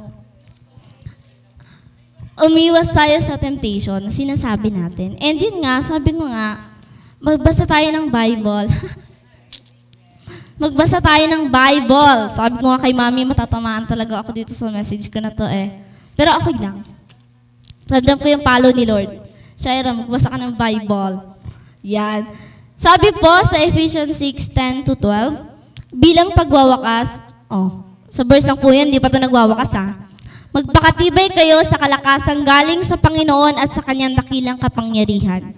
umiwas 2.38 2.94
tayo 2.94 3.18
sa 3.18 3.34
temptation 3.34 3.98
na 3.98 4.14
sinasabi 4.14 4.70
natin. 4.70 5.18
And 5.18 5.42
yun 5.42 5.58
nga, 5.58 5.82
sabi 5.82 6.14
ko 6.14 6.30
nga, 6.30 6.70
magbasa 7.18 7.66
tayo 7.66 7.90
ng 7.90 8.14
Bible. 8.14 8.70
magbasa 10.58 11.02
tayo 11.02 11.24
ng 11.26 11.50
Bible. 11.50 12.20
Sabi 12.30 12.54
ko 12.62 12.70
nga 12.70 12.82
kay 12.82 12.94
mami, 12.94 13.26
matatamaan 13.26 13.84
talaga 13.86 14.22
ako 14.22 14.30
dito 14.30 14.52
sa 14.54 14.70
message 14.70 15.10
ko 15.10 15.18
na 15.18 15.34
to 15.34 15.46
eh. 15.46 15.74
Pero 16.14 16.34
okay 16.38 16.54
lang. 16.62 16.78
Ramdam 17.90 18.16
ko 18.16 18.26
yung 18.30 18.44
palo 18.46 18.70
ni 18.70 18.86
Lord. 18.86 19.10
Shaira, 19.58 19.90
magbasa 19.90 20.30
ka 20.30 20.38
ng 20.38 20.54
Bible. 20.54 21.14
Yan. 21.84 22.26
Sabi 22.74 23.10
po 23.18 23.32
sa 23.46 23.58
Ephesians 23.60 24.14
6, 24.18 24.86
10 24.86 24.88
to 24.88 24.94
12, 24.98 25.42
bilang 25.94 26.30
pagwawakas, 26.34 27.22
oh, 27.50 27.86
sa 28.10 28.22
verse 28.22 28.46
lang 28.46 28.58
po 28.58 28.70
yan, 28.70 28.90
di 28.90 29.02
pa 29.02 29.10
to 29.10 29.18
nagwawakas 29.18 29.74
ha. 29.74 30.06
Magpakatibay 30.54 31.34
kayo 31.34 31.58
sa 31.66 31.74
kalakasang 31.74 32.46
galing 32.46 32.78
sa 32.86 32.94
Panginoon 32.94 33.58
at 33.58 33.74
sa 33.74 33.82
kanyang 33.82 34.14
dakilang 34.14 34.54
kapangyarihan. 34.54 35.50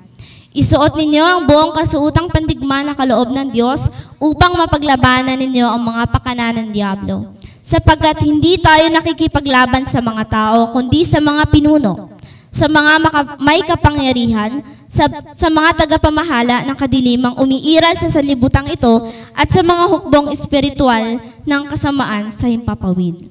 Isuot 0.57 0.97
ninyo 0.97 1.21
ang 1.21 1.43
buong 1.45 1.77
kasuutang 1.77 2.33
pandigma 2.33 2.56
na 2.67 2.99
kaloob 2.99 3.31
ng 3.31 3.49
Diyos 3.55 3.87
upang 4.19 4.59
mapaglabanan 4.59 5.39
ninyo 5.39 5.67
ang 5.67 5.83
mga 5.83 6.03
pakana 6.11 6.51
ng 6.51 6.75
Diablo. 6.75 7.33
Sapagkat 7.63 8.23
hindi 8.23 8.59
tayo 8.59 8.91
nakikipaglaban 8.91 9.87
sa 9.87 10.03
mga 10.03 10.25
tao, 10.27 10.71
kundi 10.71 11.03
sa 11.03 11.19
mga 11.19 11.51
pinuno, 11.51 12.15
sa 12.51 12.71
mga 12.71 12.93
maka- 13.03 13.39
may 13.43 13.59
kapangyarihan, 13.63 14.63
sa, 14.87 15.11
sa 15.35 15.51
mga 15.51 15.83
tagapamahala 15.83 16.63
ng 16.63 16.77
kadilimang 16.79 17.35
umiiral 17.43 17.99
sa 17.99 18.07
salibutang 18.07 18.71
ito, 18.71 19.11
at 19.35 19.51
sa 19.51 19.67
mga 19.67 19.83
hukbong 19.91 20.31
espiritual 20.31 21.19
ng 21.43 21.63
kasamaan 21.67 22.31
sa 22.31 22.47
himpapawid. 22.47 23.27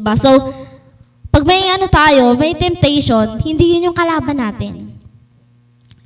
ba? 0.00 0.16
So, 0.16 0.32
pag 1.34 1.44
may 1.44 1.68
ano 1.68 1.90
tayo, 1.90 2.32
may 2.38 2.56
temptation, 2.56 3.42
hindi 3.42 3.76
yun 3.76 3.90
yung 3.90 3.98
kalaban 3.98 4.38
natin. 4.38 4.94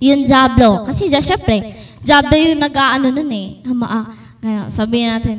Yung 0.00 0.24
Diablo. 0.24 0.88
Kasi 0.88 1.06
dyan, 1.10 1.20
syempre, 1.20 1.68
Diablo 2.02 2.34
yung 2.34 2.62
nag-ano 2.62 3.08
nun 3.10 3.30
eh. 3.32 3.48
Ah, 3.66 3.76
maa, 3.76 4.02
kaya 4.38 4.60
sabihin 4.70 5.10
natin, 5.12 5.38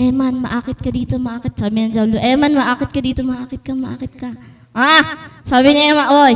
Eman, 0.00 0.40
maakit 0.40 0.80
ka 0.80 0.88
dito, 0.88 1.20
maakit. 1.20 1.52
Sabi 1.52 1.84
ng 1.84 1.92
Diablo, 1.92 2.16
Eman, 2.16 2.56
maakit 2.56 2.88
ka 2.88 3.00
dito, 3.04 3.20
maakit 3.20 3.60
ka, 3.60 3.72
maakit 3.76 4.12
ka. 4.16 4.32
Ah! 4.72 5.30
Sabi 5.42 5.74
ni 5.74 5.90
Emma, 5.90 6.08
oy, 6.14 6.34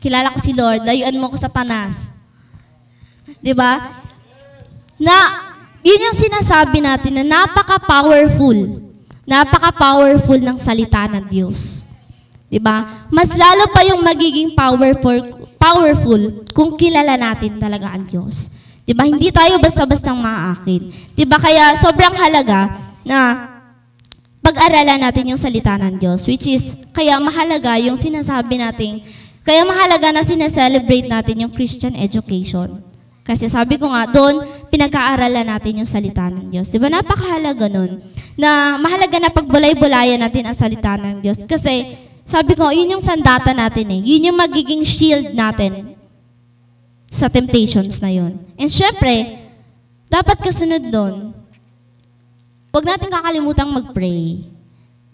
kilala 0.00 0.32
ko 0.32 0.38
si 0.40 0.56
Lord, 0.56 0.82
layuan 0.88 1.20
mo 1.20 1.28
ko 1.28 1.36
sa 1.36 1.52
tanas. 1.52 2.16
'Di 3.42 3.52
ba? 3.52 3.76
Na, 4.96 5.16
yun 5.84 6.06
yung 6.10 6.16
sinasabi 6.16 6.80
natin 6.80 7.20
na 7.20 7.24
napaka-powerful 7.44 8.86
Napaka-powerful 9.26 10.38
ng 10.38 10.54
salita 10.54 11.02
ng 11.10 11.26
Diyos. 11.26 11.90
'Di 12.46 12.62
ba? 12.62 12.86
Mas 13.10 13.34
lalo 13.34 13.66
pa 13.74 13.82
yung 13.82 13.98
magiging 13.98 14.54
powerful 14.54 15.45
powerful 15.66 16.46
kung 16.54 16.78
kilala 16.78 17.18
natin 17.18 17.58
talaga 17.58 17.90
ang 17.90 18.06
Diyos. 18.06 18.54
'Di 18.86 18.94
ba? 18.94 19.02
Hindi 19.02 19.34
tayo 19.34 19.58
basta-bastang 19.58 20.14
maaakin. 20.14 20.82
'Di 21.18 21.24
ba? 21.26 21.42
Kaya 21.42 21.74
sobrang 21.74 22.14
halaga 22.14 22.70
na 23.02 23.50
pag-aralan 24.46 25.02
natin 25.02 25.34
yung 25.34 25.40
salita 25.40 25.74
ng 25.74 25.98
Diyos, 25.98 26.22
which 26.30 26.46
is 26.46 26.86
kaya 26.94 27.18
mahalaga 27.18 27.74
yung 27.82 27.98
sinasabi 27.98 28.62
nating 28.62 29.02
kaya 29.42 29.66
mahalaga 29.66 30.10
na 30.14 30.22
sineselebrate 30.22 31.10
natin 31.10 31.46
yung 31.46 31.52
Christian 31.54 31.94
education. 31.98 32.82
Kasi 33.26 33.50
sabi 33.50 33.74
ko 33.74 33.90
nga, 33.90 34.06
doon, 34.06 34.42
pinag-aaralan 34.70 35.50
natin 35.50 35.82
yung 35.82 35.90
salita 35.90 36.30
ng 36.30 36.50
Diyos. 36.50 36.70
Di 36.70 36.78
ba? 36.78 36.86
Napakahalaga 36.86 37.66
nun. 37.66 37.98
Na 38.38 38.78
mahalaga 38.78 39.18
na 39.18 39.34
pagbulay-bulayan 39.34 40.22
natin 40.22 40.46
ang 40.46 40.54
salita 40.54 40.94
ng 40.94 41.26
Diyos. 41.26 41.42
Kasi, 41.42 41.90
sabi 42.26 42.58
ko, 42.58 42.74
yun 42.74 42.98
yung 42.98 43.04
sandata 43.04 43.54
natin 43.54 43.86
eh. 43.94 44.00
Yun 44.02 44.28
yung 44.28 44.38
magiging 44.38 44.82
shield 44.82 45.30
natin 45.32 45.94
sa 47.06 47.30
temptations 47.30 48.02
na 48.02 48.10
yun. 48.10 48.34
And 48.58 48.66
syempre, 48.68 49.38
dapat 50.10 50.42
kasunod 50.42 50.90
doon, 50.90 51.30
huwag 52.74 52.84
natin 52.84 53.08
kakalimutang 53.08 53.70
mag-pray. 53.70 54.42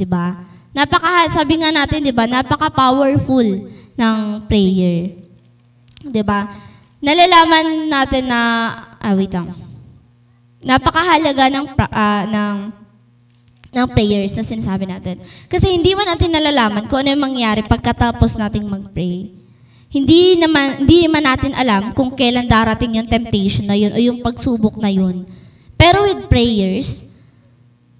Ba? 0.02 0.34
Napaka, 0.74 1.30
sabi 1.30 1.62
nga 1.62 1.70
natin, 1.70 2.02
di 2.02 2.10
ba, 2.10 2.26
napaka-powerful 2.26 3.70
ng 3.94 4.16
prayer. 4.50 5.14
Di 6.02 6.26
ba? 6.26 6.50
nalalaman 7.02 7.90
natin 7.90 8.30
na, 8.30 8.40
ah, 9.02 9.12
wait 9.18 9.34
lang. 9.34 9.50
Napakahalaga 10.62 11.50
ng, 11.50 11.66
ah, 11.90 12.22
ng, 12.30 12.56
ng 13.72 13.88
prayers 13.88 14.36
na 14.36 14.44
sinasabi 14.44 14.84
natin. 14.84 15.16
Kasi 15.48 15.72
hindi 15.72 15.96
man 15.96 16.04
natin 16.12 16.28
nalalaman 16.28 16.84
kung 16.86 17.00
ano 17.00 17.16
yung 17.16 17.24
mangyari 17.24 17.64
pagkatapos 17.64 18.36
nating 18.36 18.68
mag-pray. 18.68 19.32
Hindi 19.92 20.36
naman, 20.40 20.84
hindi 20.84 21.08
man 21.08 21.24
natin 21.24 21.52
alam 21.56 21.92
kung 21.96 22.12
kailan 22.12 22.48
darating 22.48 23.00
yung 23.00 23.08
temptation 23.08 23.68
na 23.68 23.76
yun 23.76 23.92
o 23.92 23.98
yung 24.00 24.20
pagsubok 24.20 24.76
na 24.76 24.92
yun. 24.92 25.24
Pero 25.76 26.04
with 26.04 26.28
prayers, 26.28 27.12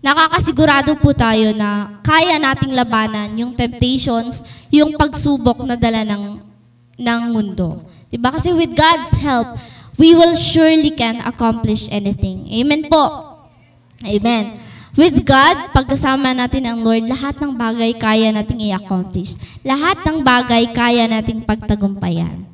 nakakasigurado 0.05 0.97
po 1.01 1.13
tayo 1.17 1.53
na 1.57 2.01
kaya 2.05 2.37
nating 2.37 2.73
labanan 2.77 3.33
yung 3.37 3.53
temptations, 3.57 4.45
yung 4.73 4.97
pagsubok 4.97 5.65
na 5.65 5.77
dala 5.77 6.05
ng, 6.05 6.41
ng 6.97 7.23
mundo. 7.33 7.81
Diba? 8.13 8.29
Kasi 8.29 8.53
with 8.53 8.77
God's 8.77 9.13
help, 9.21 9.57
we 9.97 10.13
will 10.13 10.37
surely 10.37 10.93
can 10.93 11.21
accomplish 11.25 11.89
anything. 11.93 12.45
Amen 12.49 12.89
po. 12.93 13.37
Amen. 14.05 14.62
With 14.93 15.25
God, 15.25 15.73
pagkasama 15.73 16.37
natin 16.37 16.69
ang 16.69 16.85
Lord, 16.85 17.09
lahat 17.09 17.41
ng 17.41 17.57
bagay 17.57 17.97
kaya 17.97 18.29
nating 18.29 18.69
i-accomplish. 18.69 19.41
Lahat 19.65 19.97
ng 20.05 20.21
bagay 20.21 20.69
kaya 20.69 21.09
nating 21.09 21.49
pagtagumpayan. 21.49 22.45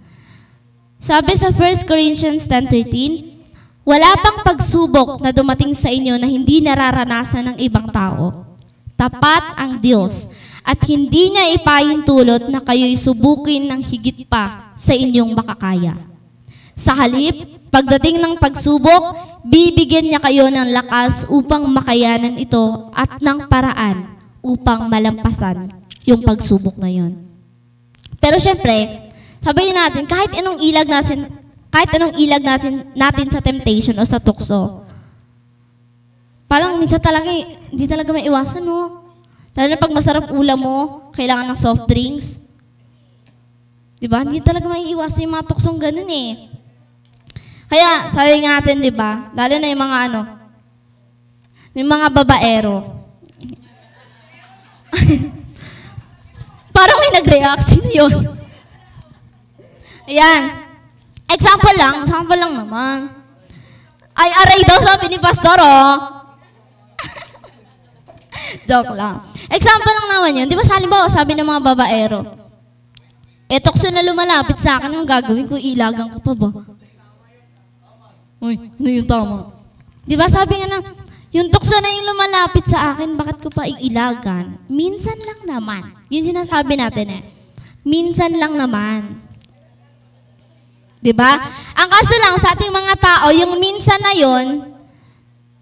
Sabi 1.03 1.34
sa 1.34 1.51
1 1.51 1.82
Corinthians 1.82 2.47
10.13, 2.47 3.43
Wala 3.82 4.14
pang 4.22 4.47
pagsubok 4.47 5.18
na 5.18 5.34
dumating 5.34 5.74
sa 5.74 5.91
inyo 5.91 6.14
na 6.14 6.30
hindi 6.30 6.62
nararanasan 6.62 7.55
ng 7.55 7.57
ibang 7.59 7.91
tao. 7.91 8.47
Tapat 8.95 9.59
ang 9.59 9.82
Diyos 9.82 10.30
at 10.62 10.78
hindi 10.86 11.34
niya 11.34 11.59
ipahintulot 11.59 12.55
na 12.55 12.62
kayo'y 12.62 12.95
subukin 12.95 13.66
ng 13.66 13.82
higit 13.82 14.30
pa 14.30 14.70
sa 14.78 14.95
inyong 14.95 15.34
makakaya. 15.34 15.99
Sa 16.78 16.95
halip, 16.95 17.58
pagdating 17.69 18.21
ng 18.21 18.37
pagsubok, 18.41 19.16
bibigyan 19.45 20.09
niya 20.11 20.21
kayo 20.21 20.49
ng 20.53 20.75
lakas 20.75 21.29
upang 21.29 21.64
makayanan 21.69 22.37
ito 22.37 22.93
at 22.93 23.21
ng 23.21 23.49
paraan 23.49 24.19
upang 24.43 24.89
malampasan 24.89 25.71
yung 26.09 26.25
pagsubok 26.25 26.81
na 26.81 26.89
yon. 26.89 27.12
Pero 28.19 28.41
syempre, 28.41 29.09
sabihin 29.39 29.77
natin, 29.77 30.09
kahit 30.09 30.33
anong 30.41 30.59
ilag 30.64 30.89
natin, 30.89 31.29
kahit 31.69 31.91
anong 31.95 32.16
ilag 32.16 32.43
natin, 32.43 32.73
natin 32.97 33.29
sa 33.29 33.45
temptation 33.45 33.95
o 34.01 34.05
sa 34.09 34.19
tukso, 34.19 34.83
parang 36.49 36.81
minsan 36.81 36.99
talaga, 36.99 37.29
hindi 37.69 37.85
talaga 37.85 38.11
may 38.11 38.27
iwasan, 38.27 38.64
no? 38.64 39.05
Lalo 39.53 39.69
na 39.69 39.81
pag 39.81 39.93
masarap 39.93 40.33
ulam 40.33 40.59
mo, 40.59 41.11
kailangan 41.12 41.51
ng 41.53 41.59
soft 41.59 41.85
drinks. 41.91 42.49
Di 43.99 44.07
ba? 44.07 44.23
Hindi 44.23 44.39
talaga 44.39 44.71
may 44.71 44.87
iwasan 44.95 45.27
yung 45.27 45.35
mga 45.35 45.49
tuksong 45.51 45.79
ganun 45.83 46.07
eh. 46.07 46.47
Kaya, 47.69 48.09
sabi 48.09 48.41
nga 48.41 48.59
natin, 48.59 48.81
di 48.81 48.89
ba? 48.89 49.29
Lalo 49.37 49.55
na 49.61 49.69
yung 49.69 49.83
mga 49.85 49.99
ano, 50.09 50.21
yung 51.77 51.91
mga 51.93 52.09
babaero. 52.11 52.77
Parang 56.75 56.99
may 56.99 57.12
nag-react. 57.21 57.64
Sino 57.69 57.89
yun? 57.93 58.12
Ayan. 60.09 60.43
Example 61.29 61.77
lang. 61.77 61.95
Example 62.03 62.39
lang 62.41 62.57
naman. 62.57 63.12
Ay, 64.16 64.31
aray 64.33 64.61
daw 64.64 64.81
sabi 64.81 65.12
ni 65.12 65.21
Pastor, 65.21 65.61
oh. 65.61 66.25
Joke 68.69 68.97
lang. 68.97 69.23
Example 69.53 69.93
lang 69.93 70.09
naman 70.09 70.39
yun. 70.41 70.49
Di 70.49 70.57
ba 70.57 70.64
sa 70.64 70.81
halimbawa, 70.81 71.07
sabi 71.07 71.37
ng 71.37 71.47
mga 71.47 71.62
babaero, 71.62 72.27
eh, 73.49 73.61
tukso 73.62 73.93
na 73.93 74.03
lumalapit 74.03 74.59
sa 74.59 74.81
akin, 74.81 74.99
yung 74.99 75.07
gagawin 75.09 75.47
ko, 75.47 75.55
ilagan 75.55 76.11
ko 76.11 76.19
pa 76.21 76.33
ba? 76.35 76.49
Uy, 78.39 78.55
ano 78.55 78.89
yung 78.89 79.09
tama? 79.09 79.36
Di 80.07 80.14
ba 80.14 80.30
sabi 80.30 80.62
nga 80.62 80.68
na, 80.70 80.78
yung 81.34 81.51
tukso 81.53 81.76
na 81.82 81.91
yung 81.93 82.07
lumalapit 82.14 82.64
sa 82.64 82.95
akin, 82.95 83.18
bakit 83.18 83.43
ko 83.43 83.51
pa 83.51 83.68
iilagan? 83.68 84.62
Minsan 84.70 85.18
lang 85.20 85.41
naman. 85.45 85.82
Yun 86.09 86.24
sinasabi 86.24 86.78
natin 86.78 87.20
eh. 87.20 87.22
Minsan 87.84 88.32
lang 88.39 88.57
naman. 88.57 89.20
Di 90.99 91.12
ba? 91.12 91.36
Ang 91.78 91.89
kaso 91.91 92.14
lang 92.18 92.34
sa 92.41 92.57
ating 92.57 92.72
mga 92.72 92.95
tao, 92.97 93.26
yung 93.34 93.61
minsan 93.61 94.01
na 94.01 94.14
yon, 94.16 94.47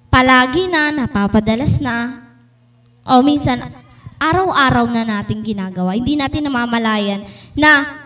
palagi 0.08 0.70
na, 0.70 0.94
napapadalas 0.94 1.82
na, 1.82 2.24
o 3.02 3.20
minsan, 3.20 3.60
araw-araw 4.16 4.88
na 4.88 5.04
natin 5.04 5.44
ginagawa. 5.44 5.92
Hindi 5.98 6.16
natin 6.16 6.48
namamalayan 6.48 7.20
na 7.52 8.00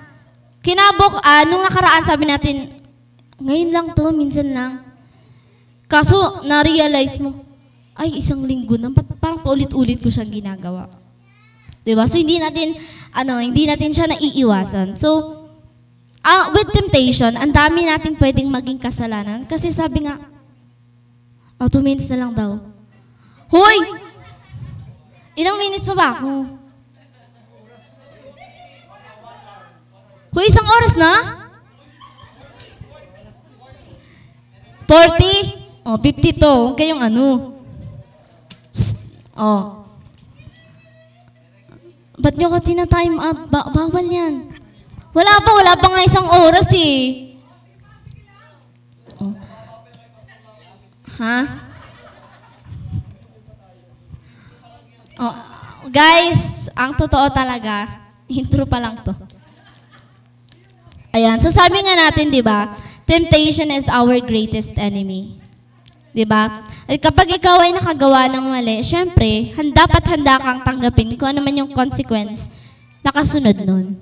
kinabok, 0.64 1.22
ah, 1.22 1.44
nung 1.46 1.62
nakaraan 1.62 2.02
sabi 2.02 2.26
natin, 2.26 2.79
ngayon 3.40 3.70
lang 3.72 3.86
to, 3.96 4.12
minsan 4.12 4.52
lang. 4.52 4.84
Kaso, 5.88 6.44
na-realize 6.44 7.18
mo, 7.18 7.34
ay, 7.96 8.20
isang 8.20 8.44
linggo 8.44 8.76
na, 8.76 8.92
parang 9.18 9.40
paulit-ulit 9.40 9.98
ko 9.98 10.12
siyang 10.12 10.30
ginagawa. 10.30 10.86
ba? 11.82 12.04
So, 12.06 12.20
hindi 12.20 12.36
natin, 12.36 12.76
ano, 13.16 13.40
hindi 13.40 13.64
natin 13.64 13.90
siya 13.90 14.06
naiiwasan. 14.12 14.94
So, 14.94 15.40
ah, 16.22 16.52
with 16.52 16.68
temptation, 16.70 17.34
ang 17.34 17.50
dami 17.50 17.88
nating 17.88 18.20
pwedeng 18.20 18.52
maging 18.52 18.78
kasalanan. 18.78 19.48
Kasi 19.48 19.72
sabi 19.72 20.04
nga, 20.04 20.20
oh, 21.58 21.68
two 21.68 21.82
minutes 21.82 22.12
na 22.12 22.28
lang 22.28 22.32
daw. 22.36 22.60
Hoy! 23.50 23.76
Ilang 25.34 25.58
minutes 25.58 25.88
na 25.90 25.96
ba 25.96 26.08
ako? 26.14 26.32
Hoy, 30.30 30.46
isang 30.46 30.68
oras 30.68 30.94
na? 30.94 31.39
40? 34.90 35.86
Oh, 35.86 35.94
50 36.02 36.42
to. 36.42 36.52
Huwag 36.66 36.74
kayong 36.74 36.98
ano. 36.98 37.54
Oh. 39.38 39.86
Ba't 42.18 42.34
nyo 42.34 42.50
ko 42.50 42.58
tina-time 42.58 43.14
out? 43.22 43.46
Ba- 43.46 43.70
bawal 43.70 44.04
yan. 44.10 44.50
Wala 45.14 45.32
pa, 45.40 45.50
wala 45.54 45.72
pa 45.78 45.88
nga 45.94 46.02
isang 46.02 46.26
oras 46.26 46.74
eh. 46.74 47.32
Oh. 49.22 49.32
Ha? 51.22 51.38
Oh, 55.20 55.34
guys, 55.92 56.66
ang 56.74 56.98
totoo 56.98 57.30
talaga, 57.30 57.86
intro 58.26 58.66
pa 58.66 58.80
lang 58.82 58.98
to. 59.06 59.12
Ayan, 61.12 61.38
so 61.38 61.52
sabi 61.52 61.78
nga 61.80 61.94
natin, 62.08 62.32
di 62.32 62.40
ba, 62.40 62.70
temptation 63.10 63.74
is 63.74 63.90
our 63.90 64.22
greatest 64.22 64.78
enemy. 64.78 65.34
Di 66.14 66.22
ba? 66.22 66.46
At 66.86 66.98
kapag 67.02 67.26
ikaw 67.42 67.58
ay 67.58 67.74
nakagawa 67.74 68.30
ng 68.30 68.46
mali, 68.46 68.86
syempre, 68.86 69.50
dapat 69.74 70.02
handa 70.14 70.38
kang 70.38 70.62
tanggapin 70.62 71.18
kung 71.18 71.34
ano 71.34 71.42
man 71.42 71.58
yung 71.58 71.74
consequence 71.74 72.62
na 73.02 73.10
kasunod 73.10 73.58
nun. 73.66 73.98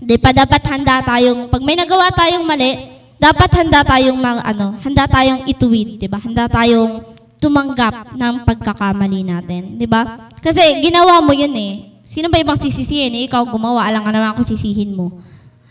Di 0.00 0.16
pa 0.16 0.32
dapat 0.32 0.64
handa 0.72 1.04
tayong, 1.04 1.52
pag 1.52 1.60
may 1.60 1.76
nagawa 1.76 2.08
tayong 2.16 2.44
mali, 2.48 2.88
dapat 3.20 3.52
handa 3.60 3.84
tayong, 3.84 4.16
mag, 4.16 4.40
ano, 4.40 4.72
handa 4.80 5.04
tayong 5.04 5.44
ituwid, 5.44 6.00
di 6.00 6.08
ba? 6.08 6.16
Handa 6.16 6.48
tayong 6.48 7.04
tumanggap 7.36 8.16
ng 8.16 8.34
pagkakamali 8.48 9.20
natin, 9.28 9.76
di 9.76 9.84
ba? 9.84 10.32
Kasi 10.40 10.80
ginawa 10.80 11.20
mo 11.20 11.36
yun 11.36 11.52
eh. 11.52 12.00
Sino 12.00 12.32
ba 12.32 12.40
ibang 12.40 12.56
sisisihin? 12.56 13.12
Eh, 13.12 13.28
ikaw 13.28 13.44
gumawa, 13.44 13.84
alam 13.84 14.00
ka 14.00 14.08
naman 14.08 14.32
ako 14.32 14.40
sisihin 14.44 14.96
mo. 14.96 15.20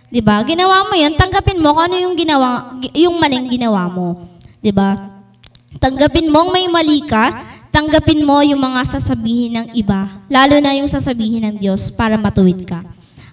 'Di 0.10 0.22
ba? 0.26 0.42
Ginawa 0.42 0.90
mo 0.90 0.94
'yun, 0.98 1.14
tanggapin 1.14 1.62
mo 1.62 1.78
kung 1.78 1.86
ano 1.90 1.96
yung 2.02 2.18
ginawa 2.18 2.74
gi- 2.82 3.06
yung 3.06 3.16
maling 3.22 3.46
ginawa 3.50 3.86
mo. 3.90 4.18
'Di 4.60 4.74
ba? 4.74 5.22
Tanggapin 5.78 6.28
mong 6.34 6.50
may 6.50 6.66
mali 6.66 7.06
ka, 7.06 7.46
tanggapin 7.70 8.26
mo 8.26 8.42
yung 8.42 8.58
mga 8.58 8.82
sasabihin 8.98 9.54
ng 9.62 9.68
iba, 9.78 10.10
lalo 10.26 10.58
na 10.58 10.74
yung 10.74 10.90
sasabihin 10.90 11.46
ng 11.46 11.56
Diyos 11.62 11.94
para 11.94 12.18
matuwid 12.18 12.66
ka. 12.66 12.82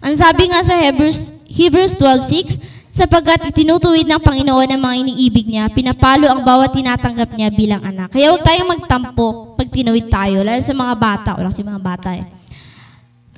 Ang 0.04 0.14
sabi 0.14 0.52
nga 0.52 0.60
sa 0.60 0.76
Hebrews 0.76 1.48
Hebrews 1.48 1.96
12:6, 1.96 2.60
sapagkat 2.92 3.48
itinutuwid 3.52 4.04
ng 4.04 4.20
Panginoon 4.20 4.68
ang 4.68 4.82
mga 4.84 4.96
iniibig 5.00 5.48
niya, 5.48 5.72
pinapalo 5.72 6.28
ang 6.28 6.44
bawat 6.44 6.76
tinatanggap 6.76 7.32
niya 7.32 7.48
bilang 7.52 7.82
anak. 7.84 8.12
Kaya 8.12 8.32
huwag 8.32 8.44
tayong 8.44 8.68
magtampo 8.68 9.56
pag 9.56 9.68
tinuwid 9.72 10.12
tayo, 10.12 10.44
lalo 10.44 10.60
sa 10.60 10.76
mga 10.76 10.94
bata, 10.96 11.30
wala 11.40 11.48
kasi 11.48 11.64
mga 11.64 11.82
bata 11.82 12.12
eh. 12.12 12.24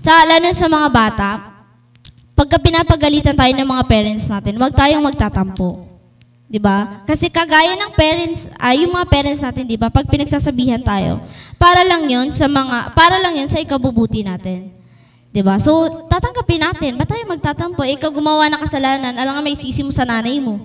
Sa, 0.02 0.26
lalo 0.26 0.46
sa 0.54 0.66
mga 0.66 0.88
bata, 0.90 1.28
pagka 2.38 2.54
pinapagalitan 2.62 3.34
tayo 3.34 3.50
ng 3.50 3.66
mga 3.66 3.84
parents 3.90 4.30
natin, 4.30 4.54
huwag 4.54 4.70
tayong 4.70 5.02
magtatampo. 5.02 5.90
'Di 6.46 6.62
ba? 6.62 7.02
Kasi 7.02 7.26
kagaya 7.26 7.74
ng 7.74 7.98
parents, 7.98 8.46
ay 8.62 8.86
yung 8.86 8.94
mga 8.94 9.10
parents 9.10 9.42
natin, 9.42 9.66
'di 9.66 9.74
ba? 9.74 9.90
Pag 9.90 10.06
pinagsasabihan 10.06 10.78
tayo, 10.78 11.18
para 11.58 11.82
lang 11.82 12.06
'yon 12.06 12.30
sa 12.30 12.46
mga 12.46 12.94
para 12.94 13.18
lang 13.18 13.34
'yon 13.34 13.50
sa 13.50 13.58
ikabubuti 13.58 14.22
natin. 14.22 14.70
'Di 15.34 15.42
ba? 15.42 15.58
So, 15.58 16.06
tatanggapin 16.06 16.62
natin. 16.62 16.94
Ba't 16.94 17.10
tayo 17.10 17.26
magtatampo? 17.26 17.82
Eh, 17.82 17.98
ikaw 17.98 18.14
gumawa 18.14 18.46
ng 18.54 18.62
kasalanan, 18.62 19.18
alam 19.18 19.34
nga 19.34 19.42
may 19.42 19.58
sisi 19.58 19.82
mo 19.82 19.90
sa 19.90 20.06
nanay 20.06 20.38
mo. 20.38 20.62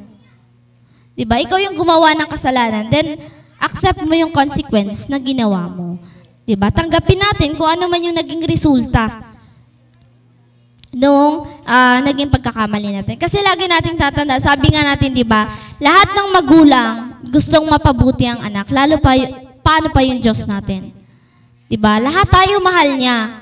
'Di 1.18 1.26
ba? 1.26 1.42
Ikaw 1.42 1.58
yung 1.58 1.76
gumawa 1.76 2.14
ng 2.14 2.30
kasalanan, 2.30 2.86
then 2.94 3.18
accept 3.58 4.06
mo 4.06 4.14
yung 4.14 4.30
consequence 4.30 5.10
na 5.10 5.18
ginawa 5.18 5.66
mo. 5.74 5.98
'Di 6.46 6.54
ba? 6.54 6.70
Tanggapin 6.70 7.18
natin 7.18 7.58
kung 7.58 7.66
ano 7.66 7.90
man 7.90 7.98
yung 7.98 8.14
naging 8.14 8.46
resulta 8.46 9.33
nung 10.94 11.50
ah, 11.66 12.00
naging 12.06 12.30
pagkakamali 12.30 12.94
natin. 12.94 13.18
Kasi 13.18 13.42
lagi 13.42 13.66
nating 13.66 13.98
tatanda, 13.98 14.38
sabi 14.38 14.70
nga 14.70 14.86
natin, 14.86 15.10
di 15.12 15.26
ba, 15.26 15.50
lahat 15.82 16.14
ng 16.14 16.28
magulang 16.30 16.94
gustong 17.34 17.66
mapabuti 17.66 18.30
ang 18.30 18.46
anak, 18.46 18.70
lalo 18.70 19.02
pa, 19.02 19.18
paano 19.66 19.90
pa 19.90 20.06
yung 20.06 20.22
Diyos 20.22 20.46
natin? 20.46 20.94
Di 21.66 21.76
ba? 21.76 21.98
Lahat 21.98 22.30
tayo 22.30 22.62
mahal 22.62 22.94
niya. 22.94 23.42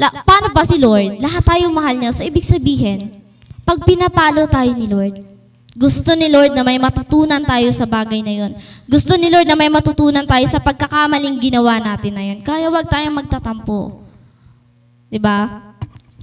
La, 0.00 0.10
paano 0.24 0.50
pa 0.50 0.64
si 0.64 0.80
Lord? 0.80 1.20
Lahat 1.20 1.44
tayo 1.44 1.68
mahal 1.68 2.00
niya. 2.00 2.10
So, 2.10 2.24
ibig 2.24 2.42
sabihin, 2.42 3.20
pag 3.68 3.84
pinapalo 3.84 4.48
tayo 4.48 4.72
ni 4.72 4.88
Lord, 4.88 5.20
gusto 5.74 6.14
ni 6.14 6.30
Lord 6.30 6.54
na 6.54 6.62
may 6.62 6.78
matutunan 6.78 7.42
tayo 7.42 7.68
sa 7.74 7.84
bagay 7.84 8.22
na 8.22 8.30
yun. 8.30 8.52
Gusto 8.86 9.18
ni 9.18 9.26
Lord 9.26 9.44
na 9.44 9.58
may 9.58 9.68
matutunan 9.68 10.22
tayo 10.22 10.46
sa 10.46 10.62
pagkakamaling 10.62 11.36
ginawa 11.42 11.82
natin 11.82 12.14
na 12.14 12.22
yun. 12.22 12.38
Kaya 12.40 12.70
wag 12.70 12.86
tayong 12.86 13.18
magtatampo. 13.18 14.06
Di 15.10 15.18
ba? 15.18 15.73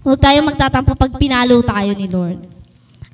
Huwag 0.01 0.17
tayong 0.17 0.49
magtatampo 0.49 0.97
pag 0.97 1.13
pinalo 1.21 1.61
tayo 1.61 1.93
ni 1.93 2.09
Lord. 2.09 2.41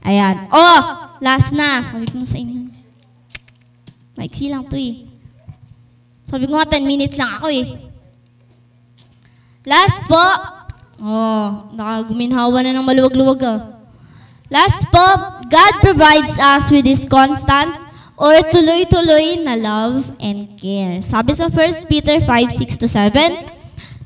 Ayan. 0.07 0.47
Oh! 0.51 0.79
Last 1.19 1.51
na. 1.51 1.83
Sabi 1.83 2.07
ko 2.07 2.23
sa 2.23 2.39
inyo. 2.39 2.71
Maiksi 4.15 4.47
lang 4.47 4.63
to 4.71 4.79
eh. 4.79 5.03
Sabi 6.23 6.47
ko 6.47 6.55
nga 6.55 6.67
10 6.67 6.87
minutes 6.87 7.19
lang 7.19 7.37
ako 7.37 7.47
eh. 7.51 7.65
Last 9.67 10.07
po. 10.07 10.25
Oh, 10.97 11.69
nakaguminhawa 11.75 12.63
na 12.63 12.73
ng 12.73 12.87
maluwag-luwag 12.87 13.41
ah. 13.45 13.59
Last 14.47 14.87
po, 14.87 15.05
God 15.51 15.73
provides 15.83 16.39
us 16.39 16.71
with 16.71 16.87
His 16.87 17.03
constant 17.03 17.75
or 18.15 18.31
tuloy-tuloy 18.47 19.43
na 19.43 19.59
love 19.59 20.07
and 20.23 20.55
care. 20.55 21.03
Sabi 21.03 21.35
sa 21.35 21.51
1 21.51 21.91
Peter 21.91 22.17
5, 22.23 22.31
6 22.63 22.81
to 22.81 22.87
7, 22.87 23.56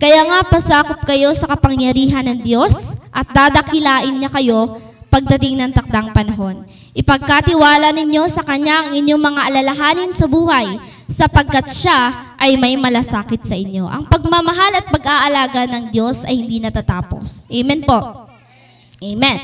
Kaya 0.02 0.26
nga 0.26 0.42
pasakop 0.50 1.06
kayo 1.06 1.30
sa 1.38 1.46
kapangyarihan 1.46 2.26
ng 2.26 2.42
Diyos 2.42 3.06
at 3.14 3.30
dadakilain 3.30 4.18
niya 4.18 4.34
kayo 4.34 4.82
pagdating 5.14 5.62
ng 5.62 5.72
takdang 5.78 6.10
panahon. 6.10 6.66
Ipagkatiwala 6.98 7.94
ninyo 7.94 8.26
sa 8.26 8.42
Kanya 8.42 8.82
ang 8.82 8.98
inyong 8.98 9.22
mga 9.22 9.42
alalahanin 9.54 10.10
sa 10.10 10.26
buhay 10.26 10.82
sapagkat 11.06 11.70
siya 11.70 12.34
ay 12.42 12.58
may 12.58 12.74
malasakit 12.82 13.46
sa 13.46 13.54
inyo. 13.54 13.86
Ang 13.86 14.10
pagmamahal 14.10 14.74
at 14.82 14.90
pag-aalaga 14.90 15.70
ng 15.70 15.94
Diyos 15.94 16.26
ay 16.26 16.34
hindi 16.34 16.58
natatapos. 16.58 17.46
Amen 17.54 17.86
po. 17.86 18.26
Amen. 18.98 19.38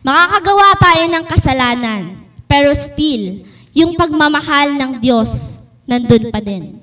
Makakagawa 0.00 0.68
tayo 0.80 1.04
ng 1.04 1.24
kasalanan, 1.28 2.02
pero 2.48 2.72
still, 2.72 3.44
yung 3.76 3.92
pagmamahal 3.92 4.72
ng 4.72 5.04
Diyos, 5.04 5.60
nandun 5.84 6.32
pa 6.32 6.40
din. 6.40 6.80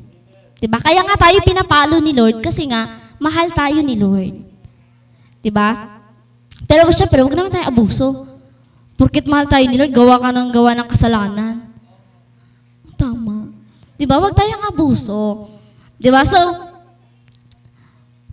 'Di 0.62 0.68
ba? 0.70 0.78
Kaya 0.78 1.02
nga 1.02 1.18
tayo 1.18 1.42
pinapalo 1.42 1.98
ni 1.98 2.14
Lord 2.14 2.44
kasi 2.44 2.70
nga, 2.70 3.05
mahal 3.20 3.48
tayo 3.52 3.80
ni 3.82 3.96
Lord. 3.96 4.36
'Di 5.42 5.52
ba? 5.54 6.02
Pero 6.66 6.90
syempre, 6.90 7.22
huwag 7.22 7.36
naman 7.38 7.54
tayo 7.54 7.70
abuso. 7.70 8.08
Porkit 8.96 9.28
mahal 9.28 9.46
tayo 9.46 9.66
ni 9.68 9.78
Lord, 9.78 9.94
gawa 9.94 10.18
ka 10.18 10.30
ng 10.32 10.50
gawa 10.50 10.72
ng 10.74 10.88
kasalanan. 10.88 11.56
Tama. 12.96 13.52
'Di 13.96 14.06
ba? 14.08 14.20
Huwag 14.20 14.36
tayong 14.36 14.66
abuso. 14.72 15.52
'Di 16.00 16.10
ba? 16.12 16.24
So, 16.24 16.40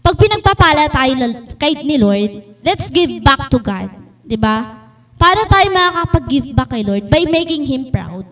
pag 0.02 0.14
pinagpapala 0.18 0.90
tayo 0.90 1.14
kay 1.58 1.82
ni 1.86 1.98
Lord, 1.98 2.62
let's 2.66 2.90
give 2.90 3.22
back 3.22 3.50
to 3.50 3.62
God. 3.62 3.90
'Di 4.26 4.38
ba? 4.38 4.82
Paano 5.14 5.46
tayo 5.46 5.70
makakapag-give 5.70 6.50
back 6.50 6.74
kay 6.74 6.82
Lord? 6.82 7.06
By 7.06 7.22
making 7.30 7.62
Him 7.62 7.82
proud. 7.94 8.26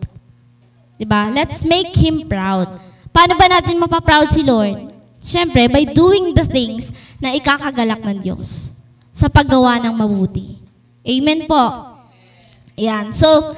'Di 0.98 1.06
ba? 1.06 1.30
Let's 1.30 1.62
make 1.62 1.94
Him 1.94 2.26
proud. 2.26 2.66
Paano 3.10 3.38
ba 3.38 3.46
natin 3.46 3.78
mapaproud 3.78 4.30
si 4.30 4.42
Lord? 4.42 4.89
Siyempre, 5.20 5.68
by 5.68 5.84
doing 5.84 6.32
the 6.32 6.48
things 6.48 6.96
na 7.20 7.36
ikakagalak 7.36 8.00
ng 8.00 8.18
Diyos 8.24 8.80
sa 9.12 9.28
paggawa 9.28 9.76
ng 9.84 9.92
mabuti. 9.92 10.56
Amen 11.04 11.44
po. 11.44 11.60
Ayan. 12.80 13.12
So, 13.12 13.52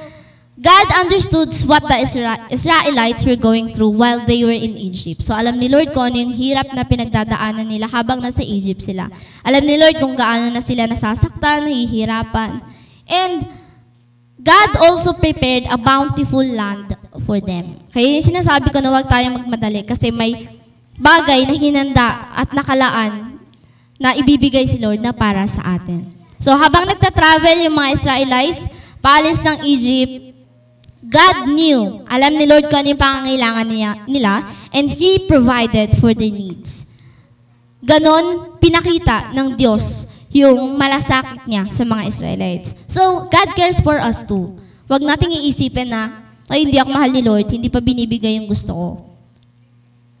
God 0.59 0.87
understood 0.99 1.49
what 1.65 1.87
the 1.87 1.97
Isra- 1.97 2.45
Israelites 2.51 3.23
were 3.23 3.39
going 3.39 3.71
through 3.71 3.95
while 3.95 4.21
they 4.27 4.43
were 4.43 4.53
in 4.53 4.75
Egypt. 4.75 5.23
So, 5.23 5.33
alam 5.33 5.57
ni 5.57 5.71
Lord 5.71 5.95
kung 5.95 6.11
ano 6.11 6.19
yung 6.19 6.35
hirap 6.35 6.69
na 6.75 6.83
pinagdadaanan 6.83 7.65
nila 7.65 7.87
habang 7.87 8.19
nasa 8.19 8.43
Egypt 8.43 8.83
sila. 8.83 9.07
Alam 9.47 9.63
ni 9.63 9.79
Lord 9.79 9.97
kung 9.97 10.13
gaano 10.19 10.51
na 10.51 10.61
sila 10.61 10.83
nasasaktan, 10.85 11.65
nahihirapan. 11.65 12.59
And 13.07 13.47
God 14.43 14.71
also 14.83 15.15
prepared 15.15 15.71
a 15.71 15.79
bountiful 15.79 16.43
land 16.43 16.91
for 17.23 17.39
them. 17.39 17.79
Kaya 17.95 18.19
yung 18.19 18.27
sinasabi 18.27 18.69
ko 18.69 18.83
na 18.83 18.91
huwag 18.91 19.07
tayong 19.07 19.39
magmadali 19.39 19.87
kasi 19.87 20.11
may 20.11 20.62
bagay 20.97 21.45
na 21.49 21.55
hinanda 21.57 22.33
at 22.33 22.53
nakalaan 22.53 23.39
na 23.97 24.13
ibibigay 24.17 24.67
si 24.67 24.77
Lord 24.81 24.99
na 24.99 25.13
para 25.13 25.45
sa 25.47 25.77
atin. 25.79 26.09
So 26.37 26.51
habang 26.53 26.83
nagta-travel 26.89 27.63
yung 27.63 27.77
mga 27.77 27.93
Israelites, 27.95 28.67
paalis 28.99 29.41
ng 29.47 29.63
Egypt, 29.63 30.33
God 31.03 31.51
knew, 31.51 32.01
alam 32.07 32.33
ni 32.35 32.47
Lord 32.47 32.71
kung 32.71 32.83
ano 32.83 32.89
yung 32.95 32.99
pangangailangan 32.99 33.67
niya, 33.67 33.91
nila, 34.07 34.33
and 34.71 34.87
He 34.91 35.27
provided 35.27 35.93
for 35.99 36.15
their 36.15 36.31
needs. 36.31 36.95
Ganon, 37.83 38.57
pinakita 38.57 39.35
ng 39.35 39.53
Diyos 39.59 40.09
yung 40.33 40.79
malasakit 40.79 41.45
niya 41.45 41.69
sa 41.69 41.85
mga 41.85 42.03
Israelites. 42.09 42.87
So, 42.89 43.29
God 43.29 43.53
cares 43.53 43.77
for 43.83 44.01
us 44.01 44.25
too. 44.25 44.57
Huwag 44.89 45.05
nating 45.05 45.35
iisipin 45.35 45.91
na, 45.93 46.23
ay, 46.49 46.65
hindi 46.65 46.79
ako 46.79 46.89
mahal 46.89 47.11
ni 47.13 47.21
Lord, 47.21 47.47
hindi 47.51 47.69
pa 47.69 47.83
binibigay 47.83 48.39
yung 48.39 48.49
gusto 48.49 48.71
ko. 48.73 49.12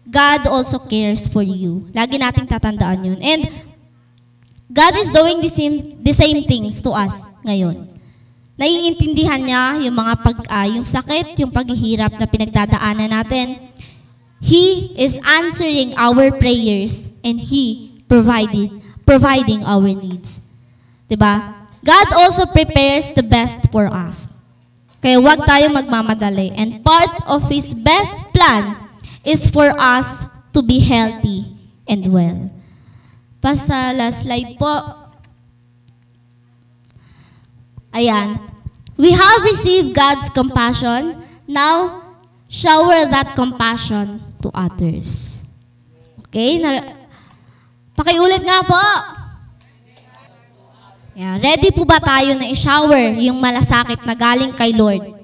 God 0.03 0.51
also 0.51 0.83
cares 0.83 1.31
for 1.31 1.41
you. 1.41 1.87
Lagi 1.95 2.19
nating 2.19 2.47
tatandaan 2.51 3.07
yun. 3.07 3.19
And 3.23 3.47
God 4.67 4.99
is 4.99 5.15
doing 5.15 5.39
the 5.39 5.47
same, 5.47 5.95
the 6.03 6.11
same 6.11 6.43
things 6.43 6.83
to 6.83 6.91
us 6.91 7.29
ngayon. 7.47 7.87
Naiintindihan 8.59 9.41
niya 9.41 9.79
yung 9.81 9.95
mga 9.95 10.13
pag, 10.21 10.37
ah, 10.51 10.67
yung 10.67 10.85
sakit, 10.85 11.39
yung 11.41 11.49
paghihirap 11.49 12.19
na 12.19 12.27
pinagdadaanan 12.27 13.09
natin. 13.09 13.57
He 14.43 14.91
is 14.99 15.17
answering 15.23 15.95
our 15.95 16.35
prayers 16.35 17.15
and 17.23 17.39
He 17.39 17.95
provided, 18.11 18.75
providing 19.07 19.63
our 19.63 19.87
needs. 19.87 20.51
'Di 21.07 21.15
ba? 21.15 21.63
God 21.79 22.07
also 22.11 22.43
prepares 22.51 23.15
the 23.15 23.23
best 23.23 23.71
for 23.71 23.87
us. 23.87 24.39
Kaya 24.99 25.19
huwag 25.19 25.47
tayo 25.47 25.71
magmamadali. 25.71 26.51
And 26.55 26.83
part 26.83 27.23
of 27.27 27.47
His 27.47 27.71
best 27.71 28.31
plan 28.35 28.82
is 29.23 29.47
for 29.47 29.71
us 29.79 30.27
to 30.51 30.61
be 30.61 30.79
healthy 30.83 31.47
and 31.87 32.11
well. 32.11 32.51
Pa 33.39 33.55
sa 33.55 33.95
last 33.95 34.27
slide 34.27 34.55
po. 34.59 34.71
Ayan. 37.95 38.39
We 38.95 39.11
have 39.11 39.41
received 39.43 39.95
God's 39.95 40.29
compassion. 40.29 41.17
Now, 41.49 42.13
shower 42.45 43.09
that 43.09 43.33
compassion 43.33 44.21
to 44.43 44.47
others. 44.53 45.43
Okay? 46.29 46.61
Na, 46.61 46.93
pakiulit 47.97 48.45
nga 48.45 48.61
po. 48.61 48.83
Yeah. 51.13 51.37
Ready 51.37 51.69
po 51.69 51.85
ba 51.85 52.01
tayo 52.01 52.33
na 52.37 52.49
i-shower 52.49 53.13
yung 53.21 53.37
malasakit 53.37 54.01
na 54.01 54.17
galing 54.17 54.53
kay 54.53 54.73
Lord? 54.73 55.22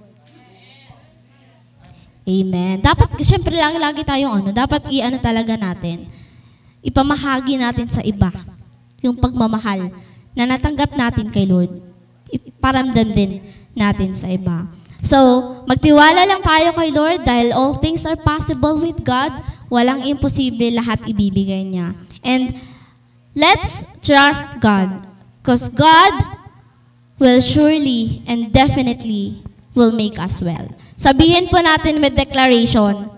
Amen. 2.30 2.78
Dapat, 2.78 3.18
syempre, 3.26 3.58
lagi-lagi 3.58 4.06
tayong 4.06 4.34
ano, 4.38 4.50
dapat 4.54 4.86
i-ano 4.94 5.18
talaga 5.18 5.58
natin. 5.58 6.06
Ipamahagi 6.86 7.58
natin 7.58 7.90
sa 7.90 8.06
iba 8.06 8.30
yung 9.02 9.18
pagmamahal 9.18 9.90
na 10.38 10.46
natanggap 10.46 10.94
natin 10.94 11.34
kay 11.34 11.50
Lord. 11.50 11.74
Iparamdam 12.30 13.10
din 13.18 13.42
natin 13.74 14.14
sa 14.14 14.30
iba. 14.30 14.70
So, 15.02 15.18
magtiwala 15.66 16.28
lang 16.28 16.46
tayo 16.46 16.70
kay 16.78 16.92
Lord 16.94 17.26
dahil 17.26 17.50
all 17.56 17.82
things 17.82 18.06
are 18.06 18.20
possible 18.20 18.78
with 18.78 19.02
God. 19.02 19.34
Walang 19.72 20.06
imposible, 20.06 20.70
lahat 20.78 21.02
ibibigay 21.10 21.66
niya. 21.66 21.98
And 22.22 22.54
let's 23.34 23.98
trust 24.06 24.62
God 24.62 25.02
because 25.42 25.72
God 25.72 26.14
will 27.18 27.42
surely 27.42 28.22
and 28.30 28.54
definitely 28.54 29.49
will 29.78 29.94
make 29.94 30.18
us 30.18 30.42
well. 30.42 30.70
Sabihin 30.98 31.48
po 31.48 31.62
natin 31.62 32.02
with 32.02 32.18
declaration, 32.18 33.10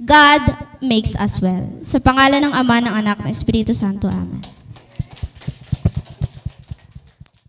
God 0.00 0.42
makes 0.80 1.16
us 1.16 1.40
well. 1.40 1.64
Sa 1.82 1.98
pangalan 1.98 2.46
ng 2.46 2.52
Ama, 2.54 2.84
ng 2.84 2.94
Anak, 2.94 3.18
ng 3.24 3.30
Espiritu 3.32 3.72
Santo. 3.72 4.06
Amen. 4.08 4.55